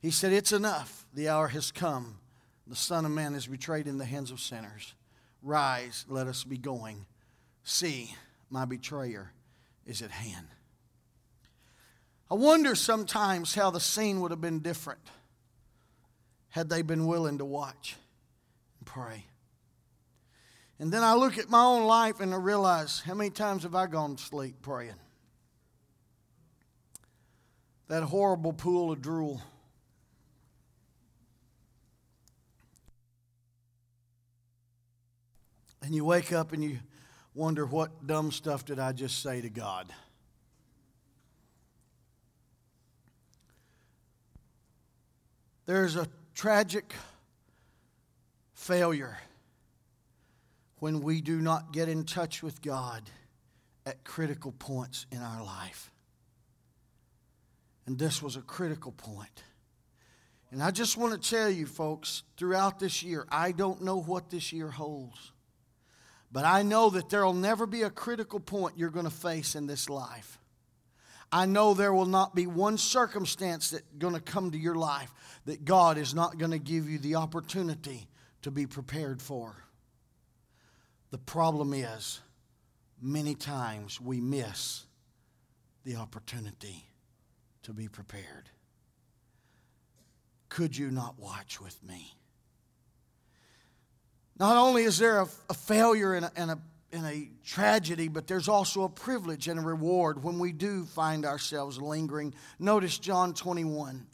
He 0.00 0.10
said, 0.10 0.32
It's 0.32 0.52
enough. 0.52 1.06
The 1.14 1.28
hour 1.28 1.48
has 1.48 1.70
come. 1.70 2.18
The 2.66 2.76
Son 2.76 3.04
of 3.04 3.12
Man 3.12 3.34
is 3.34 3.46
betrayed 3.46 3.86
in 3.86 3.98
the 3.98 4.04
hands 4.04 4.30
of 4.30 4.40
sinners. 4.40 4.94
Rise, 5.42 6.06
let 6.08 6.26
us 6.26 6.44
be 6.44 6.56
going. 6.56 7.04
See, 7.62 8.14
my 8.48 8.64
betrayer 8.64 9.32
is 9.86 10.00
at 10.00 10.10
hand. 10.10 10.46
I 12.30 12.34
wonder 12.34 12.74
sometimes 12.74 13.54
how 13.54 13.70
the 13.70 13.80
scene 13.80 14.20
would 14.20 14.30
have 14.30 14.40
been 14.40 14.60
different 14.60 15.00
had 16.48 16.70
they 16.70 16.82
been 16.82 17.06
willing 17.06 17.38
to 17.38 17.44
watch 17.44 17.96
and 18.78 18.86
pray. 18.86 19.26
And 20.78 20.92
then 20.92 21.04
I 21.04 21.14
look 21.14 21.38
at 21.38 21.48
my 21.48 21.62
own 21.62 21.84
life 21.84 22.20
and 22.20 22.34
I 22.34 22.36
realize 22.36 23.00
how 23.00 23.14
many 23.14 23.30
times 23.30 23.62
have 23.62 23.74
I 23.74 23.86
gone 23.86 24.16
to 24.16 24.22
sleep 24.22 24.56
praying? 24.60 24.94
That 27.88 28.02
horrible 28.02 28.52
pool 28.52 28.90
of 28.90 29.00
drool. 29.00 29.40
And 35.82 35.94
you 35.94 36.04
wake 36.04 36.32
up 36.32 36.52
and 36.52 36.64
you 36.64 36.78
wonder 37.34 37.66
what 37.66 38.06
dumb 38.06 38.32
stuff 38.32 38.64
did 38.64 38.78
I 38.78 38.92
just 38.92 39.22
say 39.22 39.40
to 39.42 39.50
God? 39.50 39.92
There's 45.66 45.96
a 45.96 46.08
tragic 46.34 46.94
failure 48.54 49.18
when 50.84 51.00
we 51.00 51.22
do 51.22 51.40
not 51.40 51.72
get 51.72 51.88
in 51.88 52.04
touch 52.04 52.42
with 52.42 52.60
God 52.60 53.00
at 53.86 54.04
critical 54.04 54.52
points 54.52 55.06
in 55.10 55.16
our 55.16 55.42
life. 55.42 55.90
And 57.86 57.98
this 57.98 58.20
was 58.20 58.36
a 58.36 58.42
critical 58.42 58.92
point. 58.92 59.44
And 60.50 60.62
I 60.62 60.70
just 60.70 60.98
want 60.98 61.14
to 61.14 61.30
tell 61.30 61.48
you, 61.48 61.64
folks, 61.64 62.22
throughout 62.36 62.80
this 62.80 63.02
year, 63.02 63.24
I 63.30 63.52
don't 63.52 63.80
know 63.80 63.98
what 63.98 64.28
this 64.28 64.52
year 64.52 64.68
holds. 64.68 65.32
But 66.30 66.44
I 66.44 66.60
know 66.60 66.90
that 66.90 67.08
there 67.08 67.24
will 67.24 67.32
never 67.32 67.64
be 67.64 67.80
a 67.80 67.88
critical 67.88 68.38
point 68.38 68.76
you're 68.76 68.90
going 68.90 69.06
to 69.06 69.10
face 69.10 69.54
in 69.54 69.66
this 69.66 69.88
life. 69.88 70.38
I 71.32 71.46
know 71.46 71.72
there 71.72 71.94
will 71.94 72.04
not 72.04 72.34
be 72.34 72.46
one 72.46 72.76
circumstance 72.76 73.70
that's 73.70 73.84
going 73.98 74.12
to 74.12 74.20
come 74.20 74.50
to 74.50 74.58
your 74.58 74.74
life 74.74 75.10
that 75.46 75.64
God 75.64 75.96
is 75.96 76.14
not 76.14 76.36
going 76.36 76.50
to 76.50 76.58
give 76.58 76.90
you 76.90 76.98
the 76.98 77.14
opportunity 77.14 78.06
to 78.42 78.50
be 78.50 78.66
prepared 78.66 79.22
for. 79.22 79.64
The 81.14 81.18
problem 81.18 81.72
is, 81.72 82.18
many 83.00 83.36
times 83.36 84.00
we 84.00 84.20
miss 84.20 84.82
the 85.84 85.94
opportunity 85.94 86.88
to 87.62 87.72
be 87.72 87.86
prepared. 87.86 88.50
Could 90.48 90.76
you 90.76 90.90
not 90.90 91.16
watch 91.16 91.60
with 91.60 91.80
me? 91.84 92.16
Not 94.40 94.56
only 94.56 94.82
is 94.82 94.98
there 94.98 95.20
a, 95.20 95.28
a 95.48 95.54
failure 95.54 96.14
and 96.14 96.24
a, 96.24 96.32
and, 96.34 96.50
a, 96.50 96.58
and 96.92 97.06
a 97.06 97.30
tragedy, 97.46 98.08
but 98.08 98.26
there's 98.26 98.48
also 98.48 98.82
a 98.82 98.88
privilege 98.88 99.46
and 99.46 99.60
a 99.60 99.62
reward 99.62 100.24
when 100.24 100.40
we 100.40 100.50
do 100.50 100.84
find 100.84 101.24
ourselves 101.24 101.80
lingering. 101.80 102.34
Notice 102.58 102.98
John 102.98 103.34
21. 103.34 104.04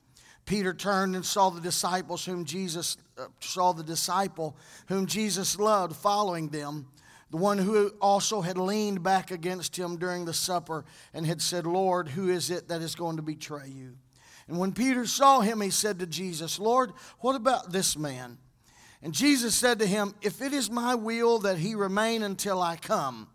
Peter 0.45 0.75
turned 0.75 1.17
and 1.17 1.25
saw 1.25 1.49
the 1.49 1.63
disciples 1.63 2.27
whom 2.27 2.45
Jesus 2.45 2.99
Uh, 3.21 3.27
saw 3.41 3.73
the 3.73 3.83
disciple 3.83 4.57
whom 4.89 5.07
Jesus 5.07 5.59
loved 5.59 5.95
following 5.97 6.49
them, 6.49 6.89
the 7.31 7.37
one 7.37 7.59
who 7.59 7.91
also 8.01 8.41
had 8.41 8.59
leaned 8.59 9.03
back 9.03 9.31
against 9.31 9.77
him 9.77 9.97
during 9.97 10.25
the 10.25 10.35
supper 10.35 10.85
and 11.13 11.27
had 11.27 11.43
said, 11.43 11.67
"Lord, 11.67 12.09
who 12.09 12.29
is 12.29 12.51
it 12.51 12.69
that 12.69 12.83
is 12.83 12.95
going 12.95 13.17
to 13.17 13.23
betray 13.23 13.69
you?" 13.69 13.97
And 14.49 14.59
when 14.59 14.73
Peter 14.73 15.07
saw 15.07 15.41
him, 15.41 15.61
he 15.61 15.71
said 15.71 15.99
to 15.99 16.07
Jesus, 16.07 16.59
"Lord, 16.59 16.93
what 17.21 17.37
about 17.37 17.73
this 17.73 17.97
man?" 17.97 18.39
And 19.03 19.15
Jesus 19.15 19.55
said 19.55 19.79
to 19.79 19.87
him, 19.87 20.15
If 20.21 20.43
it 20.43 20.53
is 20.53 20.71
my 20.71 20.95
will 20.95 21.39
that 21.41 21.59
he 21.59 21.75
remain 21.75 22.23
until 22.23 22.61
I 22.61 22.77
come, 22.77 23.29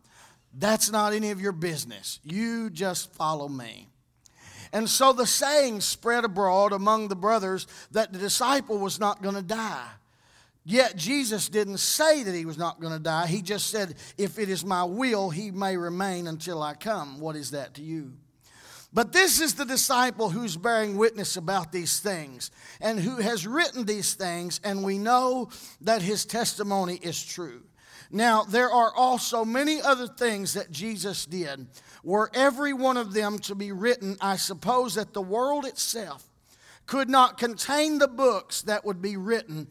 that's 0.53 0.91
not 0.91 1.13
any 1.13 1.31
of 1.31 1.41
your 1.41 1.51
business. 1.51 2.19
You 2.23 2.69
just 2.69 3.13
follow 3.13 3.47
me. 3.47 3.89
And 4.75 4.89
so 4.89 5.13
the 5.13 5.25
saying 5.25 5.79
spread 5.79 6.25
abroad 6.25 6.73
among 6.73 7.07
the 7.07 7.15
brothers 7.15 7.65
that 7.91 8.11
the 8.11 8.19
disciple 8.19 8.77
was 8.77 8.99
not 8.99 9.21
going 9.23 9.35
to 9.35 9.41
die. 9.41 9.87
Yet 10.65 10.97
Jesus 10.97 11.47
didn't 11.47 11.77
say 11.77 12.23
that 12.23 12.35
he 12.35 12.45
was 12.45 12.57
not 12.57 12.81
going 12.81 12.91
to 12.91 12.99
die. 12.99 13.27
He 13.27 13.41
just 13.41 13.67
said, 13.67 13.95
If 14.17 14.37
it 14.37 14.49
is 14.49 14.65
my 14.65 14.83
will, 14.83 15.29
he 15.29 15.49
may 15.49 15.77
remain 15.77 16.27
until 16.27 16.61
I 16.61 16.73
come. 16.73 17.21
What 17.21 17.37
is 17.37 17.51
that 17.51 17.75
to 17.75 17.81
you? 17.81 18.11
But 18.91 19.13
this 19.13 19.39
is 19.39 19.55
the 19.55 19.63
disciple 19.63 20.29
who's 20.29 20.57
bearing 20.57 20.97
witness 20.97 21.37
about 21.37 21.71
these 21.71 22.01
things 22.01 22.51
and 22.81 22.99
who 22.99 23.21
has 23.21 23.47
written 23.47 23.85
these 23.85 24.13
things, 24.15 24.59
and 24.61 24.83
we 24.83 24.97
know 24.97 25.51
that 25.79 26.01
his 26.01 26.25
testimony 26.25 26.99
is 27.01 27.23
true. 27.23 27.63
Now, 28.11 28.43
there 28.43 28.71
are 28.71 28.93
also 28.95 29.43
many 29.43 29.81
other 29.81 30.07
things 30.07 30.53
that 30.53 30.71
Jesus 30.71 31.25
did. 31.25 31.67
Were 32.03 32.29
every 32.33 32.73
one 32.73 32.97
of 32.97 33.13
them 33.13 33.39
to 33.39 33.55
be 33.55 33.71
written, 33.71 34.17
I 34.21 34.35
suppose 34.35 34.95
that 34.95 35.13
the 35.13 35.21
world 35.21 35.65
itself 35.65 36.27
could 36.85 37.09
not 37.09 37.37
contain 37.37 37.97
the 37.97 38.07
books 38.07 38.61
that 38.63 38.85
would 38.85 39.01
be 39.01 39.17
written 39.17 39.67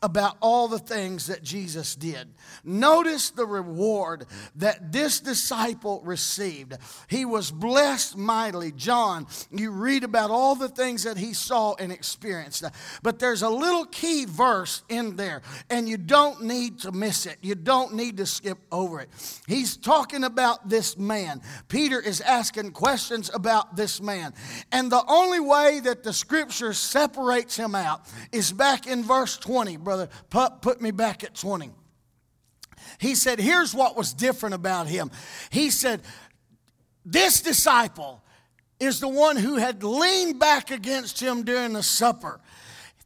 about 0.00 0.36
all 0.40 0.68
the 0.68 0.78
things 0.78 1.26
that 1.26 1.42
Jesus 1.42 1.96
did. 1.96 2.28
Notice 2.64 3.30
the 3.30 3.46
reward 3.46 4.26
that 4.56 4.92
this 4.92 5.18
disciple 5.18 6.00
received. 6.04 6.76
He 7.08 7.24
was 7.24 7.50
blessed 7.50 8.16
mightily. 8.16 8.70
John, 8.72 9.26
you 9.50 9.72
read 9.72 10.04
about 10.04 10.30
all 10.30 10.54
the 10.54 10.68
things 10.68 11.02
that 11.02 11.16
he 11.16 11.32
saw 11.32 11.74
and 11.74 11.90
experienced. 11.90 12.64
But 13.02 13.18
there's 13.18 13.42
a 13.42 13.50
little 13.50 13.86
key 13.86 14.24
verse 14.24 14.82
in 14.88 15.16
there, 15.16 15.42
and 15.68 15.88
you 15.88 15.96
don't 15.96 16.44
need 16.44 16.78
to 16.80 16.92
miss 16.92 17.26
it. 17.26 17.38
You 17.42 17.56
don't 17.56 17.94
need 17.94 18.18
to 18.18 18.26
skip 18.26 18.58
over 18.70 19.00
it. 19.00 19.08
He's 19.48 19.76
talking 19.76 20.22
about 20.22 20.68
this 20.68 20.96
man. 20.96 21.42
Peter 21.68 22.00
is 22.00 22.20
asking 22.20 22.70
questions 22.70 23.30
about 23.34 23.74
this 23.74 24.00
man. 24.00 24.32
And 24.70 24.92
the 24.92 25.02
only 25.08 25.40
way 25.40 25.80
that 25.80 26.04
the 26.04 26.12
scripture 26.12 26.72
separates 26.72 27.56
him 27.56 27.74
out 27.74 28.02
is 28.30 28.52
back 28.52 28.86
in 28.86 29.02
verse 29.02 29.36
20 29.36 29.76
brother, 29.88 30.10
put, 30.28 30.60
put 30.60 30.82
me 30.82 30.90
back 30.90 31.24
at 31.24 31.34
20. 31.34 31.70
He 32.98 33.14
said, 33.14 33.40
Here's 33.40 33.74
what 33.74 33.96
was 33.96 34.12
different 34.12 34.54
about 34.54 34.86
him. 34.86 35.10
He 35.48 35.70
said, 35.70 36.02
This 37.06 37.40
disciple 37.40 38.22
is 38.78 39.00
the 39.00 39.08
one 39.08 39.38
who 39.38 39.56
had 39.56 39.82
leaned 39.82 40.38
back 40.38 40.70
against 40.70 41.22
him 41.22 41.42
during 41.42 41.72
the 41.72 41.82
supper. 41.82 42.38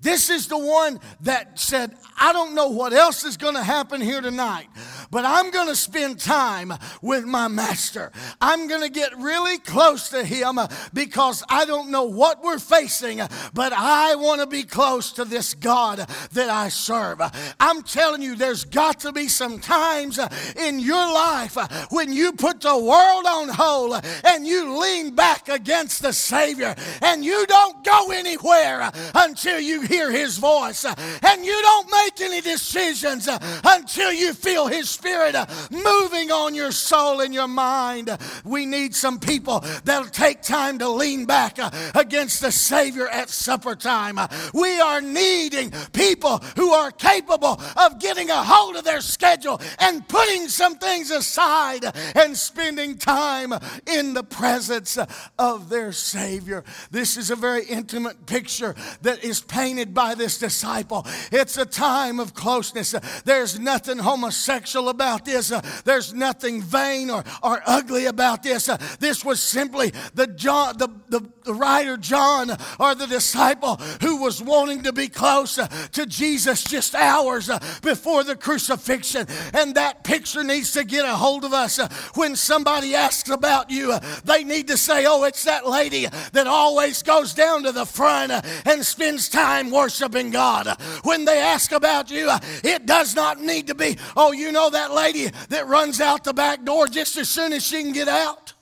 This 0.03 0.31
is 0.31 0.49
the 0.49 0.59
one 0.59 0.99
that 1.21 1.61
said, 1.61 1.97
I 2.19 2.33
don't 2.33 2.55
know 2.55 2.69
what 2.69 2.93
else 2.93 3.25
is 3.25 3.37
going 3.37 3.55
to 3.55 3.63
happen 3.63 4.01
here 4.01 4.21
tonight, 4.21 4.67
but 5.11 5.25
I'm 5.25 5.51
going 5.51 5.69
to 5.69 5.77
spend 5.77 6.19
time 6.19 6.73
with 7.01 7.25
my 7.25 7.47
master. 7.47 8.11
I'm 8.41 8.67
going 8.67 8.83
to 8.83 8.91
get 8.91 9.17
really 9.19 9.59
close 9.59 10.09
to 10.11 10.25
him 10.25 10.59
because 10.93 11.45
I 11.49 11.65
don't 11.65 11.91
know 11.91 12.05
what 12.05 12.43
we're 12.43 12.59
facing, 12.59 13.21
but 13.55 13.73
I 13.73 14.17
want 14.17 14.41
to 14.41 14.47
be 14.47 14.65
close 14.65 15.13
to 15.13 15.25
this 15.25 15.55
God 15.55 15.99
that 16.33 16.49
I 16.51 16.69
serve. 16.69 17.21
I'm 17.61 17.83
telling 17.83 18.23
you, 18.23 18.35
there's 18.35 18.65
got 18.65 19.01
to 19.01 19.13
be 19.13 19.29
some 19.29 19.61
times 19.61 20.19
in 20.57 20.81
your 20.81 21.13
life 21.15 21.57
when 21.91 22.13
you 22.13 22.33
put 22.33 22.61
the 22.61 22.77
world 22.77 23.27
on 23.27 23.49
hold 23.51 24.05
and 24.25 24.47
you 24.47 24.81
lean 24.81 25.15
back 25.15 25.49
against 25.49 26.03
the 26.03 26.13
Savior 26.13 26.75
and 27.03 27.25
you 27.25 27.47
don't 27.47 27.85
go 27.85 28.11
anywhere 28.11 28.91
until 29.15 29.61
you 29.61 29.83
hear 29.93 30.11
his 30.11 30.39
voice 30.39 30.85
and 30.85 31.45
you 31.45 31.63
don't 31.63 31.91
make 31.91 32.21
any 32.21 32.41
decisions 32.41 33.29
uh, 33.29 33.39
until 33.65 34.13
you 34.13 34.33
feel 34.35 34.67
His 34.67 34.89
Spirit 34.89 35.35
uh, 35.35 35.47
moving 35.71 36.31
on 36.31 36.55
your 36.55 36.73
soul 36.73 37.21
and 37.21 37.33
your 37.35 37.49
mind. 37.49 38.17
We 38.45 38.67
need 38.67 38.95
some 38.95 39.19
people 39.19 39.61
that'll 39.85 40.11
take 40.11 40.43
time 40.43 40.79
to 40.79 40.89
lean 40.89 41.27
back 41.27 41.59
uh, 41.59 41.71
against 41.95 42.41
the 42.41 42.53
Savior 42.53 43.09
at 43.09 43.29
supper 43.31 43.75
time. 43.75 44.19
We 44.55 44.81
are 44.81 45.01
needing 45.01 45.73
people 45.93 46.39
who 46.57 46.73
are 46.73 46.91
capable 46.91 47.61
of 47.77 47.99
getting 47.99 48.31
a 48.31 48.43
hold 48.43 48.77
of 48.77 48.85
their 48.85 49.01
schedule 49.01 49.61
and 49.79 50.07
putting 50.09 50.49
some 50.49 50.77
things 50.77 51.11
aside 51.11 51.85
and 52.15 52.37
spending 52.37 52.99
time 52.99 53.53
in 53.87 54.15
the 54.15 54.25
presence 54.25 54.99
of 55.39 55.69
their 55.69 55.93
Savior. 55.93 56.65
This 56.91 57.17
is 57.17 57.31
a 57.31 57.37
very 57.37 57.65
intimate 57.65 58.27
picture 58.27 58.75
that 59.03 59.25
is 59.25 59.41
painted 59.41 59.82
by 59.85 60.15
this 60.15 60.39
disciple. 60.39 61.07
It's 61.31 61.57
a 61.57 61.67
time 61.67 62.13
time 62.13 62.21
of 62.21 62.35
closeness. 62.35 62.95
There's 63.25 63.59
nothing 63.59 63.99
homosexual 63.99 64.89
about 64.89 65.25
this. 65.25 65.53
There's 65.85 66.13
nothing 66.13 66.63
vain 66.63 67.11
or, 67.11 67.23
or 67.43 67.63
ugly 67.67 68.07
about 68.07 68.43
this. 68.43 68.67
This 68.99 69.25
was 69.25 69.41
simply 69.41 69.93
the 70.15 70.27
John, 70.27 70.77
the, 70.79 70.89
the, 71.09 71.21
the 71.45 71.55
writer 71.55 71.97
John 71.97 72.51
or 72.81 72.95
the 72.95 73.07
disciple 73.07 73.77
who 74.01 74.23
was 74.23 74.43
wanting 74.43 74.83
to 74.83 74.93
be 74.93 75.09
close 75.09 75.57
to 75.57 76.07
Jesus 76.07 76.65
just 76.65 76.95
hours 76.95 77.51
before 77.83 78.25
the 78.25 78.37
crucifixion. 78.37 79.27
And 79.55 79.75
that 79.75 80.03
picture 80.03 80.43
needs 80.43 80.73
to 80.73 80.85
get 80.85 81.05
a 81.05 81.15
hold 81.15 81.45
of 81.45 81.53
us. 81.53 81.79
When 82.15 82.37
somebody 82.37 82.95
asks 82.95 83.31
about 83.31 83.71
you, 83.71 83.99
they 84.25 84.45
need 84.45 84.69
to 84.69 84.77
say, 84.77 85.05
Oh, 85.07 85.25
it's 85.25 85.45
that 85.45 85.69
lady 85.69 86.07
that 86.33 86.47
always 86.47 87.03
goes 87.03 87.33
down 87.33 87.63
to 87.63 87.73
the 87.73 87.87
front 87.87 88.33
and 88.67 88.85
spends 88.85 89.29
time 89.29 89.62
worshiping 89.71 90.31
God. 90.31 90.67
When 91.03 91.25
they 91.25 91.39
ask 91.39 91.71
about 91.73 91.83
about 91.83 92.11
you. 92.11 92.31
It 92.63 92.87
does 92.87 93.15
not 93.15 93.41
need 93.41 93.67
to 93.67 93.75
be, 93.75 93.97
oh, 94.17 94.33
you 94.33 94.53
know 94.53 94.71
that 94.71 94.93
lady 94.93 95.29
that 95.49 95.67
runs 95.67 96.01
out 96.01 96.25
the 96.25 96.33
back 96.33 96.65
door 96.65 96.87
just 96.87 97.17
as 97.17 97.29
soon 97.29 97.53
as 97.53 97.65
she 97.65 97.83
can 97.83 97.93
get 97.93 98.09
out? 98.09 98.53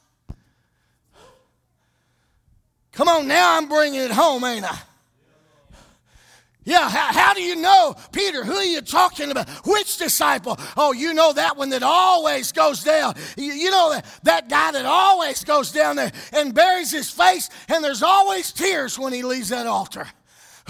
Come 2.92 3.08
on, 3.08 3.28
now 3.28 3.56
I'm 3.56 3.68
bringing 3.68 4.00
it 4.00 4.10
home, 4.10 4.44
ain't 4.44 4.64
I? 4.64 4.78
Yeah, 6.64 6.88
how, 6.90 7.12
how, 7.12 7.34
do 7.34 7.42
you 7.42 7.56
know, 7.56 7.94
Peter? 8.12 8.44
Who 8.44 8.52
are 8.52 8.64
you 8.64 8.80
talking 8.82 9.30
about? 9.30 9.48
Which 9.66 9.96
disciple? 9.96 10.58
Oh, 10.76 10.92
you 10.92 11.14
know 11.14 11.32
that 11.32 11.56
one 11.56 11.70
that 11.70 11.82
always 11.82 12.52
goes 12.52 12.84
down. 12.84 13.14
You, 13.36 13.52
you 13.52 13.70
know 13.70 13.92
that, 13.92 14.04
that 14.24 14.48
guy 14.48 14.72
that 14.72 14.84
always 14.84 15.42
goes 15.42 15.72
down 15.72 15.96
there 15.96 16.12
and 16.32 16.54
buries 16.54 16.90
his 16.90 17.10
face, 17.10 17.48
and 17.68 17.82
there's 17.82 18.02
always 18.02 18.52
tears 18.52 18.98
when 18.98 19.12
he 19.12 19.22
leaves 19.22 19.48
that 19.48 19.66
altar. 19.66 20.06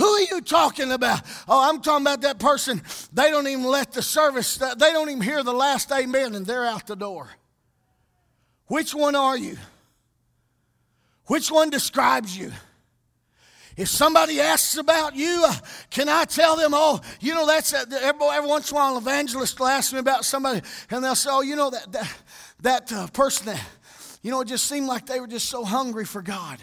Who 0.01 0.07
are 0.07 0.20
you 0.22 0.40
talking 0.40 0.92
about? 0.92 1.20
Oh, 1.46 1.68
I'm 1.68 1.82
talking 1.82 2.07
about 2.07 2.22
that 2.22 2.38
person. 2.38 2.80
They 3.12 3.30
don't 3.30 3.46
even 3.46 3.64
let 3.64 3.92
the 3.92 4.01
service, 4.01 4.57
they 4.57 4.92
don't 4.92 5.11
even 5.11 5.20
hear 5.20 5.42
the 5.42 5.53
last 5.53 5.92
amen 5.92 6.34
and 6.34 6.46
they're 6.46 6.64
out 6.64 6.86
the 6.86 6.96
door. 6.96 7.28
Which 8.64 8.94
one 8.94 9.14
are 9.14 9.36
you? 9.36 9.59
Which 11.26 11.51
one 11.51 11.68
describes 11.68 12.34
you? 12.34 12.51
If 13.76 13.88
somebody 13.88 14.40
asks 14.40 14.78
about 14.78 15.16
you, 15.16 15.44
uh, 15.46 15.55
can 15.90 16.09
I 16.09 16.24
tell 16.24 16.57
them, 16.57 16.70
oh, 16.72 17.03
you 17.20 17.34
know, 17.34 17.46
that's 17.46 17.74
uh, 17.74 17.84
every, 18.01 18.26
every, 18.28 18.48
once 18.48 18.70
in 18.70 18.78
a 18.78 18.80
while 18.80 18.96
an 18.96 19.03
evangelist 19.03 19.61
will 19.61 19.66
ask 19.66 19.92
me 19.92 19.98
about 19.98 20.24
somebody 20.24 20.62
and 20.90 21.05
they'll 21.05 21.14
say, 21.14 21.28
oh, 21.30 21.42
you 21.42 21.57
know, 21.57 21.68
that, 21.68 21.92
that, 21.92 22.16
that 22.61 22.92
uh, 22.94 23.07
person 23.09 23.46
that, 23.46 23.62
you 24.22 24.30
know, 24.30 24.40
it 24.40 24.48
just 24.48 24.66
seemed 24.66 24.86
like 24.86 25.05
they 25.05 25.20
were 25.20 25.26
just 25.26 25.51
so 25.51 25.62
hungry 25.62 26.07
for 26.07 26.22
God. 26.22 26.59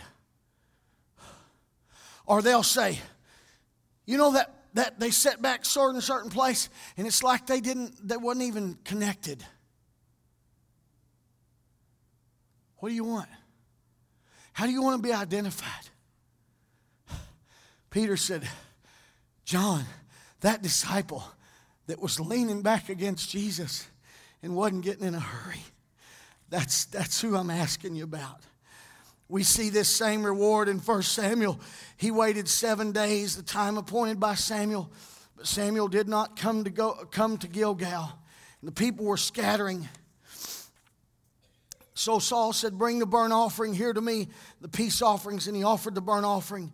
Or 2.26 2.42
they'll 2.42 2.64
say, 2.64 3.00
you 4.08 4.18
know 4.18 4.32
that, 4.32 4.52
that 4.74 5.00
they 5.00 5.12
set 5.12 5.40
back 5.40 5.64
sword 5.66 5.92
in 5.92 6.00
a 6.00 6.02
certain 6.02 6.32
place 6.32 6.70
and 6.98 7.06
it's 7.06 7.22
like 7.22 7.46
they 7.46 7.62
didn't, 7.62 8.08
they 8.08 8.18
wasn't 8.18 8.46
even 8.46 8.80
connected. 8.84 9.46
What 12.78 12.90
do 12.90 12.96
you 12.96 13.04
want? 13.04 13.30
How 14.54 14.66
do 14.66 14.72
you 14.72 14.82
want 14.82 14.98
to 14.98 15.08
be 15.08 15.14
identified? 15.14 15.70
Peter 17.92 18.18
said, 18.18 18.48
John, 19.46 19.86
that 20.42 20.64
disciple 20.64 21.24
that 21.86 22.02
was 22.02 22.20
leaning 22.20 22.64
back 22.64 22.90
against 22.90 23.30
Jesus, 23.30 23.88
and 24.44 24.56
wasn't 24.56 24.84
getting 24.84 25.06
in 25.08 25.16
a 25.16 25.20
hurry. 25.20 25.64
That's, 26.50 26.86
that's 26.86 27.22
who 27.22 27.36
I'm 27.36 27.50
asking 27.50 27.96
you 27.96 28.04
about. 28.04 28.42
We 29.30 29.44
see 29.44 29.70
this 29.70 29.90
same 29.90 30.24
reward 30.24 30.70
in 30.70 30.80
1 30.80 31.02
Samuel. 31.04 31.60
He 31.98 32.12
waited 32.12 32.48
seven 32.48 32.92
days, 32.92 33.36
the 33.36 33.44
time 33.44 33.78
appointed 33.78 34.20
by 34.20 34.36
Samuel, 34.36 34.90
but 35.36 35.48
Samuel 35.48 35.88
did 35.88 36.08
not 36.08 36.38
come 36.38 36.64
to, 36.64 36.70
go, 36.70 36.94
come 37.12 37.38
to 37.40 37.48
Gilgal. 37.48 38.12
And 38.62 38.68
the 38.68 38.72
people 38.72 39.06
were 39.06 39.18
scattering. 39.18 39.88
So 41.94 42.20
Saul 42.20 42.54
said, 42.54 42.78
Bring 42.78 43.00
the 43.00 43.06
burnt 43.06 43.34
offering 43.34 43.74
here 43.74 43.92
to 43.92 44.02
me, 44.02 44.30
the 44.62 44.70
peace 44.70 45.02
offerings, 45.02 45.48
and 45.48 45.56
he 45.56 45.64
offered 45.64 45.96
the 45.96 46.02
burnt 46.02 46.26
offering. 46.26 46.72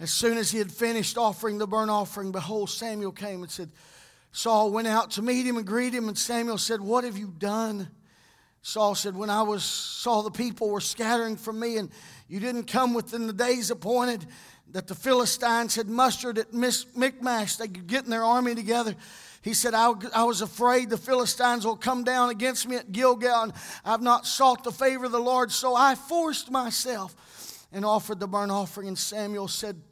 As 0.00 0.12
soon 0.12 0.36
as 0.36 0.50
he 0.50 0.58
had 0.58 0.72
finished 0.72 1.16
offering 1.16 1.58
the 1.58 1.66
burnt 1.66 1.90
offering, 1.90 2.32
behold, 2.32 2.70
Samuel 2.70 3.12
came 3.12 3.42
and 3.42 3.50
said, 3.50 3.70
Saul 4.32 4.72
went 4.72 4.88
out 4.88 5.12
to 5.12 5.22
meet 5.22 5.46
him 5.46 5.58
and 5.58 5.66
greet 5.66 5.94
him, 5.94 6.08
and 6.08 6.18
Samuel 6.18 6.58
said, 6.58 6.80
What 6.80 7.04
have 7.04 7.16
you 7.16 7.32
done? 7.38 7.88
Saul 8.62 8.94
said, 8.94 9.16
When 9.16 9.28
I 9.28 9.42
was 9.42 9.64
saw 9.64 10.22
the 10.22 10.30
people 10.30 10.70
were 10.70 10.80
scattering 10.80 11.36
from 11.36 11.58
me, 11.58 11.76
and 11.76 11.90
you 12.28 12.40
didn't 12.40 12.64
come 12.64 12.94
within 12.94 13.26
the 13.26 13.32
days 13.32 13.70
appointed 13.70 14.24
that 14.70 14.86
the 14.86 14.94
Philistines 14.94 15.74
had 15.74 15.88
mustered 15.88 16.38
at 16.38 16.54
Michmash, 16.54 17.56
they 17.56 17.68
could 17.68 17.86
get 17.86 18.04
in 18.04 18.10
their 18.10 18.24
army 18.24 18.54
together. 18.54 18.94
He 19.42 19.54
said, 19.54 19.74
I, 19.74 19.92
I 20.14 20.22
was 20.22 20.40
afraid 20.40 20.88
the 20.88 20.96
Philistines 20.96 21.66
will 21.66 21.76
come 21.76 22.04
down 22.04 22.30
against 22.30 22.68
me 22.68 22.76
at 22.76 22.92
Gilgal, 22.92 23.42
and 23.42 23.52
I've 23.84 24.00
not 24.00 24.24
sought 24.24 24.62
the 24.62 24.70
favor 24.70 25.04
of 25.04 25.12
the 25.12 25.18
Lord, 25.18 25.50
so 25.50 25.74
I 25.74 25.96
forced 25.96 26.50
myself 26.50 27.66
and 27.72 27.84
offered 27.84 28.20
the 28.20 28.28
burnt 28.28 28.52
offering. 28.52 28.86
And 28.86 28.98
Samuel 28.98 29.48
said, 29.48 29.82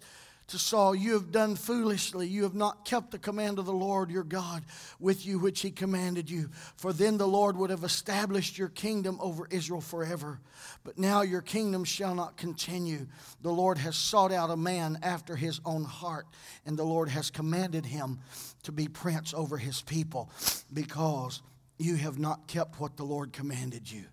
to 0.50 0.58
Saul, 0.58 0.94
You 0.94 1.14
have 1.14 1.32
done 1.32 1.56
foolishly. 1.56 2.28
You 2.28 2.42
have 2.44 2.54
not 2.54 2.84
kept 2.84 3.10
the 3.10 3.18
command 3.18 3.58
of 3.58 3.66
the 3.66 3.72
Lord 3.72 4.10
your 4.10 4.22
God 4.22 4.62
with 4.98 5.24
you, 5.24 5.38
which 5.38 5.60
he 5.60 5.70
commanded 5.70 6.30
you. 6.30 6.50
For 6.76 6.92
then 6.92 7.18
the 7.18 7.26
Lord 7.26 7.56
would 7.56 7.70
have 7.70 7.84
established 7.84 8.58
your 8.58 8.68
kingdom 8.68 9.18
over 9.20 9.46
Israel 9.50 9.80
forever. 9.80 10.40
But 10.84 10.98
now 10.98 11.22
your 11.22 11.40
kingdom 11.40 11.84
shall 11.84 12.14
not 12.14 12.36
continue. 12.36 13.06
The 13.42 13.52
Lord 13.52 13.78
has 13.78 13.96
sought 13.96 14.32
out 14.32 14.50
a 14.50 14.56
man 14.56 14.98
after 15.02 15.36
his 15.36 15.60
own 15.64 15.84
heart, 15.84 16.26
and 16.66 16.78
the 16.78 16.84
Lord 16.84 17.08
has 17.08 17.30
commanded 17.30 17.86
him 17.86 18.20
to 18.64 18.72
be 18.72 18.88
prince 18.88 19.32
over 19.34 19.56
his 19.56 19.82
people, 19.82 20.30
because 20.72 21.42
you 21.78 21.96
have 21.96 22.18
not 22.18 22.46
kept 22.46 22.78
what 22.78 22.96
the 22.96 23.04
Lord 23.04 23.32
commanded 23.32 23.90
you. 23.90 24.04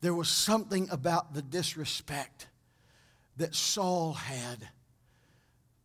There 0.00 0.14
was 0.14 0.28
something 0.28 0.88
about 0.90 1.34
the 1.34 1.42
disrespect 1.42 2.46
that 3.36 3.54
Saul 3.54 4.12
had 4.12 4.68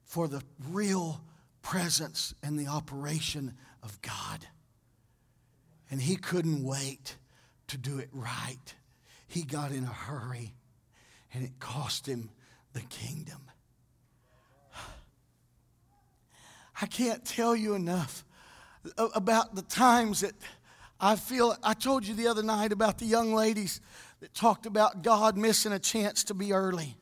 for 0.10 0.28
the 0.28 0.42
real 0.72 1.22
presence 1.62 2.34
and 2.42 2.58
the 2.58 2.66
operation 2.66 3.54
of 3.84 4.02
God. 4.02 4.48
And 5.92 6.02
he 6.02 6.16
couldn't 6.16 6.64
wait 6.64 7.16
to 7.68 7.78
do 7.78 8.00
it 8.00 8.10
right. 8.12 8.74
He 9.28 9.44
got 9.44 9.72
in 9.72 9.84
a 9.84 9.94
hurry, 9.94 10.56
and 11.32 11.44
it 11.44 11.60
cost 11.60 12.08
him 12.08 12.32
the 12.74 12.82
kingdom. 12.82 13.38
I 16.82 16.88
can't 16.88 17.24
tell 17.24 17.56
you 17.56 17.76
enough 17.76 18.26
about 18.98 19.54
the 19.54 19.62
times 19.62 20.22
that 20.22 20.34
I 21.00 21.18
feel. 21.18 21.56
I 21.62 21.76
told 21.76 22.08
you 22.08 22.16
the 22.16 22.30
other 22.30 22.42
night 22.42 22.72
about 22.72 22.98
the 22.98 23.06
young 23.06 23.36
ladies 23.36 23.80
that 24.22 24.34
talked 24.34 24.66
about 24.66 25.04
God 25.04 25.38
missing 25.38 25.72
a 25.72 25.78
chance 25.78 26.24
to 26.24 26.34
be 26.34 26.52
early. 26.52 26.98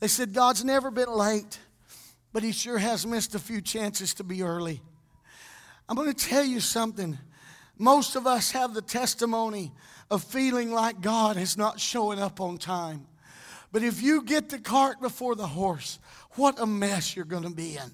They 0.00 0.08
said, 0.08 0.34
God's 0.34 0.64
never 0.64 0.90
been 0.90 1.12
late 1.12 1.60
but 2.32 2.42
he 2.42 2.52
sure 2.52 2.78
has 2.78 3.06
missed 3.06 3.34
a 3.34 3.38
few 3.38 3.60
chances 3.60 4.14
to 4.14 4.24
be 4.24 4.42
early. 4.42 4.80
I'm 5.88 5.96
going 5.96 6.12
to 6.12 6.28
tell 6.28 6.44
you 6.44 6.60
something. 6.60 7.18
Most 7.78 8.14
of 8.14 8.26
us 8.26 8.52
have 8.52 8.74
the 8.74 8.82
testimony 8.82 9.72
of 10.10 10.22
feeling 10.22 10.72
like 10.72 11.00
God 11.00 11.36
is 11.36 11.56
not 11.56 11.80
showing 11.80 12.20
up 12.20 12.40
on 12.40 12.58
time. 12.58 13.06
But 13.72 13.82
if 13.82 14.02
you 14.02 14.22
get 14.22 14.48
the 14.48 14.58
cart 14.58 15.00
before 15.00 15.34
the 15.34 15.46
horse, 15.46 15.98
what 16.32 16.60
a 16.60 16.66
mess 16.66 17.14
you're 17.14 17.24
going 17.24 17.44
to 17.44 17.50
be 17.50 17.76
in. 17.76 17.90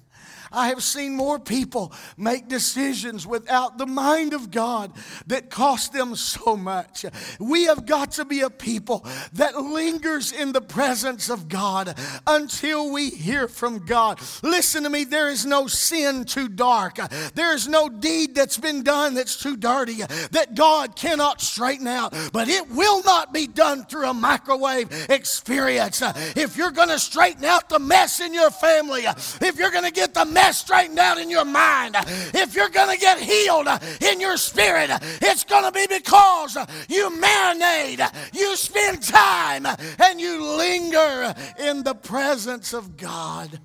I 0.51 0.69
have 0.69 0.83
seen 0.83 1.15
more 1.15 1.39
people 1.39 1.91
make 2.15 2.47
decisions 2.47 3.27
without 3.27 3.77
the 3.77 3.85
mind 3.85 4.33
of 4.33 4.51
God 4.51 4.91
that 5.27 5.49
cost 5.49 5.93
them 5.93 6.15
so 6.15 6.55
much. 6.55 7.05
We 7.39 7.65
have 7.65 7.85
got 7.85 8.11
to 8.13 8.25
be 8.25 8.41
a 8.41 8.49
people 8.49 9.05
that 9.33 9.55
lingers 9.57 10.31
in 10.31 10.51
the 10.51 10.61
presence 10.61 11.29
of 11.29 11.49
God 11.49 11.97
until 12.25 12.91
we 12.91 13.09
hear 13.09 13.47
from 13.47 13.85
God. 13.85 14.19
Listen 14.41 14.83
to 14.83 14.89
me, 14.89 15.03
there 15.03 15.29
is 15.29 15.45
no 15.45 15.67
sin 15.67 16.25
too 16.25 16.47
dark. 16.47 16.97
There 17.33 17.53
is 17.53 17.67
no 17.67 17.89
deed 17.89 18.35
that's 18.35 18.57
been 18.57 18.83
done 18.83 19.13
that's 19.13 19.37
too 19.41 19.57
dirty 19.57 20.03
that 20.31 20.55
God 20.55 20.95
cannot 20.95 21.41
straighten 21.41 21.87
out. 21.87 22.13
But 22.31 22.47
it 22.49 22.69
will 22.71 23.03
not 23.03 23.33
be 23.33 23.47
done 23.47 23.85
through 23.85 24.09
a 24.09 24.13
microwave 24.13 25.07
experience. 25.09 26.01
If 26.35 26.57
you're 26.57 26.71
going 26.71 26.89
to 26.89 26.99
straighten 26.99 27.45
out 27.45 27.69
the 27.69 27.79
mess 27.79 28.19
in 28.19 28.33
your 28.33 28.51
family, 28.51 29.03
if 29.41 29.57
you're 29.57 29.71
going 29.71 29.85
to 29.85 29.91
get 29.91 30.13
the 30.17 30.25
mess 30.25 30.57
straightened 30.57 30.99
out 30.99 31.17
in 31.17 31.29
your 31.29 31.45
mind, 31.45 31.95
if 32.33 32.55
you're 32.55 32.69
going 32.69 32.95
to 32.95 32.99
get 32.99 33.19
healed 33.19 33.67
in 34.01 34.19
your 34.19 34.37
spirit, 34.37 34.89
it's 35.21 35.43
going 35.43 35.63
to 35.63 35.71
be 35.71 35.85
because 35.87 36.57
you 36.89 37.09
marinate, 37.09 38.33
you 38.33 38.55
spend 38.55 39.03
time, 39.03 39.65
and 39.65 40.19
you 40.19 40.43
linger 40.43 41.35
in 41.59 41.83
the 41.83 41.93
presence 41.93 42.73
of 42.73 42.97
God. 42.97 43.59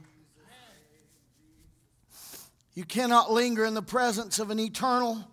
You 2.74 2.84
cannot 2.84 3.30
linger 3.30 3.64
in 3.64 3.74
the 3.74 3.82
presence 3.82 4.38
of 4.38 4.50
an 4.50 4.58
eternal, 4.58 5.24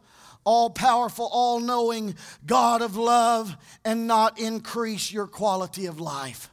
all 0.44 0.70
powerful, 0.70 1.30
all 1.32 1.60
knowing 1.60 2.16
God 2.46 2.82
of 2.82 2.98
love 2.98 3.56
and 3.86 4.08
not 4.08 4.40
increase 4.40 5.12
your 5.12 5.28
quality 5.28 5.86
of 5.86 6.00
life. 6.00 6.50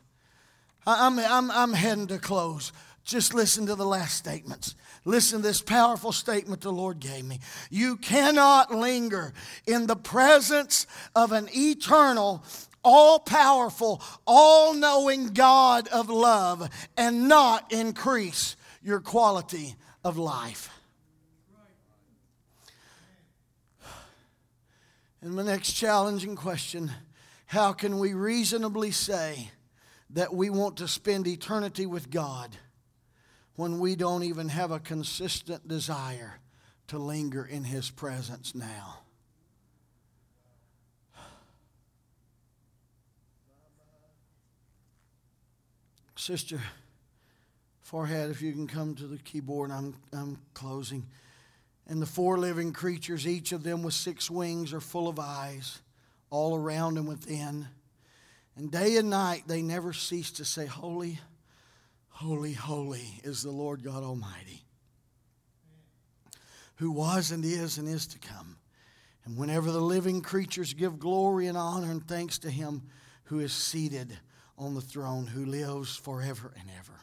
I'm, 0.86 1.18
I'm, 1.18 1.50
I'm 1.50 1.72
heading 1.72 2.06
to 2.08 2.18
close. 2.18 2.72
Just 3.07 3.34
listen 3.34 3.66
to 3.66 3.76
the 3.76 3.86
last 3.86 4.16
statements. 4.16 4.74
Listen 5.04 5.40
to 5.40 5.46
this 5.46 5.62
powerful 5.62 6.11
statement 6.11 6.61
the 6.61 6.72
Lord 6.72 6.98
gave 6.98 7.24
me. 7.24 7.38
You 7.70 7.96
cannot 7.96 8.74
linger 8.74 9.32
in 9.64 9.86
the 9.86 9.94
presence 9.94 10.88
of 11.14 11.30
an 11.30 11.48
eternal, 11.54 12.44
all 12.82 13.20
powerful, 13.20 14.02
all 14.26 14.74
knowing 14.74 15.28
God 15.28 15.86
of 15.88 16.11
love 16.11 16.68
and 16.96 17.28
not 17.28 17.72
increase 17.72 18.57
your 18.82 18.98
quality 18.98 19.76
of 20.02 20.18
life. 20.18 20.68
And 25.22 25.38
the 25.38 25.44
next 25.44 25.74
challenging 25.74 26.34
question 26.34 26.90
how 27.46 27.72
can 27.72 28.00
we 28.00 28.14
reasonably 28.14 28.90
say 28.90 29.52
that 30.11 30.34
we 30.34 30.50
want 30.50 30.78
to 30.78 30.88
spend 30.88 31.28
eternity 31.28 31.86
with 31.86 32.11
God? 32.11 32.57
When 33.57 33.78
we 33.78 33.96
don't 33.96 34.22
even 34.22 34.48
have 34.48 34.70
a 34.70 34.78
consistent 34.78 35.66
desire 35.66 36.38
to 36.88 36.98
linger 36.98 37.44
in 37.44 37.64
His 37.64 37.90
presence 37.90 38.54
now. 38.54 38.98
Sister 46.14 46.61
Forehead, 47.82 48.30
if 48.30 48.42
you 48.42 48.52
can 48.52 48.66
come 48.66 48.96
to 48.96 49.07
the 49.07 49.18
keyboard, 49.18 49.70
I'm, 49.70 49.94
I'm 50.12 50.38
closing. 50.54 51.07
And 51.86 52.02
the 52.02 52.07
four 52.07 52.36
living 52.36 52.72
creatures, 52.72 53.28
each 53.28 53.52
of 53.52 53.62
them 53.62 53.84
with 53.84 53.94
six 53.94 54.28
wings, 54.28 54.72
are 54.72 54.80
full 54.80 55.07
of 55.07 55.20
eyes 55.20 55.80
all 56.28 56.57
around 56.57 56.98
and 56.98 57.07
within. 57.07 57.68
And 58.57 58.72
day 58.72 58.96
and 58.96 59.09
night 59.09 59.44
they 59.46 59.62
never 59.62 59.92
cease 59.92 60.32
to 60.32 60.44
say, 60.44 60.66
Holy, 60.66 61.20
Holy, 62.16 62.54
holy 62.54 63.20
is 63.24 63.42
the 63.42 63.50
Lord 63.50 63.84
God 63.84 64.02
Almighty, 64.02 64.64
who 66.76 66.90
was 66.90 67.30
and 67.30 67.44
is 67.44 67.76
and 67.76 67.86
is 67.86 68.06
to 68.06 68.18
come. 68.18 68.56
And 69.26 69.36
whenever 69.36 69.70
the 69.70 69.82
living 69.82 70.22
creatures 70.22 70.72
give 70.72 70.98
glory 70.98 71.46
and 71.46 71.58
honor 71.58 71.90
and 71.90 72.02
thanks 72.02 72.38
to 72.38 72.50
him 72.50 72.84
who 73.24 73.40
is 73.40 73.52
seated 73.52 74.18
on 74.56 74.74
the 74.74 74.80
throne, 74.80 75.26
who 75.26 75.44
lives 75.44 75.94
forever 75.94 76.54
and 76.58 76.70
ever. 76.78 76.98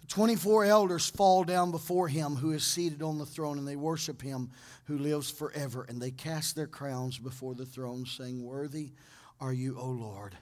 The 0.00 0.06
24 0.06 0.64
elders 0.64 1.10
fall 1.10 1.44
down 1.44 1.70
before 1.70 2.08
him 2.08 2.34
who 2.34 2.52
is 2.52 2.64
seated 2.64 3.02
on 3.02 3.18
the 3.18 3.26
throne, 3.26 3.58
and 3.58 3.68
they 3.68 3.76
worship 3.76 4.22
him 4.22 4.52
who 4.84 4.96
lives 4.96 5.30
forever. 5.30 5.84
And 5.86 6.00
they 6.00 6.12
cast 6.12 6.56
their 6.56 6.66
crowns 6.66 7.18
before 7.18 7.54
the 7.54 7.66
throne, 7.66 8.06
saying, 8.06 8.42
Worthy 8.42 8.92
are 9.38 9.52
you, 9.52 9.78
O 9.78 9.90
Lord 9.90 10.38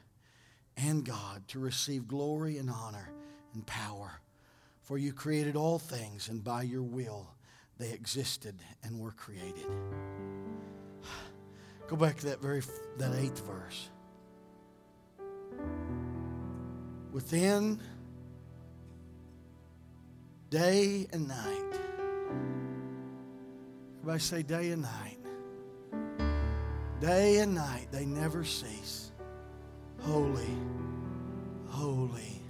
and 0.76 1.04
God 1.04 1.46
to 1.48 1.58
receive 1.58 2.06
glory 2.06 2.58
and 2.58 2.70
honor 2.70 3.10
and 3.54 3.66
power. 3.66 4.20
For 4.82 4.98
you 4.98 5.12
created 5.12 5.56
all 5.56 5.78
things, 5.78 6.28
and 6.28 6.44
by 6.44 6.62
your 6.62 6.82
will 6.82 7.28
they 7.78 7.90
existed 7.90 8.54
and 8.82 8.98
were 8.98 9.12
created. 9.12 9.66
Go 11.88 11.96
back 11.96 12.16
to 12.18 12.26
that 12.26 12.40
very 12.40 12.62
that 12.98 13.14
eighth 13.16 13.44
verse. 13.46 13.88
Within 17.12 17.80
day 20.50 21.06
and 21.12 21.28
night. 21.28 21.80
Everybody 23.98 24.20
say 24.20 24.42
day 24.42 24.70
and 24.70 24.82
night. 24.82 25.18
Day 27.00 27.38
and 27.38 27.54
night, 27.54 27.88
they 27.90 28.04
never 28.04 28.44
cease. 28.44 29.05
Holy, 30.06 30.56
holy, 31.66 32.40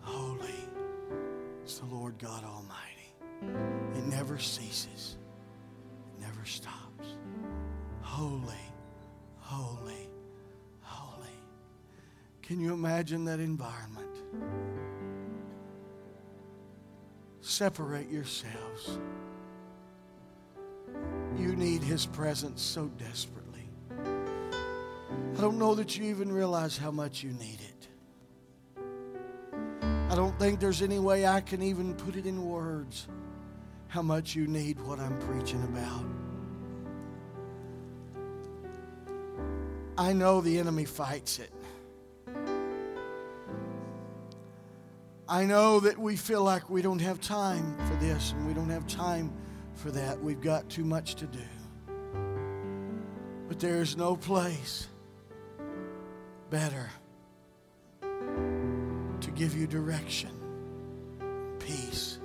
holy 0.00 0.64
is 1.64 1.78
the 1.78 1.86
Lord 1.86 2.18
God 2.18 2.42
Almighty. 2.42 3.14
It 3.96 4.04
never 4.06 4.36
ceases, 4.36 5.16
it 6.18 6.22
never 6.22 6.44
stops. 6.44 7.06
Holy, 8.00 8.56
holy, 9.38 10.10
holy. 10.80 11.28
Can 12.42 12.58
you 12.58 12.74
imagine 12.74 13.24
that 13.26 13.38
environment? 13.38 14.16
Separate 17.42 18.10
yourselves. 18.10 18.98
You 21.38 21.54
need 21.54 21.84
His 21.84 22.06
presence 22.06 22.60
so 22.60 22.88
desperately. 22.98 23.41
I 25.36 25.40
don't 25.40 25.58
know 25.58 25.74
that 25.74 25.96
you 25.96 26.04
even 26.04 26.30
realize 26.30 26.76
how 26.76 26.90
much 26.90 27.22
you 27.22 27.30
need 27.32 27.58
it. 27.60 27.88
I 30.10 30.14
don't 30.14 30.38
think 30.38 30.60
there's 30.60 30.82
any 30.82 30.98
way 30.98 31.26
I 31.26 31.40
can 31.40 31.62
even 31.62 31.94
put 31.94 32.16
it 32.16 32.26
in 32.26 32.46
words 32.46 33.08
how 33.88 34.02
much 34.02 34.34
you 34.34 34.46
need 34.46 34.78
what 34.80 34.98
I'm 35.00 35.18
preaching 35.20 35.62
about. 35.64 36.04
I 39.96 40.12
know 40.12 40.40
the 40.40 40.58
enemy 40.58 40.84
fights 40.84 41.38
it. 41.38 41.52
I 45.28 45.44
know 45.46 45.80
that 45.80 45.98
we 45.98 46.16
feel 46.16 46.42
like 46.42 46.68
we 46.68 46.82
don't 46.82 47.00
have 47.00 47.20
time 47.20 47.76
for 47.86 47.94
this 48.04 48.32
and 48.32 48.46
we 48.46 48.52
don't 48.52 48.68
have 48.68 48.86
time 48.86 49.32
for 49.74 49.90
that. 49.90 50.22
We've 50.22 50.40
got 50.40 50.68
too 50.68 50.84
much 50.84 51.14
to 51.16 51.26
do. 51.26 51.38
But 53.48 53.58
there 53.60 53.80
is 53.80 53.96
no 53.96 54.16
place 54.16 54.88
better 56.52 56.90
to 58.02 59.30
give 59.34 59.56
you 59.56 59.66
direction, 59.66 60.30
peace, 61.58 62.18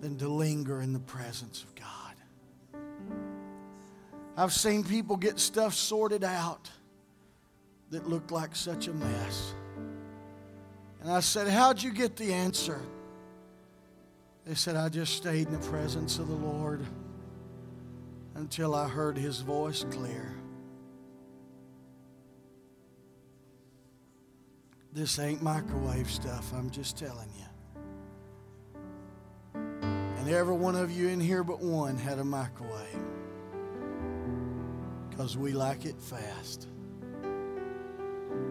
than 0.00 0.16
to 0.16 0.28
linger 0.28 0.80
in 0.80 0.92
the 0.92 1.00
presence 1.00 1.64
of 1.64 1.74
God. 1.74 2.14
I've 4.36 4.52
seen 4.52 4.84
people 4.84 5.16
get 5.16 5.40
stuff 5.40 5.74
sorted 5.74 6.22
out 6.22 6.70
that 7.90 8.08
looked 8.08 8.30
like 8.30 8.54
such 8.54 8.86
a 8.86 8.92
mess. 8.92 9.54
And 11.00 11.10
I 11.10 11.18
said, 11.18 11.48
How'd 11.48 11.82
you 11.82 11.90
get 11.92 12.14
the 12.14 12.32
answer? 12.32 12.80
They 14.46 14.54
said, 14.54 14.76
I 14.76 14.88
just 14.88 15.16
stayed 15.16 15.48
in 15.48 15.52
the 15.52 15.66
presence 15.66 16.20
of 16.20 16.28
the 16.28 16.34
Lord 16.34 16.86
until 18.36 18.76
I 18.76 18.86
heard 18.88 19.18
his 19.18 19.40
voice 19.40 19.84
clear. 19.90 20.37
This 24.98 25.20
ain't 25.20 25.40
microwave 25.40 26.10
stuff, 26.10 26.52
I'm 26.52 26.70
just 26.70 26.98
telling 26.98 27.30
you. 27.38 27.44
And 29.54 30.28
every 30.28 30.56
one 30.56 30.74
of 30.74 30.90
you 30.90 31.06
in 31.06 31.20
here 31.20 31.44
but 31.44 31.60
one 31.60 31.96
had 31.96 32.18
a 32.18 32.24
microwave 32.24 32.98
because 35.08 35.38
we 35.38 35.52
like 35.52 35.84
it 35.84 35.94
fast. 36.02 36.66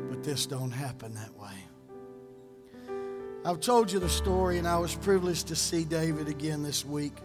But 0.09 0.23
this 0.23 0.45
don't 0.45 0.71
happen 0.71 1.13
that 1.15 1.37
way. 1.37 1.51
I've 3.43 3.59
told 3.59 3.91
you 3.91 3.99
the 3.99 4.07
story, 4.07 4.57
and 4.57 4.65
I 4.65 4.77
was 4.77 4.95
privileged 4.95 5.47
to 5.49 5.55
see 5.57 5.83
David 5.83 6.29
again 6.29 6.63
this 6.63 6.85
week. 6.85 7.17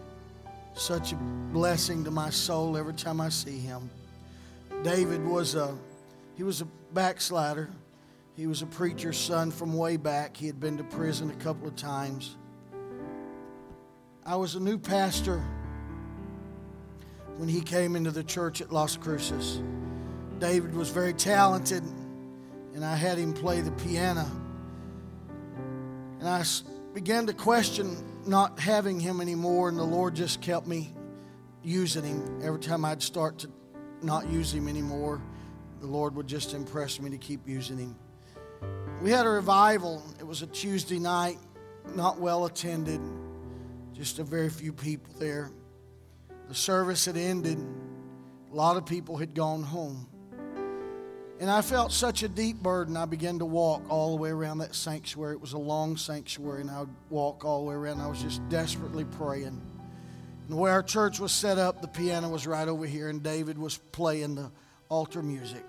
Such 0.73 1.13
a 1.13 1.15
blessing 1.53 2.03
to 2.03 2.11
my 2.11 2.29
soul 2.29 2.75
every 2.75 2.93
time 2.93 3.21
I 3.21 3.29
see 3.29 3.57
him. 3.57 3.89
David 4.83 5.25
was 5.25 5.55
a 5.55 5.77
he 6.35 6.43
was 6.43 6.59
a 6.59 6.67
backslider. 6.93 7.69
He 8.35 8.47
was 8.47 8.63
a 8.63 8.65
preacher's 8.65 9.17
son 9.17 9.51
from 9.51 9.73
way 9.73 9.95
back. 9.97 10.35
He 10.35 10.47
had 10.47 10.59
been 10.59 10.77
to 10.77 10.83
prison 10.83 11.29
a 11.29 11.43
couple 11.43 11.67
of 11.67 11.75
times. 11.75 12.35
I 14.25 14.35
was 14.37 14.55
a 14.55 14.59
new 14.59 14.79
pastor 14.79 15.43
when 17.37 17.47
he 17.47 17.61
came 17.61 17.95
into 17.95 18.09
the 18.09 18.23
church 18.23 18.61
at 18.61 18.71
Las 18.71 18.97
Cruces. 18.97 19.61
David 20.39 20.73
was 20.73 20.89
very 20.89 21.13
talented, 21.13 21.83
and 22.73 22.83
I 22.83 22.95
had 22.95 23.17
him 23.17 23.33
play 23.33 23.61
the 23.61 23.71
piano. 23.71 24.25
And 26.19 26.27
I 26.27 26.43
began 26.93 27.27
to 27.27 27.33
question 27.33 27.97
not 28.25 28.59
having 28.59 28.99
him 28.99 29.21
anymore, 29.21 29.69
and 29.69 29.77
the 29.77 29.83
Lord 29.83 30.15
just 30.15 30.41
kept 30.41 30.65
me 30.65 30.93
using 31.61 32.03
him. 32.03 32.41
Every 32.41 32.59
time 32.59 32.83
I'd 32.83 33.03
start 33.03 33.39
to 33.39 33.49
not 34.01 34.27
use 34.27 34.53
him 34.53 34.67
anymore, 34.67 35.21
the 35.81 35.87
Lord 35.87 36.15
would 36.15 36.27
just 36.27 36.53
impress 36.53 36.99
me 36.99 37.09
to 37.11 37.17
keep 37.17 37.47
using 37.47 37.77
him. 37.77 37.95
We 39.03 39.11
had 39.11 39.25
a 39.25 39.29
revival. 39.29 40.01
It 40.17 40.25
was 40.25 40.43
a 40.43 40.47
Tuesday 40.47 40.97
night, 40.97 41.37
not 41.93 42.21
well 42.21 42.45
attended, 42.45 43.01
just 43.91 44.19
a 44.19 44.23
very 44.23 44.47
few 44.49 44.71
people 44.71 45.13
there. 45.19 45.51
The 46.47 46.55
service 46.55 47.03
had 47.03 47.17
ended, 47.17 47.57
a 48.49 48.55
lot 48.55 48.77
of 48.77 48.85
people 48.85 49.17
had 49.17 49.33
gone 49.33 49.61
home. 49.61 50.07
And 51.41 51.51
I 51.51 51.61
felt 51.61 51.91
such 51.91 52.23
a 52.23 52.29
deep 52.29 52.63
burden. 52.63 52.95
I 52.95 53.03
began 53.03 53.39
to 53.39 53.45
walk 53.45 53.83
all 53.89 54.11
the 54.11 54.21
way 54.21 54.29
around 54.29 54.59
that 54.59 54.73
sanctuary. 54.73 55.33
It 55.33 55.41
was 55.41 55.51
a 55.51 55.57
long 55.57 55.97
sanctuary, 55.97 56.61
and 56.61 56.71
I 56.71 56.79
would 56.79 56.95
walk 57.09 57.43
all 57.43 57.59
the 57.59 57.71
way 57.71 57.75
around. 57.75 57.99
I 57.99 58.07
was 58.07 58.21
just 58.21 58.47
desperately 58.47 59.03
praying. 59.03 59.47
And 59.47 60.47
the 60.47 60.55
way 60.55 60.71
our 60.71 60.81
church 60.81 61.19
was 61.19 61.33
set 61.33 61.57
up, 61.57 61.81
the 61.81 61.89
piano 61.89 62.29
was 62.29 62.47
right 62.47 62.69
over 62.69 62.85
here, 62.85 63.09
and 63.09 63.21
David 63.21 63.57
was 63.57 63.77
playing 63.91 64.35
the 64.35 64.49
altar 64.87 65.21
music. 65.21 65.65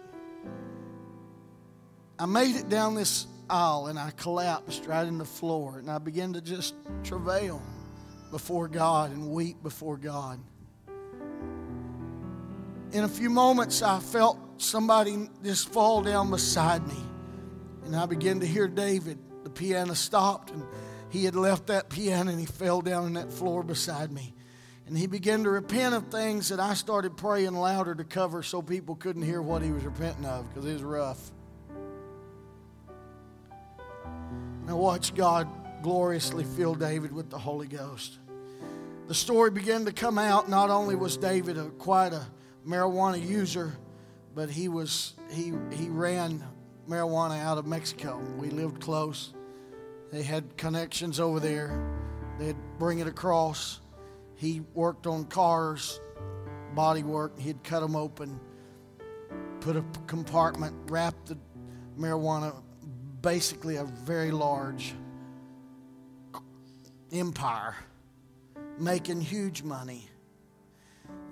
I 2.19 2.27
made 2.27 2.55
it 2.55 2.69
down 2.69 2.95
this 2.95 3.27
aisle 3.51 3.89
and 3.89 3.99
I 3.99 4.11
collapsed 4.13 4.87
right 4.87 5.07
in 5.07 5.19
the 5.19 5.25
floor 5.25 5.79
and 5.79 5.91
I 5.91 5.99
began 5.99 6.33
to 6.35 6.41
just 6.41 6.75
travail 7.03 7.61
before 8.31 8.69
God 8.69 9.11
and 9.11 9.31
weep 9.31 9.63
before 9.63 9.97
God. 9.97 10.39
In 12.93 13.03
a 13.03 13.09
few 13.09 13.31
moments, 13.31 13.83
I 13.83 13.99
felt 13.99 14.39
somebody 14.59 15.29
just 15.43 15.71
fall 15.71 16.03
down 16.03 16.31
beside 16.31 16.87
me. 16.87 16.97
And 17.85 17.97
I 17.97 18.07
began 18.07 18.39
to 18.41 18.47
hear 18.47 18.69
David. 18.69 19.19
The 19.43 19.51
piano 19.51 19.95
stopped 19.95 20.53
and 20.53 20.65
he 21.11 21.25
had 21.25 21.35
left 21.35 21.67
that 21.67 21.91
piano 21.91 22.31
and 22.31 22.39
he 22.39 22.47
fell 22.47 22.81
down 22.81 23.05
on 23.05 23.13
that 23.15 23.33
floor 23.33 23.65
beside 23.65 24.13
me. 24.13 24.35
And 24.87 24.97
he 24.97 25.09
began 25.09 25.43
to 25.45 25.51
repent 25.51 25.95
of 25.95 26.09
things 26.09 26.51
that 26.51 26.61
I 26.61 26.75
started 26.75 27.17
praying 27.17 27.55
louder 27.55 27.95
to 27.97 28.05
cover 28.05 28.45
so 28.45 28.63
people 28.63 28.95
couldn't 28.95 29.23
hear 29.23 29.43
what 29.43 29.63
he 29.63 29.73
was 29.73 29.83
repenting 29.83 30.27
of 30.27 30.49
because 30.49 30.69
it 30.69 30.75
was 30.75 30.83
rough. 30.85 31.33
And 34.67 34.79
watch 34.79 35.15
God 35.15 35.49
gloriously 35.83 36.45
fill 36.45 36.75
David 36.75 37.13
with 37.13 37.31
the 37.31 37.39
Holy 37.39 37.67
Ghost. 37.67 38.19
The 39.07 39.15
story 39.15 39.51
began 39.51 39.85
to 39.85 39.93
come 39.93 40.19
out. 40.19 40.49
Not 40.49 40.71
only 40.71 40.97
was 40.97 41.19
David 41.19 41.59
a, 41.59 41.67
quite 41.67 42.15
a 42.15 42.27
marijuana 42.67 43.23
user, 43.23 43.77
but 44.35 44.49
he 44.49 44.69
was 44.69 45.13
he 45.31 45.53
he 45.71 45.89
ran 45.91 46.43
marijuana 46.89 47.39
out 47.39 47.59
of 47.59 47.67
Mexico. 47.67 48.19
We 48.39 48.49
lived 48.49 48.81
close. 48.81 49.35
They 50.11 50.23
had 50.23 50.57
connections 50.57 51.21
over 51.21 51.39
there. 51.39 51.79
They'd 52.39 52.57
bring 52.79 53.01
it 53.01 53.07
across. 53.07 53.81
He 54.37 54.63
worked 54.73 55.07
on 55.07 55.27
cars, 55.27 56.01
body 56.75 57.03
work. 57.03 57.39
He'd 57.39 57.63
cut 57.63 57.81
them 57.81 57.97
open, 57.97 58.41
put 59.61 59.77
a 59.77 59.85
compartment, 60.07 60.75
wrap 60.91 61.15
the 61.27 61.37
marijuana 61.99 62.64
basically 63.25 63.77
a 63.77 63.85
very 63.85 64.31
large 64.31 64.95
empire, 67.11 67.75
making 68.79 69.19
huge 69.19 69.63
money. 69.63 70.11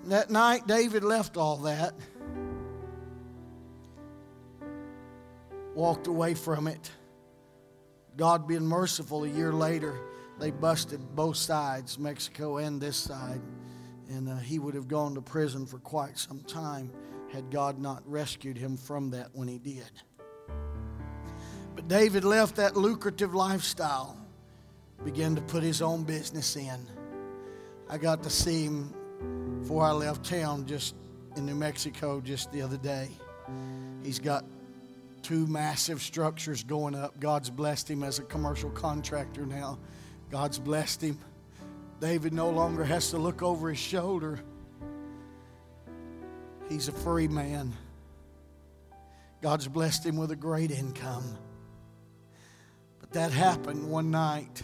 That 0.05 0.31
night, 0.31 0.65
David 0.65 1.03
left 1.03 1.37
all 1.37 1.57
that, 1.57 1.93
walked 5.75 6.07
away 6.07 6.33
from 6.33 6.67
it. 6.67 6.91
God 8.17 8.47
being 8.47 8.65
merciful, 8.65 9.23
a 9.23 9.29
year 9.29 9.53
later, 9.53 9.99
they 10.39 10.49
busted 10.49 11.15
both 11.15 11.37
sides, 11.37 11.99
Mexico 11.99 12.57
and 12.57 12.81
this 12.81 12.97
side. 12.97 13.41
And 14.09 14.29
uh, 14.29 14.37
he 14.37 14.57
would 14.57 14.73
have 14.73 14.87
gone 14.87 15.13
to 15.13 15.21
prison 15.21 15.67
for 15.67 15.77
quite 15.77 16.17
some 16.17 16.41
time 16.41 16.91
had 17.31 17.51
God 17.51 17.79
not 17.79 18.01
rescued 18.05 18.57
him 18.57 18.77
from 18.77 19.11
that 19.11 19.29
when 19.33 19.47
he 19.47 19.59
did. 19.59 19.91
But 21.75 21.87
David 21.87 22.23
left 22.23 22.55
that 22.57 22.75
lucrative 22.77 23.33
lifestyle, 23.33 24.17
began 25.03 25.35
to 25.35 25.41
put 25.41 25.63
his 25.63 25.81
own 25.81 26.03
business 26.03 26.55
in. 26.55 26.87
I 27.89 27.97
got 27.97 28.23
to 28.23 28.29
see 28.29 28.63
him 28.63 28.93
before 29.59 29.83
I 29.83 29.91
left 29.91 30.23
town 30.23 30.65
just 30.65 30.95
in 31.35 31.45
New 31.45 31.55
Mexico 31.55 32.21
just 32.21 32.51
the 32.51 32.61
other 32.61 32.77
day. 32.77 33.09
He's 34.03 34.19
got 34.19 34.45
two 35.21 35.47
massive 35.47 36.01
structures 36.01 36.63
going 36.63 36.95
up. 36.95 37.19
God's 37.19 37.49
blessed 37.49 37.89
him 37.89 38.03
as 38.03 38.19
a 38.19 38.23
commercial 38.23 38.69
contractor 38.69 39.45
now. 39.45 39.79
God's 40.29 40.59
blessed 40.59 41.01
him. 41.01 41.19
David 41.99 42.33
no 42.33 42.49
longer 42.49 42.83
has 42.83 43.11
to 43.11 43.17
look 43.17 43.41
over 43.41 43.69
his 43.69 43.79
shoulder. 43.79 44.39
He's 46.69 46.87
a 46.87 46.91
free 46.91 47.27
man. 47.27 47.73
God's 49.41 49.67
blessed 49.67 50.05
him 50.05 50.17
with 50.17 50.31
a 50.31 50.35
great 50.35 50.71
income. 50.71 51.37
That 53.13 53.31
happened 53.31 53.87
one 53.87 54.09
night 54.09 54.63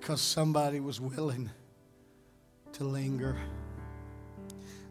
because 0.00 0.22
somebody 0.22 0.80
was 0.80 0.98
willing 0.98 1.50
to 2.72 2.84
linger. 2.84 3.36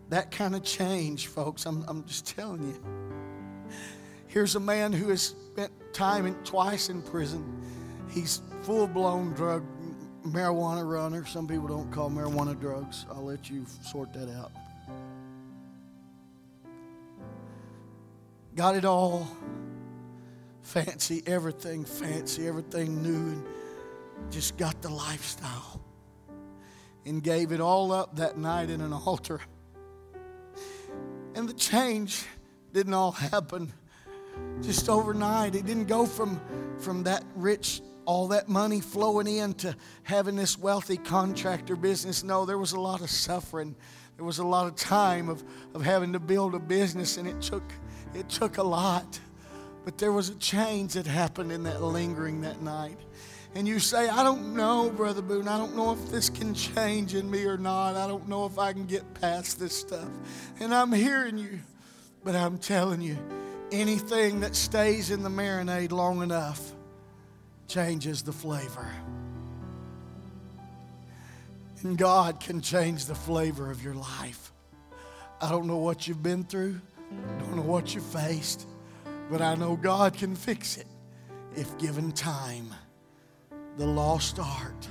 That 0.10 0.30
kind 0.30 0.56
of 0.56 0.64
change, 0.64 1.28
folks, 1.28 1.66
I'm, 1.66 1.84
I'm 1.88 2.06
just 2.06 2.28
telling 2.28 2.62
you. 2.62 3.74
Here's 4.28 4.56
a 4.56 4.60
man 4.60 4.94
who 4.94 5.10
has 5.10 5.24
spent 5.24 5.72
time 5.94 6.28
in, 6.28 6.36
twice 6.44 6.90
in 6.90 7.02
prison. 7.02 7.60
He's 8.12 8.44
full 8.62 8.86
blown 8.86 9.34
drug 9.34 9.64
marijuana 10.24 10.88
runner. 10.88 11.26
Some 11.26 11.48
people 11.48 11.68
don't 11.68 11.90
call 11.92 12.12
marijuana 12.12 12.58
drugs. 12.60 13.08
I'll 13.10 13.26
let 13.26 13.50
you 13.50 13.66
sort 13.82 14.14
that 14.14 14.30
out. 14.30 14.52
Got 18.56 18.76
it 18.76 18.86
all 18.86 19.28
fancy, 20.62 21.24
everything 21.26 21.86
fancy, 21.86 22.48
everything 22.48 23.02
new, 23.02 23.34
and 23.34 23.46
just 24.30 24.58
got 24.58 24.82
the 24.82 24.90
lifestyle. 24.90 25.82
And 27.06 27.24
gave 27.24 27.52
it 27.52 27.60
all 27.60 27.92
up 27.92 28.16
that 28.18 28.38
night 28.38 28.70
in 28.70 28.80
an 28.80 28.94
altar. 29.06 29.42
And 31.34 31.50
the 31.50 31.54
change 31.54 32.26
didn't 32.74 32.94
all 32.94 33.12
happen 33.12 33.74
just 34.62 34.90
overnight. 34.90 35.56
It 35.56 35.66
didn't 35.66 35.88
go 35.88 36.06
from, 36.06 36.40
from 36.80 37.04
that 37.04 37.24
rich, 37.36 37.82
all 38.06 38.28
that 38.30 38.48
money 38.48 38.80
flowing 38.82 39.28
in 39.28 39.54
to 39.56 39.76
having 40.04 40.36
this 40.36 40.58
wealthy 40.58 40.98
contractor 40.98 41.76
business. 41.76 42.24
No, 42.24 42.46
there 42.46 42.58
was 42.58 42.74
a 42.74 42.80
lot 42.80 43.02
of 43.02 43.10
suffering. 43.10 43.76
There 44.18 44.26
was 44.26 44.40
a 44.40 44.46
lot 44.46 44.68
of 44.68 44.76
time 44.76 45.30
of, 45.30 45.44
of 45.74 45.82
having 45.84 46.14
to 46.14 46.20
build 46.20 46.54
a 46.54 46.60
business, 46.60 47.18
and 47.18 47.28
it 47.28 47.42
took, 47.42 47.64
it 48.14 48.30
took 48.30 48.58
a 48.58 48.64
lot. 48.64 49.20
But 49.84 49.98
there 49.98 50.12
was 50.12 50.30
a 50.30 50.36
change 50.36 50.94
that 50.94 51.08
happened 51.08 51.52
in 51.52 51.64
that 51.64 51.82
lingering 51.82 52.42
that 52.42 52.62
night. 52.62 52.98
And 53.54 53.68
you 53.68 53.80
say, 53.80 54.08
I 54.08 54.24
don't 54.24 54.56
know, 54.56 54.90
Brother 54.90 55.22
Boone. 55.22 55.48
I 55.48 55.58
don't 55.58 55.76
know 55.76 55.92
if 55.92 56.10
this 56.10 56.30
can 56.30 56.54
change 56.54 57.16
in 57.16 57.30
me 57.30 57.44
or 57.46 57.58
not. 57.58 57.96
I 57.96 58.08
don't 58.08 58.28
know 58.30 58.46
if 58.46 58.58
I 58.58 58.72
can 58.72 58.86
get 58.86 59.14
past 59.16 59.60
this 59.60 59.76
stuff. 59.76 60.08
And 60.60 60.74
I'm 60.74 60.92
hearing 60.92 61.38
you, 61.38 61.60
but 62.24 62.36
I'm 62.36 62.58
telling 62.58 63.02
you, 63.02 63.18
anything 63.72 64.40
that 64.42 64.56
stays 64.56 65.12
in 65.12 65.22
the 65.24 65.30
marinade 65.30 65.92
long 65.92 66.22
enough 66.22 66.74
changes 67.68 68.22
the 68.22 68.32
flavor. 68.32 68.90
And 71.84 71.98
God 71.98 72.40
can 72.40 72.62
change 72.62 73.06
the 73.06 73.16
flavor 73.16 73.72
of 73.72 73.84
your 73.84 73.96
life. 73.96 74.54
I 75.42 75.50
don't 75.50 75.66
know 75.66 75.78
what 75.78 76.08
you've 76.08 76.22
been 76.22 76.44
through, 76.44 76.80
don't 77.40 77.56
know 77.56 77.64
what 77.64 77.96
you 77.96 78.02
faced, 78.02 78.68
but 79.32 79.42
I 79.42 79.56
know 79.56 79.78
God 79.78 80.14
can 80.14 80.36
fix 80.36 80.76
it 80.76 80.88
if 81.56 81.78
given 81.78 82.12
time. 82.12 82.76
The 83.78 83.86
lost 83.86 84.38
art 84.40 84.90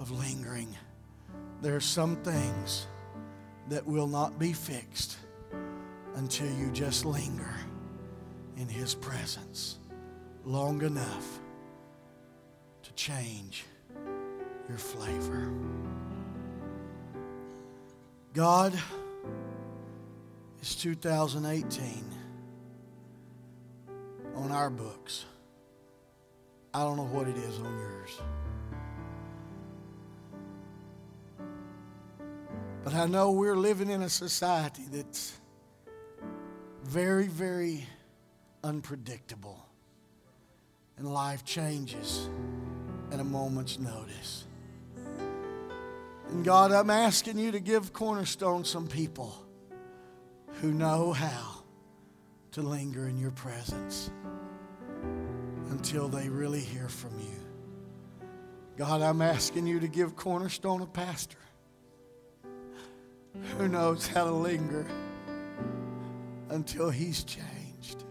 of 0.00 0.10
lingering. 0.10 0.76
There 1.62 1.76
are 1.76 1.80
some 1.80 2.16
things 2.16 2.88
that 3.68 3.86
will 3.86 4.08
not 4.08 4.36
be 4.36 4.52
fixed 4.52 5.18
until 6.16 6.52
you 6.56 6.72
just 6.72 7.04
linger 7.04 7.54
in 8.56 8.66
His 8.66 8.96
presence 8.96 9.78
long 10.44 10.82
enough 10.82 11.38
to 12.82 12.92
change 12.94 13.64
your 14.68 14.78
flavor. 14.78 15.52
God, 18.34 18.76
it's 20.60 20.74
2018 20.74 22.15
on 24.46 24.52
our 24.52 24.70
books. 24.70 25.24
I 26.72 26.78
don't 26.84 26.96
know 26.96 27.06
what 27.06 27.26
it 27.26 27.36
is 27.36 27.58
on 27.58 27.78
yours. 27.78 28.20
But 32.84 32.94
I 32.94 33.06
know 33.06 33.32
we're 33.32 33.56
living 33.56 33.90
in 33.90 34.02
a 34.02 34.08
society 34.08 34.84
that's 34.88 35.36
very, 36.84 37.26
very 37.26 37.88
unpredictable. 38.62 39.66
And 40.96 41.12
life 41.12 41.44
changes 41.44 42.28
at 43.10 43.18
a 43.18 43.24
moment's 43.24 43.80
notice. 43.80 44.44
And 46.28 46.44
God, 46.44 46.70
I'm 46.70 46.90
asking 46.90 47.40
you 47.40 47.50
to 47.50 47.58
give 47.58 47.92
Cornerstone 47.92 48.64
some 48.64 48.86
people 48.86 49.44
who 50.60 50.72
know 50.72 51.12
how 51.12 51.64
to 52.52 52.62
linger 52.62 53.08
in 53.08 53.18
your 53.18 53.32
presence 53.32 54.10
until 55.70 56.08
they 56.08 56.28
really 56.28 56.60
hear 56.60 56.88
from 56.88 57.18
you. 57.18 57.46
God, 58.76 59.00
I'm 59.00 59.22
asking 59.22 59.66
you 59.66 59.80
to 59.80 59.88
give 59.88 60.16
Cornerstone 60.16 60.82
a 60.82 60.86
pastor 60.86 61.38
who 63.56 63.68
knows 63.68 64.06
how 64.06 64.24
to 64.24 64.30
linger 64.30 64.86
until 66.50 66.90
he's 66.90 67.24
changed 67.24 68.04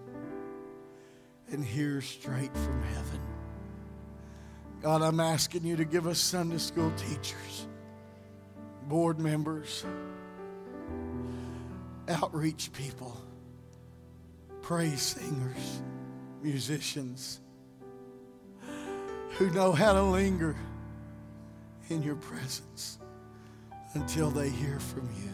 and 1.52 1.64
hears 1.64 2.06
straight 2.06 2.54
from 2.54 2.82
heaven. 2.84 3.22
God, 4.82 5.02
I'm 5.02 5.20
asking 5.20 5.66
you 5.66 5.76
to 5.78 5.86
give 5.86 6.08
us 6.08 6.20
Sunday 6.20 6.58
school 6.58 6.92
teachers, 6.98 7.68
board 8.88 9.20
members, 9.20 9.86
outreach 12.08 12.72
people, 12.74 13.16
praise 14.62 15.02
singers, 15.02 15.82
musicians 16.42 17.42
who 19.38 19.50
know 19.50 19.74
how 19.74 19.92
to 19.92 20.02
linger 20.02 20.56
in 21.90 22.02
your 22.02 22.16
presence 22.16 22.98
until 23.94 24.30
they 24.30 24.50
hear 24.50 24.80
from 24.80 25.10
you. 25.22 25.32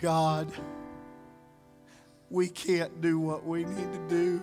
God, 0.00 0.52
we 2.30 2.48
can't 2.48 3.00
do 3.00 3.18
what 3.18 3.46
we 3.46 3.64
need 3.64 3.92
to 3.92 4.08
do 4.08 4.42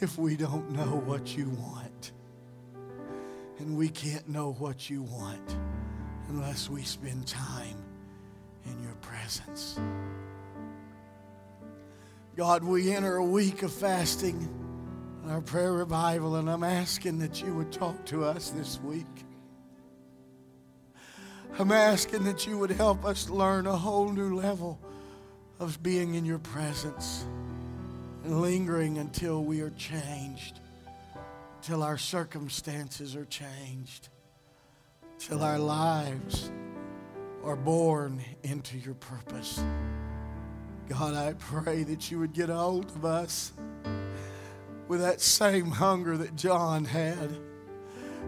if 0.00 0.18
we 0.18 0.36
don't 0.36 0.70
know 0.72 1.00
what 1.06 1.36
you 1.36 1.48
want. 1.48 2.12
And 3.58 3.76
we 3.76 3.88
can't 3.88 4.28
know 4.28 4.52
what 4.58 4.90
you 4.90 5.02
want 5.02 5.56
unless 6.28 6.68
we 6.68 6.82
spend 6.82 7.26
time 7.26 7.82
in 8.66 8.82
your 8.82 8.94
presence. 8.96 9.80
God, 12.36 12.62
we 12.62 12.92
enter 12.92 13.16
a 13.16 13.24
week 13.24 13.62
of 13.62 13.72
fasting 13.72 14.61
our 15.30 15.40
prayer 15.40 15.72
revival, 15.72 16.36
and 16.36 16.50
I'm 16.50 16.64
asking 16.64 17.18
that 17.20 17.42
you 17.42 17.54
would 17.54 17.72
talk 17.72 18.04
to 18.06 18.24
us 18.24 18.50
this 18.50 18.80
week. 18.80 19.06
I'm 21.58 21.70
asking 21.70 22.24
that 22.24 22.46
you 22.46 22.58
would 22.58 22.70
help 22.70 23.04
us 23.04 23.28
learn 23.28 23.66
a 23.66 23.76
whole 23.76 24.08
new 24.10 24.34
level 24.34 24.80
of 25.60 25.82
being 25.82 26.14
in 26.14 26.24
your 26.24 26.38
presence 26.38 27.24
and 28.24 28.40
lingering 28.40 28.98
until 28.98 29.44
we 29.44 29.60
are 29.60 29.70
changed, 29.70 30.60
till 31.60 31.82
our 31.82 31.98
circumstances 31.98 33.14
are 33.14 33.26
changed, 33.26 34.08
till 35.18 35.42
our 35.42 35.58
lives 35.58 36.50
are 37.44 37.56
born 37.56 38.22
into 38.42 38.78
your 38.78 38.94
purpose. 38.94 39.62
God, 40.88 41.14
I 41.14 41.34
pray 41.34 41.84
that 41.84 42.10
you 42.10 42.18
would 42.18 42.32
get 42.32 42.50
a 42.50 42.54
hold 42.54 42.86
of 42.86 43.04
us 43.04 43.52
with 44.92 45.00
that 45.00 45.22
same 45.22 45.70
hunger 45.70 46.18
that 46.18 46.36
John 46.36 46.84
had. 46.84 47.30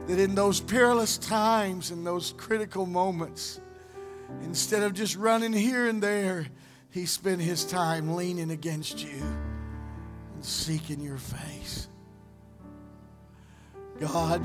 That 0.06 0.18
in 0.18 0.34
those 0.34 0.60
perilous 0.60 1.18
times, 1.18 1.90
in 1.90 2.04
those 2.04 2.32
critical 2.38 2.86
moments, 2.86 3.60
instead 4.42 4.82
of 4.82 4.94
just 4.94 5.14
running 5.14 5.52
here 5.52 5.86
and 5.86 6.02
there, 6.02 6.46
he 6.88 7.04
spent 7.04 7.42
his 7.42 7.66
time 7.66 8.14
leaning 8.14 8.50
against 8.50 9.04
you 9.04 9.22
and 10.32 10.42
seeking 10.42 11.00
your 11.00 11.18
face. 11.18 11.86
God, 14.00 14.42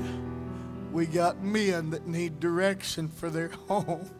we 0.92 1.06
got 1.06 1.42
men 1.42 1.88
that 1.88 2.06
need 2.06 2.38
direction 2.38 3.08
for 3.08 3.30
their 3.30 3.48
home. 3.48 4.10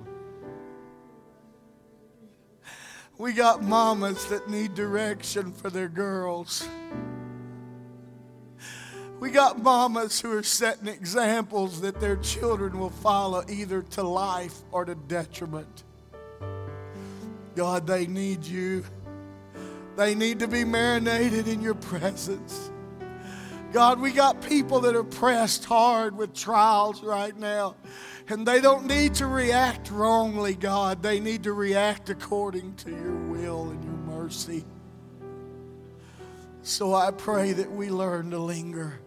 We 3.19 3.35
got 3.35 3.63
mamas 3.63 4.25
that 4.31 4.49
need 4.49 4.73
direction 4.73 5.53
for 5.53 5.69
their 5.69 5.89
girls. 5.89 6.67
We 9.21 9.31
got 9.31 9.63
mamas 9.63 10.19
who 10.19 10.33
are 10.33 10.43
setting 10.43 10.89
examples 10.89 11.83
that 11.83 12.01
their 12.01 12.17
children 12.17 12.79
will 12.79 12.89
follow 12.89 13.45
either 13.51 13.83
to 13.83 14.03
life 14.03 14.55
or 14.73 14.87
to 14.87 14.95
detriment. 14.95 15.85
God, 17.55 17.87
they 17.87 18.07
need 18.07 18.47
you. 18.47 18.83
They 19.97 20.15
need 20.15 20.39
to 20.39 20.49
be 20.49 20.65
marinated 20.65 21.49
in 21.49 21.61
your 21.61 21.75
presence. 21.75 22.71
God, 23.73 24.01
we 24.01 24.13
got 24.13 24.41
people 24.41 24.81
that 24.81 24.97
are 24.97 25.05
pressed 25.05 25.67
hard 25.67 26.17
with 26.17 26.33
trials 26.33 27.03
right 27.03 27.37
now. 27.37 27.77
And 28.29 28.47
they 28.47 28.61
don't 28.61 28.87
need 28.87 29.17
to 29.17 29.27
react 29.27 29.91
wrongly, 29.91 30.55
God. 30.55 31.03
They 31.03 31.21
need 31.21 31.43
to 31.43 31.53
react 31.53 32.09
according 32.09 32.77
to 32.77 32.91
your 32.91 33.17
will 33.17 33.65
and 33.71 33.85
your 33.85 33.93
mercy. 33.93 34.65
So 36.63 36.95
I 36.95 37.11
pray 37.11 37.53
that 37.53 37.71
we 37.71 37.91
learn 37.91 38.31
to 38.31 38.39
linger. 38.39 39.00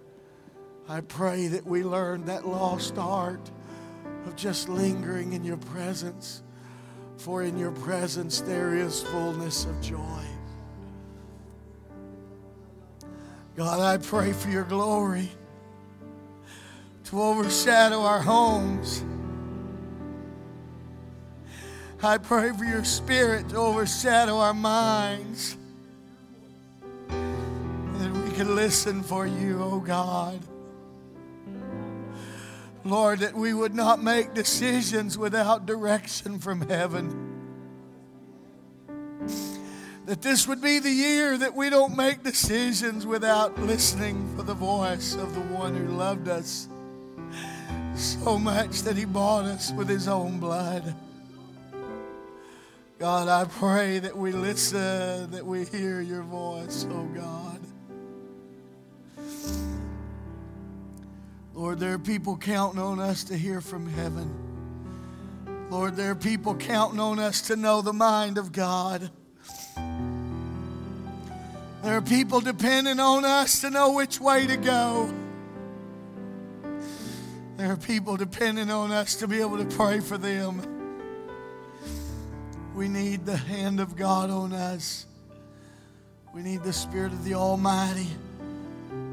I 0.88 1.01
pray 1.01 1.47
that 1.47 1.65
we 1.65 1.84
learn 1.84 2.25
that 2.25 2.47
lost 2.47 2.97
art 2.97 3.49
of 4.25 4.36
just 4.36 4.67
lingering 4.67 5.34
in 5.34 5.43
your 5.43 5.57
presence. 5.57 6.43
For 7.17 7.43
in 7.43 7.57
your 7.57 7.71
presence 7.71 8.41
there 8.41 8.75
is 8.75 9.01
fullness 9.03 9.65
of 9.65 9.79
joy. 9.81 10.23
God, 13.55 13.79
I 13.79 13.97
pray 13.97 14.34
for 14.34 14.49
your 14.49 14.63
glory 14.63 15.29
to 17.05 17.21
overshadow 17.21 18.01
our 18.01 18.19
homes. 18.19 19.03
I 22.01 22.17
pray 22.17 22.51
for 22.51 22.65
your 22.65 22.84
spirit 22.84 23.49
to 23.49 23.57
overshadow 23.57 24.38
our 24.38 24.53
minds. 24.53 25.55
That 27.07 28.11
we 28.11 28.31
can 28.31 28.55
listen 28.55 29.03
for 29.03 29.25
you, 29.25 29.61
oh 29.61 29.79
God. 29.79 30.41
Lord, 32.86 33.19
that 33.19 33.34
we 33.34 33.53
would 33.53 33.73
not 33.73 34.03
make 34.03 34.34
decisions 34.34 35.17
without 35.17 35.65
direction 35.65 36.39
from 36.39 36.67
heaven 36.69 37.34
that 40.05 40.21
this 40.21 40.47
would 40.47 40.61
be 40.61 40.79
the 40.79 40.91
year 40.91 41.38
that 41.38 41.55
we 41.55 41.69
don't 41.69 41.95
make 41.95 42.23
decisions 42.23 43.05
without 43.05 43.57
listening 43.59 44.36
for 44.36 44.43
the 44.43 44.53
voice 44.53 45.15
of 45.15 45.34
the 45.34 45.41
one 45.41 45.75
who 45.75 45.93
loved 45.93 46.27
us 46.27 46.67
so 47.95 48.38
much 48.38 48.81
that 48.81 48.97
he 48.97 49.05
bought 49.05 49.45
us 49.45 49.71
with 49.71 49.88
his 49.88 50.07
own 50.07 50.39
blood. 50.39 50.93
God, 52.99 53.27
I 53.29 53.45
pray 53.45 53.99
that 53.99 54.17
we 54.17 54.31
listen, 54.31 55.31
that 55.31 55.45
we 55.45 55.65
hear 55.65 56.01
your 56.01 56.23
voice, 56.23 56.86
oh 56.89 57.05
God. 57.05 57.53
Lord, 61.54 61.80
there 61.80 61.93
are 61.93 61.99
people 61.99 62.36
counting 62.36 62.82
on 62.82 62.99
us 62.99 63.26
to 63.26 63.38
hear 63.38 63.62
from 63.62 63.88
heaven. 63.88 65.68
Lord, 65.70 65.95
there 65.95 66.12
are 66.12 66.16
people 66.16 66.56
counting 66.56 66.99
on 66.99 67.20
us 67.20 67.41
to 67.47 67.56
know 67.56 67.82
the 67.82 67.93
mind 67.93 68.39
of 68.39 68.51
God. 68.51 69.12
There 71.84 71.97
are 71.97 72.01
people 72.01 72.41
depending 72.41 72.99
on 72.99 73.24
us 73.24 73.62
to 73.62 73.70
know 73.70 73.93
which 73.93 74.20
way 74.20 74.47
to 74.47 74.58
go. 74.58 75.14
There 77.58 77.72
are 77.72 77.78
people 77.78 78.18
depending 78.18 78.72
on 78.72 78.91
us 78.91 79.16
to 79.18 79.28
be 79.28 79.39
able 79.39 79.58
to 79.58 79.66
pray 79.66 79.99
for 79.99 80.18
them. 80.18 80.62
We 82.74 82.88
need 82.88 83.28
the 83.28 83.38
hand 83.38 83.80
of 83.80 83.95
God 83.95 84.32
on 84.32 84.54
us. 84.54 85.06
We 86.34 86.41
need 86.41 86.64
the 86.64 86.74
Spirit 86.74 87.14
of 87.14 87.24
the 87.24 87.36
Almighty 87.36 88.08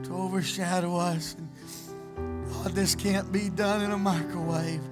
to 0.05 0.15
overshadow 0.15 0.97
us. 0.97 1.37
God, 2.63 2.73
this 2.73 2.95
can't 2.95 3.33
be 3.33 3.49
done 3.49 3.81
in 3.81 3.91
a 3.91 3.97
microwave. 3.97 4.83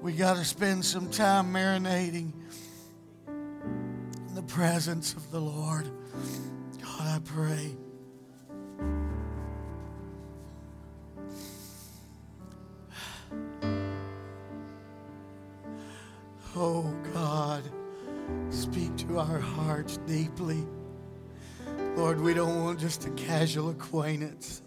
We 0.00 0.14
got 0.14 0.38
to 0.38 0.44
spend 0.46 0.82
some 0.82 1.10
time 1.10 1.52
marinating 1.52 2.32
in 3.28 4.34
the 4.34 4.42
presence 4.42 5.12
of 5.12 5.30
the 5.30 5.40
Lord. 5.40 5.90
God, 6.80 7.00
I 7.00 7.18
pray. 7.22 7.76
Oh 16.56 16.94
God, 17.12 17.62
speak 18.48 18.96
to 19.08 19.18
our 19.18 19.38
hearts 19.38 19.98
deeply. 20.06 20.64
Lord, 21.94 22.22
we 22.22 22.32
don't 22.32 22.64
want 22.64 22.80
just 22.80 23.04
a 23.04 23.10
casual 23.10 23.68
acquaintance. 23.68 24.62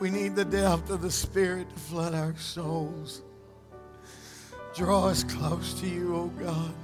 We 0.00 0.10
need 0.10 0.36
the 0.36 0.44
depth 0.44 0.90
of 0.90 1.02
the 1.02 1.10
Spirit 1.10 1.68
to 1.70 1.76
flood 1.76 2.14
our 2.14 2.36
souls. 2.36 3.22
Draw 4.74 5.06
us 5.06 5.24
close 5.24 5.74
to 5.80 5.88
you, 5.88 6.14
oh 6.14 6.26
God. 6.40 6.74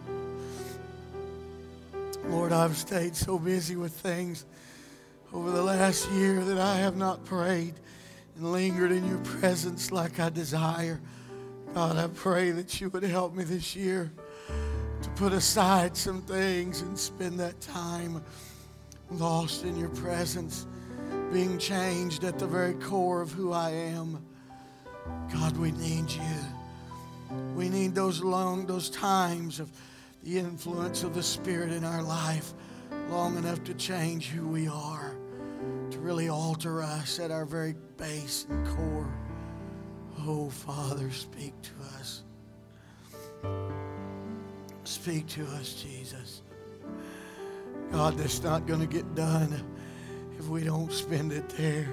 Lord, 2.29 2.53
I've 2.53 2.77
stayed 2.77 3.15
so 3.15 3.39
busy 3.39 3.77
with 3.77 3.93
things 3.93 4.47
over 5.33 5.51
the 5.53 5.63
last 5.63 6.11
year 6.11 6.45
that 6.45 6.59
I 6.59 6.77
have 6.77 6.97
not 6.97 7.25
prayed 7.25 7.75
and 8.37 8.51
lingered 8.51 8.91
in 8.91 9.07
your 9.07 9.19
presence 9.19 9.93
like 9.93 10.19
I 10.19 10.31
desire. 10.31 11.01
God, 11.73 11.97
I 11.97 12.09
pray 12.09 12.51
that 12.51 12.81
you 12.81 12.89
would 12.91 13.05
help 13.05 13.35
me 13.35 13.45
this 13.45 13.77
year 13.77 14.11
to 15.03 15.09
put 15.11 15.33
aside 15.33 15.97
some 15.97 16.23
things 16.23 16.81
and 16.81 16.99
spend 16.99 17.39
that 17.39 17.61
time 17.61 18.25
lost 19.11 19.65
in 19.65 19.77
your 19.77 19.91
presence, 19.91 20.67
being 21.35 21.59
changed 21.59 22.23
at 22.23 22.39
the 22.39 22.47
very 22.47 22.75
core 22.75 23.21
of 23.21 23.33
who 23.33 23.53
I 23.53 23.71
am. 23.71 24.25
God, 25.33 25.57
we 25.57 25.73
need 25.73 26.09
you. 26.09 27.37
We 27.57 27.69
need 27.69 27.93
those 27.93 28.23
long, 28.23 28.67
those 28.67 28.89
times 28.89 29.59
of 29.59 29.69
the 30.23 30.39
influence 30.39 31.03
of 31.03 31.13
the 31.13 31.25
Spirit 31.25 31.73
in 31.73 31.83
our 31.83 32.05
life 32.05 32.55
long 33.11 33.37
enough 33.37 33.65
to 33.65 33.75
change 33.75 34.29
who 34.29 34.47
we 34.47 34.69
are, 34.69 35.17
to 35.91 35.99
really 35.99 36.29
alter 36.29 36.81
us 36.81 37.19
at 37.19 37.33
our 37.33 37.45
very 37.45 37.75
base 37.97 38.47
and 38.49 38.65
core. 38.69 39.13
Oh, 40.21 40.49
Father, 40.49 41.11
speak 41.11 41.53
to 41.63 41.73
us. 41.99 42.23
Speak 44.85 45.27
to 45.31 45.45
us, 45.47 45.83
Jesus. 45.83 46.43
God, 47.91 48.17
that's 48.19 48.41
not 48.41 48.69
going 48.69 48.81
to 48.81 48.87
get 48.87 49.17
done 49.17 49.65
if 50.45 50.51
we 50.51 50.63
don't 50.63 50.93
spend 50.93 51.33
it 51.33 51.49
there. 51.51 51.89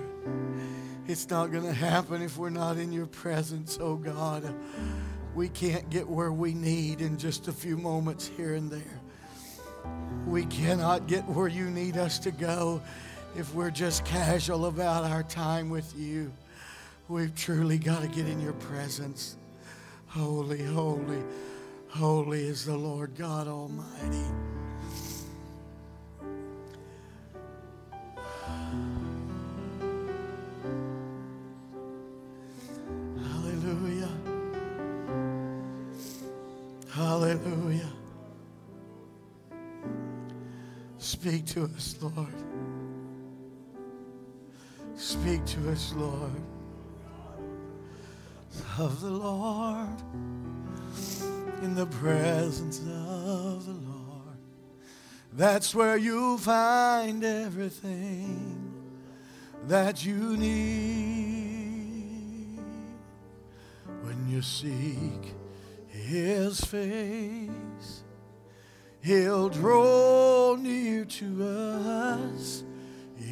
It's 1.07 1.29
not 1.29 1.51
going 1.51 1.63
to 1.63 1.73
happen 1.73 2.21
if 2.21 2.37
we're 2.37 2.49
not 2.49 2.77
in 2.77 2.91
your 2.93 3.07
presence, 3.07 3.77
oh 3.81 3.95
God 3.95 4.53
we 5.33 5.49
can't 5.49 5.89
get 5.89 6.07
where 6.07 6.31
we 6.31 6.53
need 6.53 7.01
in 7.01 7.17
just 7.17 7.47
a 7.47 7.51
few 7.51 7.77
moments 7.77 8.27
here 8.35 8.55
and 8.55 8.69
there. 8.69 9.01
We 10.27 10.45
cannot 10.45 11.07
get 11.07 11.25
where 11.27 11.47
you 11.47 11.69
need 11.69 11.97
us 11.97 12.19
to 12.19 12.31
go 12.31 12.81
if 13.35 13.53
we're 13.53 13.71
just 13.71 14.03
casual 14.05 14.65
about 14.65 15.05
our 15.05 15.23
time 15.23 15.69
with 15.69 15.93
you. 15.97 16.31
We've 17.07 17.33
truly 17.33 17.77
got 17.77 18.01
to 18.01 18.07
get 18.07 18.27
in 18.27 18.41
your 18.41 18.53
presence. 18.53 19.37
Holy, 20.07 20.63
holy, 20.63 21.23
holy 21.89 22.43
is 22.43 22.65
the 22.65 22.77
Lord 22.77 23.15
God 23.15 23.47
Almighty. 23.47 24.50
Us, 41.81 41.95
Lord. 41.99 42.27
Speak 44.95 45.43
to 45.45 45.71
us, 45.71 45.93
Lord. 45.95 46.43
Of 48.77 49.01
the 49.01 49.09
Lord, 49.09 49.99
in 51.63 51.73
the 51.73 51.87
presence 51.87 52.79
of 52.81 53.65
the 53.65 53.73
Lord. 53.73 54.37
That's 55.33 55.73
where 55.73 55.97
you'll 55.97 56.37
find 56.37 57.23
everything 57.23 58.73
that 59.67 60.05
you 60.05 60.37
need 60.37 61.39
when 64.03 64.29
you 64.29 64.43
seek 64.43 65.33
his 65.87 66.61
face. 66.61 67.70
He'll 69.03 69.49
draw 69.49 70.55
near 70.55 71.05
to 71.05 71.43
us 71.43 72.63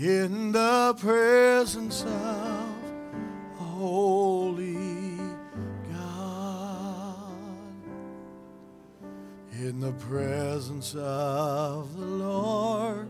in 0.01 0.51
the 0.51 0.95
presence 0.97 2.03
of 2.03 2.76
holy 3.55 5.17
God. 5.91 7.28
In 9.51 9.80
the 9.80 9.91
presence 9.91 10.95
of 10.95 11.95
the 11.99 12.05
Lord, 12.05 13.07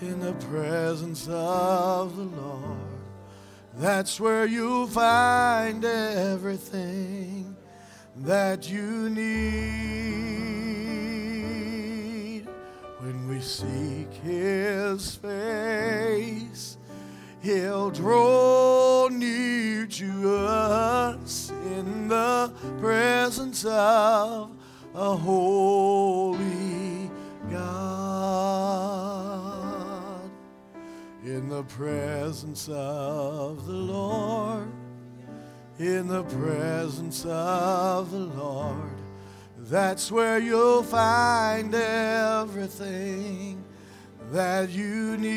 in 0.00 0.18
the 0.18 0.32
presence 0.32 1.28
of 1.28 2.16
the 2.16 2.24
Lord, 2.24 2.78
that's 3.76 4.18
where 4.18 4.46
you'll 4.46 4.88
find 4.88 5.84
everything 5.84 7.54
that 8.16 8.68
you 8.68 9.08
need 9.10 10.39
seek 13.40 14.12
His 14.22 15.16
face, 15.16 16.76
He'll 17.42 17.90
draw 17.90 19.08
near 19.08 19.86
to 19.86 20.36
us 20.36 21.50
in 21.50 22.08
the 22.08 22.52
presence 22.80 23.64
of 23.64 24.50
a 24.94 25.16
holy 25.16 27.10
God. 27.50 28.80
In 31.24 31.48
the 31.48 31.62
presence 31.64 32.68
of 32.68 33.66
the 33.66 33.72
Lord, 33.72 34.70
in 35.78 36.08
the 36.08 36.24
presence 36.24 37.24
of 37.24 38.10
the 38.10 38.18
Lord, 38.18 38.99
that's 39.70 40.10
where 40.10 40.38
you'll 40.40 40.82
find 40.82 41.72
everything 41.72 43.62
that 44.32 44.68
you 44.68 45.16
need 45.16 45.30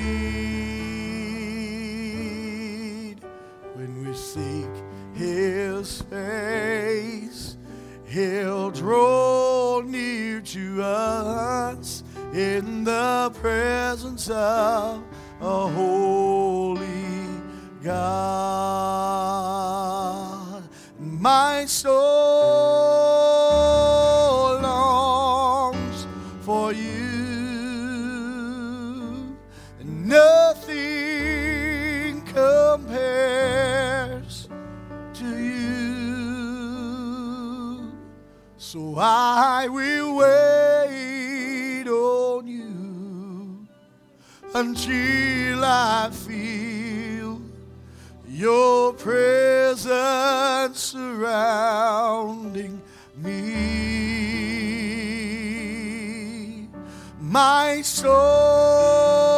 when 3.76 4.04
we 4.04 4.12
seek 4.16 4.72
His 5.14 6.02
face. 6.02 7.58
He'll 8.06 8.72
draw 8.72 9.82
near 9.86 10.42
to 10.42 10.82
us 10.82 12.04
in 12.34 12.84
the 12.86 13.32
presence 13.40 14.32
of 14.32 15.04
a 15.42 15.68
holy 15.68 16.80
God. 17.84 18.24
My 21.00 21.66
soul 21.66 22.93
I 39.64 39.68
will 39.70 40.18
wait 40.18 41.88
on 41.88 42.46
you 42.46 43.66
until 44.54 45.64
I 45.64 46.10
feel 46.12 47.42
your 48.28 48.92
presence 48.92 50.80
surrounding 50.80 52.82
me. 53.16 53.38
My 57.22 57.82
soul 57.84 59.33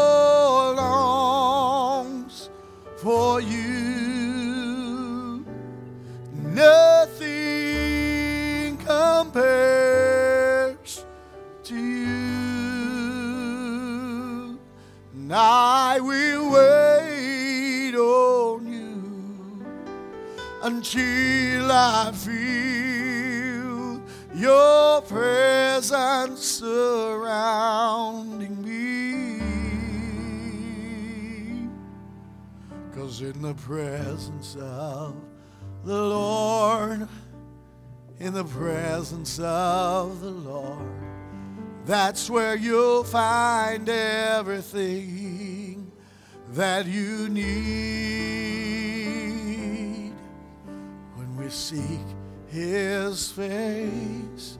until 20.85 21.71
I 21.71 22.11
feel 22.11 24.03
your 24.35 25.01
presence 25.01 26.45
surrounding 26.45 28.61
me. 28.61 29.39
Cause 32.93 33.21
in 33.21 33.41
the 33.41 33.55
presence 33.55 34.55
of 34.59 35.15
the 35.83 35.99
Lord, 35.99 37.07
in 38.19 38.35
the 38.35 38.45
presence 38.45 39.39
of 39.39 40.21
the 40.21 40.29
Lord, 40.29 40.85
that's 41.85 42.29
where 42.29 42.55
you'll 42.55 43.03
find 43.03 43.89
everything 43.89 45.91
that 46.51 46.85
you 46.85 47.27
need 47.29 48.84
we 51.45 51.51
seek 51.51 52.05
His 52.47 53.31
face. 53.31 54.57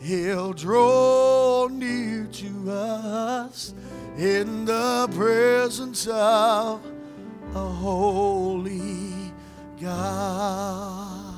He'll 0.00 0.52
draw 0.52 1.66
near 1.66 2.24
to 2.24 2.70
us 2.70 3.74
in 4.16 4.64
the 4.64 5.08
presence 5.12 6.06
of 6.06 6.80
a 7.52 7.58
holy 7.58 9.32
God. 9.80 11.34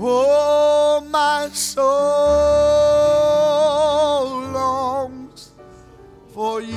Oh, 0.00 1.06
my 1.10 1.50
soul 1.52 1.84
longs 4.52 5.50
for 6.32 6.62
you. 6.62 6.76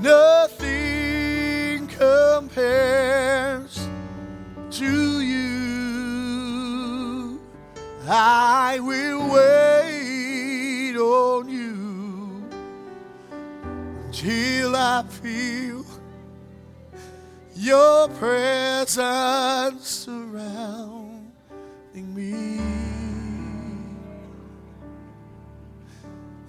Nothing 0.00 0.53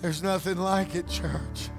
There's 0.05 0.21
nothing 0.21 0.57
like 0.57 0.93
it, 0.93 1.07
church. 1.07 1.71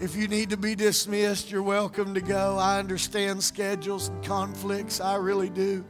If 0.00 0.16
you 0.16 0.28
need 0.28 0.48
to 0.48 0.56
be 0.56 0.74
dismissed, 0.74 1.50
you're 1.50 1.62
welcome 1.62 2.14
to 2.14 2.22
go. 2.22 2.56
I 2.56 2.78
understand 2.78 3.42
schedules 3.42 4.08
and 4.08 4.24
conflicts. 4.24 4.98
I 4.98 5.16
really 5.16 5.50
do. 5.50 5.84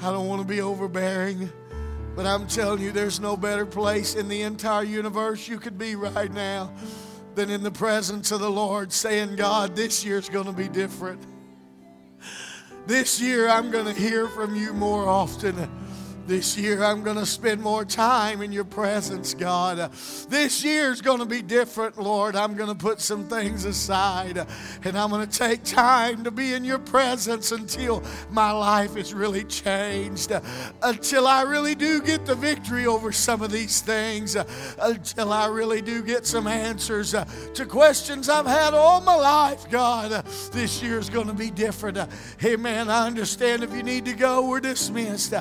I 0.00 0.12
don't 0.12 0.28
want 0.28 0.42
to 0.42 0.46
be 0.46 0.60
overbearing. 0.60 1.50
But 2.14 2.24
I'm 2.24 2.46
telling 2.46 2.80
you, 2.80 2.92
there's 2.92 3.18
no 3.18 3.36
better 3.36 3.66
place 3.66 4.14
in 4.14 4.28
the 4.28 4.42
entire 4.42 4.84
universe 4.84 5.48
you 5.48 5.58
could 5.58 5.76
be 5.76 5.96
right 5.96 6.32
now 6.32 6.72
than 7.34 7.50
in 7.50 7.64
the 7.64 7.72
presence 7.72 8.30
of 8.30 8.38
the 8.38 8.48
Lord, 8.48 8.92
saying, 8.92 9.34
God, 9.34 9.74
this 9.74 10.04
year's 10.04 10.28
going 10.28 10.46
to 10.46 10.52
be 10.52 10.68
different. 10.68 11.20
This 12.86 13.20
year, 13.20 13.48
I'm 13.48 13.72
going 13.72 13.92
to 13.92 14.00
hear 14.00 14.28
from 14.28 14.54
you 14.54 14.72
more 14.72 15.08
often. 15.08 15.68
This 16.26 16.56
year, 16.56 16.84
I'm 16.84 17.02
going 17.02 17.16
to 17.16 17.26
spend 17.26 17.60
more 17.60 17.84
time 17.84 18.40
in 18.40 18.52
your 18.52 18.64
presence, 18.64 19.34
God. 19.34 19.92
This 20.28 20.62
year's 20.62 21.00
going 21.00 21.18
to 21.18 21.24
be 21.24 21.42
different, 21.42 21.98
Lord. 21.98 22.36
I'm 22.36 22.54
going 22.54 22.68
to 22.68 22.74
put 22.74 23.00
some 23.00 23.26
things 23.26 23.64
aside 23.64 24.46
and 24.84 24.96
I'm 24.96 25.10
going 25.10 25.28
to 25.28 25.38
take 25.38 25.64
time 25.64 26.22
to 26.22 26.30
be 26.30 26.54
in 26.54 26.64
your 26.64 26.78
presence 26.78 27.50
until 27.50 28.04
my 28.30 28.52
life 28.52 28.96
is 28.96 29.12
really 29.12 29.42
changed, 29.44 30.32
until 30.82 31.26
I 31.26 31.42
really 31.42 31.74
do 31.74 32.00
get 32.00 32.26
the 32.26 32.36
victory 32.36 32.86
over 32.86 33.10
some 33.10 33.42
of 33.42 33.50
these 33.50 33.80
things, 33.80 34.36
until 34.80 35.32
I 35.32 35.46
really 35.46 35.82
do 35.82 36.00
get 36.00 36.26
some 36.26 36.46
answers 36.46 37.10
to 37.10 37.66
questions 37.66 38.28
I've 38.28 38.46
had 38.46 38.72
all 38.72 39.00
my 39.00 39.16
life, 39.16 39.68
God. 39.68 40.24
This 40.52 40.80
year's 40.80 41.10
going 41.10 41.26
to 41.26 41.34
be 41.34 41.50
different. 41.50 41.98
Amen. 42.44 42.88
I 42.88 43.06
understand 43.06 43.64
if 43.64 43.74
you 43.74 43.82
need 43.82 44.04
to 44.04 44.12
go, 44.12 44.48
we're 44.48 44.60
dismissed. 44.60 45.34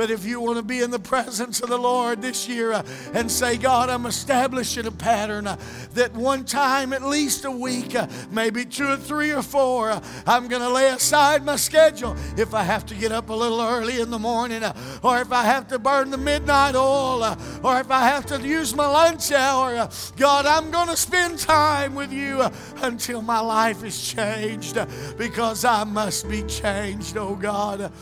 But 0.00 0.10
if 0.10 0.24
you 0.24 0.40
want 0.40 0.56
to 0.56 0.62
be 0.62 0.80
in 0.80 0.90
the 0.90 0.98
presence 0.98 1.60
of 1.60 1.68
the 1.68 1.76
Lord 1.76 2.22
this 2.22 2.48
year 2.48 2.72
uh, 2.72 2.82
and 3.12 3.30
say, 3.30 3.58
God, 3.58 3.90
I'm 3.90 4.06
establishing 4.06 4.86
a 4.86 4.90
pattern 4.90 5.46
uh, 5.46 5.58
that 5.92 6.14
one 6.14 6.46
time, 6.46 6.94
at 6.94 7.02
least 7.02 7.44
a 7.44 7.50
week, 7.50 7.94
uh, 7.94 8.06
maybe 8.30 8.64
two 8.64 8.88
or 8.88 8.96
three 8.96 9.30
or 9.30 9.42
four, 9.42 10.00
I'm 10.26 10.48
going 10.48 10.62
to 10.62 10.70
lay 10.70 10.88
aside 10.88 11.44
my 11.44 11.56
schedule. 11.56 12.16
If 12.38 12.54
I 12.54 12.62
have 12.62 12.86
to 12.86 12.94
get 12.94 13.12
up 13.12 13.28
a 13.28 13.34
little 13.34 13.60
early 13.60 14.00
in 14.00 14.08
the 14.08 14.18
morning, 14.18 14.62
or 15.02 15.20
if 15.20 15.32
I 15.32 15.42
have 15.42 15.68
to 15.68 15.78
burn 15.78 16.10
the 16.10 16.16
midnight 16.16 16.76
oil, 16.76 17.36
or 17.62 17.78
if 17.78 17.90
I 17.90 18.00
have 18.04 18.24
to 18.28 18.40
use 18.40 18.74
my 18.74 18.86
lunch 18.86 19.30
hour, 19.32 19.86
God, 20.16 20.46
I'm 20.46 20.70
going 20.70 20.88
to 20.88 20.96
spend 20.96 21.38
time 21.40 21.94
with 21.94 22.10
you 22.10 22.48
until 22.76 23.20
my 23.20 23.40
life 23.40 23.84
is 23.84 24.02
changed 24.02 24.78
because 25.18 25.66
I 25.66 25.84
must 25.84 26.26
be 26.26 26.42
changed, 26.44 27.18
oh 27.18 27.36
God. 27.36 27.92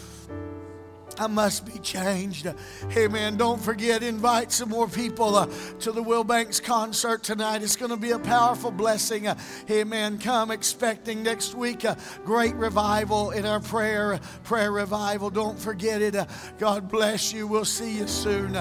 I 1.18 1.26
must 1.26 1.66
be 1.66 1.78
changed. 1.80 2.46
Hey, 2.90 3.08
man, 3.08 3.36
Don't 3.36 3.60
forget, 3.60 4.02
invite 4.02 4.52
some 4.52 4.68
more 4.68 4.88
people 4.88 5.34
uh, 5.34 5.48
to 5.80 5.90
the 5.90 6.02
Will 6.02 6.22
Banks 6.22 6.60
concert 6.60 7.22
tonight. 7.24 7.62
It's 7.62 7.76
going 7.76 7.90
to 7.90 7.96
be 7.96 8.12
a 8.12 8.18
powerful 8.18 8.70
blessing. 8.70 9.26
Uh, 9.26 9.36
man, 9.84 10.18
Come 10.18 10.50
expecting 10.50 11.22
next 11.22 11.54
week 11.54 11.84
a 11.84 11.96
great 12.24 12.54
revival 12.54 13.32
in 13.32 13.46
our 13.46 13.60
prayer, 13.60 14.20
prayer 14.44 14.70
revival. 14.70 15.30
Don't 15.30 15.58
forget 15.58 16.02
it. 16.02 16.14
Uh, 16.14 16.26
God 16.58 16.88
bless 16.88 17.32
you. 17.32 17.46
We'll 17.46 17.64
see 17.64 17.96
you 17.98 18.06
soon. 18.06 18.54